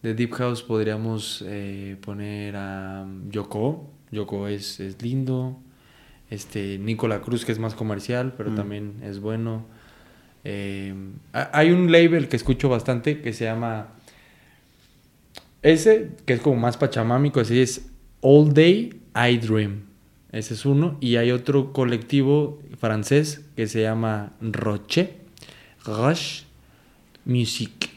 De 0.02 0.12
Deep 0.12 0.32
House 0.32 0.60
podríamos 0.64 1.44
eh, 1.46 1.96
poner 2.00 2.56
a 2.56 3.04
mm, 3.06 3.30
Yoko. 3.30 3.88
Yoko 4.10 4.48
es, 4.48 4.80
es 4.80 5.00
lindo. 5.02 5.60
Este, 6.28 6.78
Nicola 6.78 7.20
Cruz, 7.20 7.44
que 7.44 7.52
es 7.52 7.60
más 7.60 7.74
comercial, 7.74 8.34
pero 8.36 8.50
Mm. 8.50 8.54
también 8.56 8.94
es 9.04 9.20
bueno. 9.20 9.66
Eh, 10.44 10.94
ha- 11.32 11.50
hay 11.52 11.70
un 11.70 11.90
label 11.92 12.28
que 12.28 12.36
escucho 12.36 12.68
bastante 12.68 13.20
que 13.20 13.32
se 13.32 13.44
llama. 13.44 13.88
Ese, 15.62 16.10
que 16.24 16.34
es 16.34 16.40
como 16.40 16.56
más 16.56 16.76
pachamámico, 16.76 17.40
ese 17.40 17.62
es 17.62 17.90
All 18.22 18.52
Day 18.54 19.00
I 19.14 19.36
Dream. 19.38 19.82
Ese 20.32 20.54
es 20.54 20.64
uno. 20.64 20.96
Y 21.00 21.16
hay 21.16 21.32
otro 21.32 21.72
colectivo 21.72 22.60
francés 22.78 23.44
que 23.56 23.66
se 23.66 23.82
llama 23.82 24.32
Roche. 24.40 25.14
Rush 25.84 26.42
Music. 27.24 27.90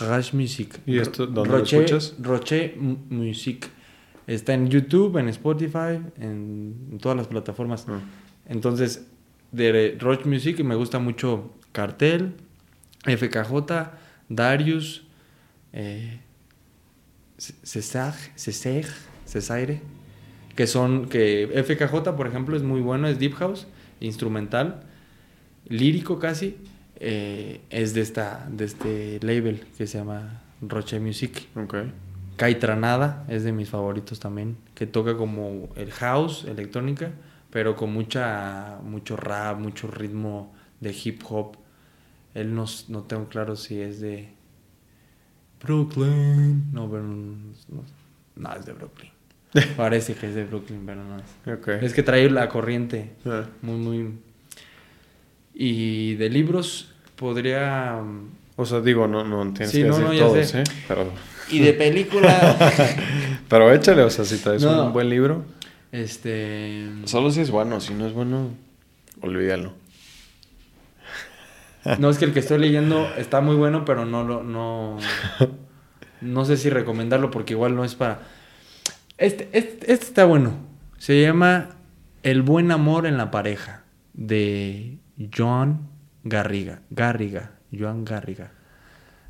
Rush 0.00 0.32
Music. 0.32 0.78
¿Y 0.86 0.98
esto 0.98 1.26
dónde 1.26 1.50
lo 1.50 1.58
Roche, 1.58 1.76
escuchas? 1.78 2.14
Roche 2.20 2.74
Music. 3.10 3.68
Está 4.26 4.54
en 4.54 4.68
YouTube, 4.68 5.18
en 5.18 5.28
Spotify, 5.28 6.00
en, 6.18 6.74
en 6.92 6.98
todas 7.00 7.16
las 7.16 7.26
plataformas. 7.26 7.86
Ah. 7.88 8.00
Entonces, 8.48 9.06
de 9.52 9.96
Roche 10.00 10.24
Music 10.28 10.60
me 10.64 10.74
gusta 10.74 10.98
mucho 10.98 11.52
Cartel, 11.76 12.32
FKJ, 13.04 13.90
Darius, 14.30 15.02
eh, 15.74 16.20
Cesar, 17.36 18.14
Cesar, 18.34 18.86
Cesaire, 19.26 19.82
que 20.54 20.66
son, 20.66 21.06
que 21.06 21.46
FKJ, 21.66 22.16
por 22.16 22.26
ejemplo, 22.26 22.56
es 22.56 22.62
muy 22.62 22.80
bueno, 22.80 23.08
es 23.08 23.18
Deep 23.18 23.34
House, 23.34 23.66
instrumental, 24.00 24.84
lírico 25.68 26.18
casi, 26.18 26.56
eh, 26.98 27.60
es 27.68 27.92
de, 27.92 28.00
esta, 28.00 28.48
de 28.50 28.64
este 28.64 29.18
label 29.20 29.66
que 29.76 29.86
se 29.86 29.98
llama 29.98 30.40
Roche 30.62 30.98
Music. 30.98 31.46
Ok. 31.56 31.74
Kai 32.36 32.58
Tranada 32.58 33.26
es 33.28 33.44
de 33.44 33.52
mis 33.52 33.68
favoritos 33.68 34.18
también, 34.18 34.56
que 34.74 34.86
toca 34.86 35.14
como 35.18 35.68
el 35.76 35.92
house, 35.92 36.46
electrónica, 36.46 37.10
pero 37.50 37.76
con 37.76 37.92
mucha 37.92 38.78
mucho 38.82 39.14
rap, 39.18 39.58
mucho 39.58 39.88
ritmo 39.88 40.54
de 40.80 40.96
hip 41.04 41.22
hop. 41.28 41.65
Él 42.36 42.54
no, 42.54 42.66
no 42.88 43.02
tengo 43.02 43.28
claro 43.28 43.56
si 43.56 43.80
es 43.80 44.00
de 44.00 44.28
Brooklyn. 45.62 46.70
No, 46.72 46.88
pero 46.90 47.02
no, 47.02 47.36
no, 47.68 47.84
no 48.36 48.54
es 48.56 48.66
de 48.66 48.72
Brooklyn. 48.72 49.10
Parece 49.76 50.14
que 50.14 50.28
es 50.28 50.34
de 50.34 50.44
Brooklyn, 50.44 50.82
pero 50.84 51.02
no 51.02 51.16
es. 51.18 51.82
Es 51.82 51.94
que 51.94 52.02
trae 52.02 52.28
la 52.30 52.48
corriente 52.48 53.12
Ah. 53.24 53.44
muy, 53.62 53.76
muy... 53.76 54.10
Y 55.54 56.14
de 56.16 56.28
libros 56.28 56.92
podría... 57.16 57.98
O 58.56 58.66
sea, 58.66 58.80
digo, 58.80 59.06
no, 59.06 59.24
no 59.24 59.42
tienes 59.52 59.70
Sí, 59.70 59.82
que 59.82 59.88
no, 59.88 59.98
decir 59.98 60.20
no, 60.22 60.28
todos, 60.28 60.46
sé. 60.48 60.60
¿eh? 60.60 60.64
Pero, 60.88 61.10
Y 61.50 61.60
de 61.60 61.72
película... 61.72 62.56
pero 63.48 63.72
échale, 63.72 64.02
o 64.02 64.10
sea, 64.10 64.24
si 64.26 64.36
traes 64.38 64.62
No. 64.62 64.86
un 64.86 64.92
buen 64.92 65.08
libro. 65.08 65.44
este... 65.92 66.86
Solo 67.04 67.30
si 67.30 67.40
es 67.40 67.50
bueno, 67.50 67.80
si 67.80 67.94
no 67.94 68.06
es 68.06 68.12
bueno, 68.12 68.50
olvídalo. 69.22 69.72
No, 71.98 72.10
es 72.10 72.18
que 72.18 72.24
el 72.24 72.32
que 72.32 72.40
estoy 72.40 72.58
leyendo 72.58 73.08
está 73.16 73.40
muy 73.40 73.56
bueno, 73.56 73.84
pero 73.84 74.04
no 74.04 74.24
lo... 74.24 74.42
No, 74.42 74.98
no 76.20 76.44
sé 76.44 76.56
si 76.56 76.70
recomendarlo 76.70 77.30
porque 77.30 77.52
igual 77.54 77.74
no 77.76 77.84
es 77.84 77.94
para... 77.94 78.20
Este, 79.18 79.48
este, 79.52 79.92
este 79.92 80.04
está 80.06 80.24
bueno. 80.24 80.54
Se 80.98 81.20
llama 81.22 81.70
El 82.22 82.42
buen 82.42 82.70
amor 82.70 83.06
en 83.06 83.16
la 83.16 83.30
pareja 83.30 83.84
de 84.14 84.98
Joan 85.34 85.88
Garriga. 86.24 86.80
Garriga. 86.90 87.52
Joan 87.76 88.04
Garriga. 88.04 88.50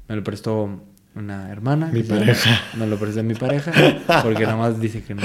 Me 0.09 0.17
lo 0.17 0.25
prestó 0.25 0.83
una 1.15 1.51
hermana. 1.51 1.87
Mi 1.93 2.03
llama- 2.03 2.21
pareja. 2.21 2.61
me 2.77 2.87
lo 2.87 2.97
prestó 2.97 3.23
mi 3.23 3.35
pareja 3.35 3.73
porque 4.23 4.45
nada 4.45 4.57
más 4.57 4.81
dice 4.81 5.03
que 5.03 5.15
no. 5.15 5.23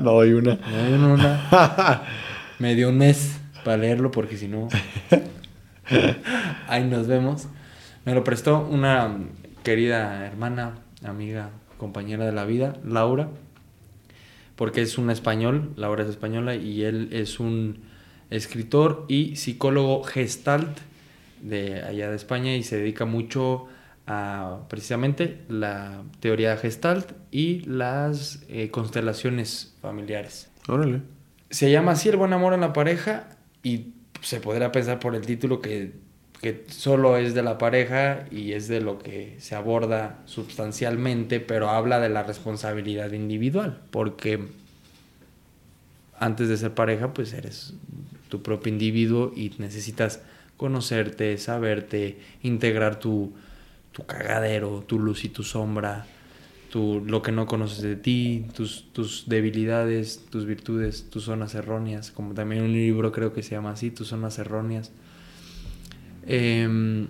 no, 0.00 0.20
hay 0.20 0.32
una. 0.32 0.56
Me 0.56 0.88
dio 0.88 1.14
una- 1.14 2.02
me 2.58 2.74
dio 2.74 2.88
un 2.88 2.98
mes 2.98 3.38
para 3.64 3.76
leerlo 3.76 4.10
porque 4.10 4.36
si 4.36 4.48
no... 4.48 4.68
Ahí 6.68 6.84
nos 6.84 7.06
vemos. 7.06 7.48
Me 8.04 8.14
lo 8.14 8.24
prestó 8.24 8.60
una 8.60 9.18
querida 9.62 10.26
hermana, 10.26 10.78
amiga, 11.04 11.50
compañera 11.76 12.24
de 12.24 12.32
la 12.32 12.44
vida, 12.44 12.76
Laura, 12.84 13.28
porque 14.56 14.82
es 14.82 14.98
un 14.98 15.10
español, 15.10 15.72
Laura 15.76 16.02
es 16.04 16.08
española 16.08 16.54
y 16.54 16.84
él 16.84 17.08
es 17.12 17.40
un 17.40 17.80
escritor 18.30 19.06
y 19.08 19.36
psicólogo 19.36 20.02
gestalt 20.04 20.78
de 21.40 21.82
allá 21.82 22.10
de 22.10 22.16
España 22.16 22.54
y 22.54 22.62
se 22.62 22.76
dedica 22.76 23.04
mucho 23.04 23.66
a 24.06 24.60
precisamente 24.68 25.40
la 25.48 26.02
teoría 26.20 26.56
gestalt 26.56 27.12
y 27.30 27.60
las 27.60 28.44
eh, 28.48 28.70
constelaciones 28.70 29.74
familiares. 29.80 30.50
Órale. 30.68 31.02
Se 31.50 31.70
llama 31.70 31.92
así 31.92 32.08
el 32.08 32.16
buen 32.16 32.32
amor 32.32 32.54
en 32.54 32.60
la 32.60 32.72
pareja 32.72 33.28
y 33.62 33.94
se 34.20 34.40
podrá 34.40 34.72
pensar 34.72 34.98
por 35.00 35.14
el 35.14 35.22
título 35.22 35.60
que, 35.60 35.92
que 36.40 36.64
solo 36.68 37.16
es 37.16 37.34
de 37.34 37.42
la 37.42 37.58
pareja 37.58 38.26
y 38.30 38.52
es 38.52 38.68
de 38.68 38.80
lo 38.80 38.98
que 38.98 39.36
se 39.38 39.54
aborda 39.54 40.20
sustancialmente, 40.26 41.40
pero 41.40 41.70
habla 41.70 42.00
de 42.00 42.08
la 42.08 42.22
responsabilidad 42.22 43.12
individual, 43.12 43.80
porque 43.90 44.48
antes 46.18 46.48
de 46.48 46.56
ser 46.56 46.74
pareja, 46.74 47.14
pues 47.14 47.32
eres 47.32 47.74
tu 48.28 48.42
propio 48.42 48.72
individuo 48.72 49.32
y 49.34 49.52
necesitas 49.58 50.20
conocerte, 50.56 51.36
saberte, 51.38 52.18
integrar 52.42 53.00
tu, 53.00 53.32
tu 53.92 54.04
cagadero, 54.04 54.84
tu 54.86 54.98
luz 54.98 55.24
y 55.24 55.30
tu 55.30 55.42
sombra, 55.42 56.06
tu, 56.70 57.02
lo 57.04 57.20
que 57.20 57.32
no 57.32 57.46
conoces 57.46 57.82
de 57.82 57.96
ti, 57.96 58.46
tus, 58.54 58.92
tus 58.92 59.28
debilidades, 59.28 60.24
tus 60.30 60.46
virtudes, 60.46 61.10
tus 61.10 61.24
zonas 61.24 61.54
erróneas, 61.54 62.10
como 62.10 62.32
también 62.32 62.62
un 62.62 62.72
libro 62.72 63.12
creo 63.12 63.32
que 63.32 63.42
se 63.42 63.50
llama 63.50 63.72
así, 63.72 63.90
tus 63.90 64.08
zonas 64.08 64.38
erróneas. 64.38 64.92
Em, 66.26 67.08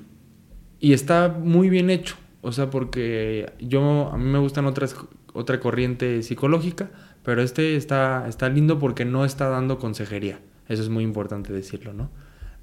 y 0.81 0.93
está 0.95 1.29
muy 1.29 1.69
bien 1.69 1.91
hecho, 1.91 2.17
o 2.41 2.53
sea, 2.53 2.71
porque 2.71 3.53
yo, 3.61 4.11
a 4.13 4.17
mí 4.17 4.25
me 4.25 4.39
gustan 4.39 4.65
otras, 4.67 4.97
otra 5.35 5.61
corriente 5.61 6.23
psicológica, 6.23 6.91
pero 7.23 7.43
este 7.43 7.77
está, 7.77 8.27
está 8.29 8.49
lindo 8.49 8.79
porque 8.79 9.05
no 9.05 9.25
está 9.25 9.49
dando 9.49 9.79
consejería, 9.79 10.41
eso 10.69 10.83
es 10.83 10.89
muy 10.89 11.05
importante 11.05 11.53
decirlo, 11.53 11.93
¿no? 11.93 12.11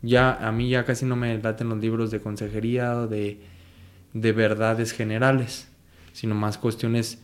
Ya, 0.02 0.34
a 0.34 0.52
mí 0.52 0.70
ya 0.70 0.84
casi 0.84 1.06
no 1.06 1.16
me 1.16 1.38
laten 1.42 1.70
los 1.70 1.80
libros 1.80 2.12
de 2.12 2.22
consejería 2.22 2.96
o 2.98 3.08
de, 3.08 3.40
de 4.14 4.32
verdades 4.32 4.94
generales, 4.94 5.67
sino 6.18 6.34
más 6.34 6.58
cuestiones 6.58 7.20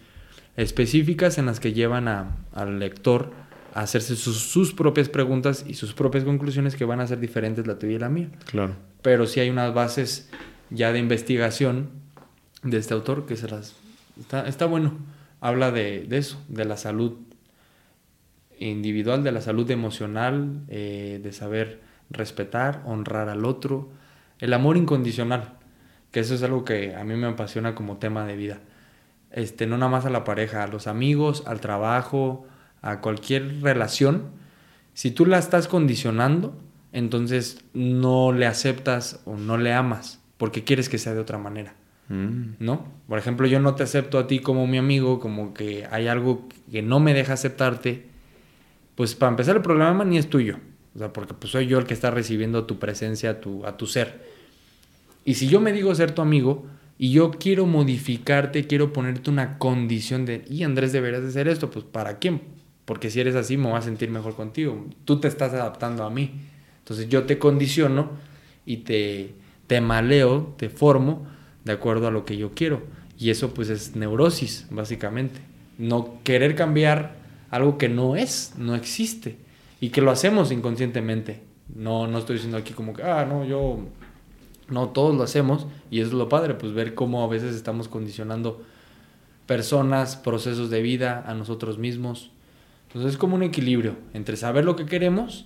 específicas 0.56 1.40
en 1.40 1.48
las 1.48 1.60
que 1.60 1.74
llevan 1.74 2.08
a- 2.08 2.38
al 2.54 2.78
lector 2.78 3.32
a 3.74 3.82
hacerse 3.82 4.16
sus, 4.16 4.38
sus 4.38 4.72
propias 4.74 5.10
preguntas 5.10 5.66
y 5.68 5.74
sus 5.74 5.94
propias 5.94 6.24
conclusiones 6.26 6.76
que 6.76 6.86
van 6.86 7.00
a 7.00 7.08
ser 7.08 7.20
diferentes 7.20 7.66
la 7.66 7.80
tuya 7.80 7.94
y 7.96 8.00
la 8.00 8.10
mía. 8.10 8.30
Claro. 8.46 8.76
Pero 9.02 9.26
sí 9.26 9.40
hay 9.40 9.50
unas 9.50 9.74
bases 9.74 10.30
ya 10.70 10.94
de 10.94 11.00
investigación 11.00 11.90
de 12.62 12.78
este 12.78 12.94
autor 12.94 13.26
que 13.26 13.36
se 13.36 13.48
las... 13.48 13.76
Está, 14.20 14.48
está 14.48 14.66
bueno. 14.68 14.94
Habla 15.42 15.72
de, 15.72 16.06
de 16.08 16.18
eso, 16.20 16.40
de 16.50 16.66
la 16.66 16.78
salud 16.78 17.14
individual, 18.60 19.24
de 19.24 19.32
la 19.32 19.42
salud 19.42 19.70
emocional, 19.72 20.62
eh, 20.68 21.20
de 21.24 21.32
saber 21.34 21.82
respetar, 22.12 22.84
honrar 22.86 23.28
al 23.30 23.44
otro, 23.44 23.90
el 24.40 24.54
amor 24.54 24.78
incondicional, 24.78 25.56
que 26.12 26.20
eso 26.20 26.36
es 26.36 26.44
algo 26.44 26.64
que 26.64 26.96
a 26.96 27.04
mí 27.04 27.16
me 27.16 27.26
apasiona 27.28 27.74
como 27.74 27.98
tema 27.98 28.24
de 28.26 28.36
vida. 28.36 28.60
Este, 29.34 29.68
no 29.68 29.78
nada 29.78 29.92
más 29.92 30.06
a 30.06 30.10
la 30.10 30.24
pareja, 30.24 30.64
a 30.64 30.68
los 30.68 30.88
amigos, 30.88 31.44
al 31.46 31.60
trabajo, 31.60 32.46
a 32.82 33.02
cualquier 33.02 33.62
relación. 33.62 34.24
Si 34.94 35.12
tú 35.12 35.26
la 35.26 35.40
estás 35.40 35.68
condicionando, 35.68 36.56
entonces 36.92 37.66
no 37.74 38.32
le 38.32 38.46
aceptas 38.46 39.22
o 39.26 39.36
no 39.36 39.58
le 39.58 39.74
amas 39.74 40.24
porque 40.38 40.64
quieres 40.64 40.90
que 40.90 40.98
sea 40.98 41.14
de 41.14 41.22
otra 41.22 41.38
manera. 41.38 41.74
Mm. 42.10 42.56
¿no? 42.60 42.86
Por 43.08 43.18
ejemplo, 43.18 43.48
yo 43.48 43.60
no 43.60 43.76
te 43.76 43.84
acepto 43.84 44.20
a 44.20 44.28
ti 44.28 44.40
como 44.40 44.68
mi 44.68 44.78
amigo, 44.78 45.20
como 45.20 45.54
que 45.54 45.88
hay 45.90 46.08
algo 46.08 46.48
que 46.72 46.82
no 46.82 47.00
me 47.00 47.14
deja 47.14 47.34
aceptarte, 47.34 48.06
pues 48.96 49.16
para 49.16 49.30
empezar 49.30 49.56
el 49.56 49.62
problema 49.62 50.04
ni 50.04 50.18
es 50.18 50.30
tuyo, 50.30 50.58
o 50.96 51.00
sea, 51.00 51.14
porque 51.14 51.34
pues 51.34 51.52
soy 51.52 51.68
yo 51.68 51.80
el 51.80 51.86
que 51.86 51.94
está 51.94 52.12
recibiendo 52.12 52.66
tu 52.66 52.78
presencia 52.78 53.40
tu, 53.40 53.66
a 53.66 53.78
tu 53.78 53.88
ser. 53.88 54.22
Y 55.26 55.36
si 55.36 55.48
yo 55.48 55.62
me 55.62 55.72
digo 55.72 55.96
ser 55.96 56.12
tu 56.12 56.22
amigo 56.22 56.66
y 56.98 57.12
yo 57.12 57.32
quiero 57.32 57.66
modificarte, 57.66 58.68
quiero 58.68 58.94
ponerte 58.94 59.30
una 59.30 59.58
condición 59.58 60.26
de, 60.26 60.46
y 60.50 60.64
Andrés 60.64 60.92
deberías 60.92 61.24
de 61.24 61.30
hacer 61.30 61.48
esto, 61.48 61.70
pues 61.70 61.86
¿para 61.86 62.20
quién? 62.20 62.42
Porque 62.86 63.10
si 63.10 63.20
eres 63.20 63.36
así 63.36 63.58
me 63.58 63.70
voy 63.70 63.78
a 63.78 63.82
sentir 63.82 64.10
mejor 64.10 64.36
contigo, 64.36 64.86
tú 65.06 65.20
te 65.20 65.28
estás 65.28 65.54
adaptando 65.54 66.04
a 66.04 66.10
mí. 66.10 66.32
Entonces 66.80 67.08
yo 67.08 67.24
te 67.24 67.40
condiciono 67.40 68.12
y 68.66 68.78
te, 68.78 69.34
te 69.68 69.82
maleo, 69.82 70.54
te 70.58 70.70
formo 70.70 71.26
de 71.64 71.72
acuerdo 71.72 72.08
a 72.08 72.12
lo 72.12 72.26
que 72.26 72.38
yo 72.38 72.52
quiero. 72.52 72.84
Y 73.18 73.30
eso 73.30 73.54
pues 73.54 73.70
es 73.70 73.96
neurosis, 73.96 74.68
básicamente. 74.70 75.40
No 75.78 76.20
querer 76.24 76.56
cambiar 76.56 77.16
algo 77.50 77.78
que 77.78 77.88
no 77.88 78.16
es, 78.16 78.54
no 78.58 78.76
existe. 78.76 79.38
Y 79.80 79.90
que 79.90 80.02
lo 80.02 80.12
hacemos 80.12 80.52
inconscientemente. 80.52 81.42
No, 81.74 82.08
no 82.08 82.20
estoy 82.20 82.36
diciendo 82.36 82.58
aquí 82.58 82.74
como 82.74 82.94
que, 82.94 83.04
ah, 83.04 83.26
no, 83.26 83.46
yo... 83.46 83.80
No, 84.70 84.90
todos 84.90 85.16
lo 85.16 85.24
hacemos. 85.24 85.68
Y 85.92 86.00
eso 86.00 86.10
es 86.10 86.14
lo 86.14 86.30
padre, 86.30 86.56
pues 86.56 86.74
ver 86.74 86.96
cómo 86.96 87.24
a 87.24 87.28
veces 87.28 87.56
estamos 87.56 87.88
condicionando 87.88 88.62
personas, 89.46 90.16
procesos 90.16 90.70
de 90.70 90.82
vida, 90.82 91.24
a 91.28 91.34
nosotros 91.34 91.78
mismos. 91.78 92.32
Entonces 92.88 93.14
es 93.14 93.18
como 93.18 93.36
un 93.36 93.44
equilibrio 93.44 93.98
entre 94.14 94.38
saber 94.38 94.66
lo 94.66 94.76
que 94.76 94.86
queremos 94.86 95.46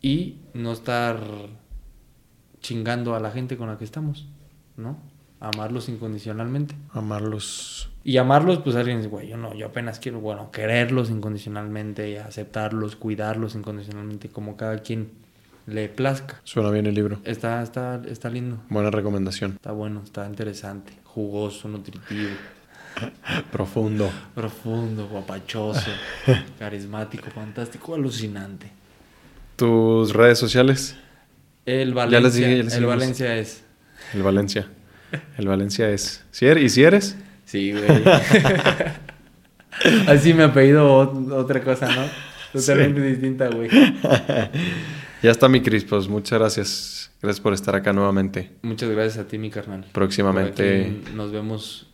y 0.00 0.36
no 0.54 0.72
estar 0.72 1.20
chingando 2.60 3.14
a 3.14 3.20
la 3.20 3.30
gente 3.30 3.56
con 3.56 3.68
la 3.68 3.76
que 3.76 3.84
estamos, 3.84 4.26
¿no? 4.76 4.96
Amarlos 5.40 5.88
incondicionalmente. 5.88 6.76
Amarlos. 6.92 7.90
Y 8.04 8.16
amarlos, 8.16 8.58
pues 8.58 8.76
alguien 8.76 8.98
dice, 8.98 9.08
güey, 9.08 9.28
yo 9.28 9.36
no, 9.36 9.54
yo 9.54 9.66
apenas 9.66 9.98
quiero, 9.98 10.20
bueno, 10.20 10.50
quererlos 10.50 11.10
incondicionalmente, 11.10 12.20
aceptarlos, 12.20 12.96
cuidarlos 12.96 13.54
incondicionalmente, 13.54 14.28
como 14.28 14.56
cada 14.56 14.78
quien 14.78 15.10
le 15.66 15.88
plazca. 15.88 16.40
Suena 16.44 16.70
bien 16.70 16.86
el 16.86 16.94
libro. 16.94 17.20
Está, 17.24 17.62
está, 17.62 18.00
está 18.08 18.28
lindo, 18.30 18.58
Buena 18.68 18.90
recomendación. 18.90 19.52
está 19.52 19.72
bueno, 19.72 20.02
está 20.04 20.26
interesante, 20.26 20.92
jugoso, 21.04 21.68
nutritivo, 21.68 22.30
Profundo. 23.50 24.10
profundo, 24.34 25.08
guapachoso, 25.08 25.90
carismático, 26.58 27.30
fantástico, 27.30 27.94
alucinante. 27.94 28.70
¿Tus 29.56 30.12
redes 30.12 30.38
sociales? 30.38 30.96
El 31.64 31.94
Ya 31.94 32.20
les 32.20 32.34
Valencia, 32.34 32.46
dije, 32.46 32.56
ya 32.58 32.64
les 32.64 32.72
el 32.74 32.80
dijimos. 32.80 32.96
Valencia 32.96 33.36
es. 33.36 33.64
El 34.14 34.22
Valencia. 34.22 34.66
El 35.38 35.46
Valencia 35.48 35.88
es. 35.90 36.24
¿Y 36.60 36.68
si 36.70 36.82
eres? 36.82 37.16
Sí, 37.44 37.72
güey. 37.72 37.84
Así 40.08 40.34
me 40.34 40.42
apellido 40.44 40.86
ot- 40.86 41.32
otra 41.32 41.62
cosa, 41.62 41.86
¿no? 41.94 42.02
Totalmente 42.52 43.00
distinta, 43.00 43.48
güey. 43.48 43.70
Ya 45.22 45.30
está 45.30 45.48
mi 45.48 45.60
Cris, 45.60 45.84
pues 45.84 46.08
muchas 46.08 46.38
gracias. 46.38 47.10
Gracias 47.22 47.40
por 47.40 47.52
estar 47.54 47.74
acá 47.76 47.92
nuevamente. 47.92 48.50
Muchas 48.62 48.90
gracias 48.90 49.24
a 49.24 49.28
ti, 49.28 49.38
mi 49.38 49.50
carnal. 49.50 49.86
Próximamente 49.92 51.00
Nos 51.14 51.30
vemos 51.30 51.86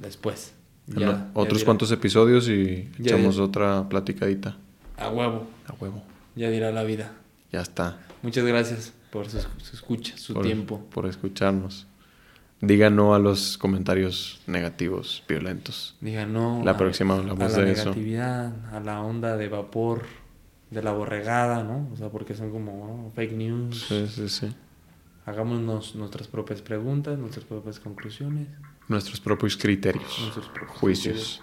después. 0.00 0.52
Ya, 0.86 1.30
otros 1.32 1.64
cuantos 1.64 1.90
episodios 1.92 2.46
y 2.48 2.90
Ya 2.98 3.14
echamos 3.16 3.36
dirá. 3.36 3.44
otra 3.46 3.88
platicadita. 3.88 4.58
A 4.98 5.08
huevo. 5.08 5.46
A 5.66 5.72
huevo. 5.80 6.02
Ya 6.36 6.50
dirá 6.50 6.70
la 6.72 6.82
vida. 6.82 7.12
Ya 7.52 7.62
está. 7.62 7.98
Muchas 8.22 8.44
gracias 8.44 8.92
por 9.10 9.30
su, 9.30 9.38
su 9.40 9.74
escucha, 9.76 10.18
su 10.18 10.34
por, 10.34 10.44
tiempo. 10.44 10.84
Por 10.92 11.06
escucharnos. 11.06 11.86
Diga 12.60 12.90
no 12.90 13.14
a 13.14 13.18
los 13.18 13.56
comentarios 13.56 14.40
negativos, 14.46 15.22
violentos. 15.26 15.96
Diga 16.02 16.26
no. 16.26 16.60
La 16.64 16.72
a- 16.72 16.76
próxima 16.76 17.14
hablamos 17.14 17.42
a 17.54 17.58
la 17.58 17.64
de 17.64 17.72
eso. 17.72 17.84
negatividad, 17.86 18.52
a 18.74 18.80
la 18.80 19.00
onda 19.00 19.36
de 19.38 19.48
vapor, 19.48 20.02
de 20.74 20.82
la 20.82 20.92
borregada, 20.92 21.62
¿no? 21.62 21.88
O 21.92 21.96
sea, 21.96 22.08
porque 22.08 22.34
son 22.34 22.50
como 22.50 23.10
fake 23.14 23.32
news. 23.32 23.86
Sí, 23.88 24.06
sí, 24.08 24.28
sí. 24.28 24.54
Hagámonos 25.26 25.94
nuestras 25.94 26.28
propias 26.28 26.60
preguntas, 26.60 27.18
nuestras 27.18 27.46
propias 27.46 27.80
conclusiones, 27.80 28.48
Nuestros 28.86 29.18
propios 29.18 29.56
criterios, 29.56 30.18
nuestros 30.20 30.48
propios 30.48 30.78
juicios. 30.78 31.42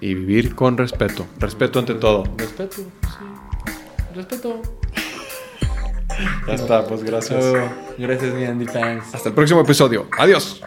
Y 0.00 0.14
vivir 0.14 0.54
con 0.54 0.76
respeto. 0.76 1.26
Respeto 1.40 1.80
ante 1.80 1.94
todo. 1.94 2.22
Respeto, 2.36 2.76
sí. 2.76 2.84
Respeto. 4.14 4.62
Ya 6.46 6.54
está, 6.54 6.86
pues 6.86 7.02
gracias. 7.02 7.44
Gracias, 7.98 8.34
mi 8.34 8.44
Andy 8.44 8.66
Fans. 8.66 9.12
Hasta 9.12 9.28
el 9.28 9.34
próximo 9.34 9.60
episodio. 9.60 10.06
Adiós. 10.16 10.60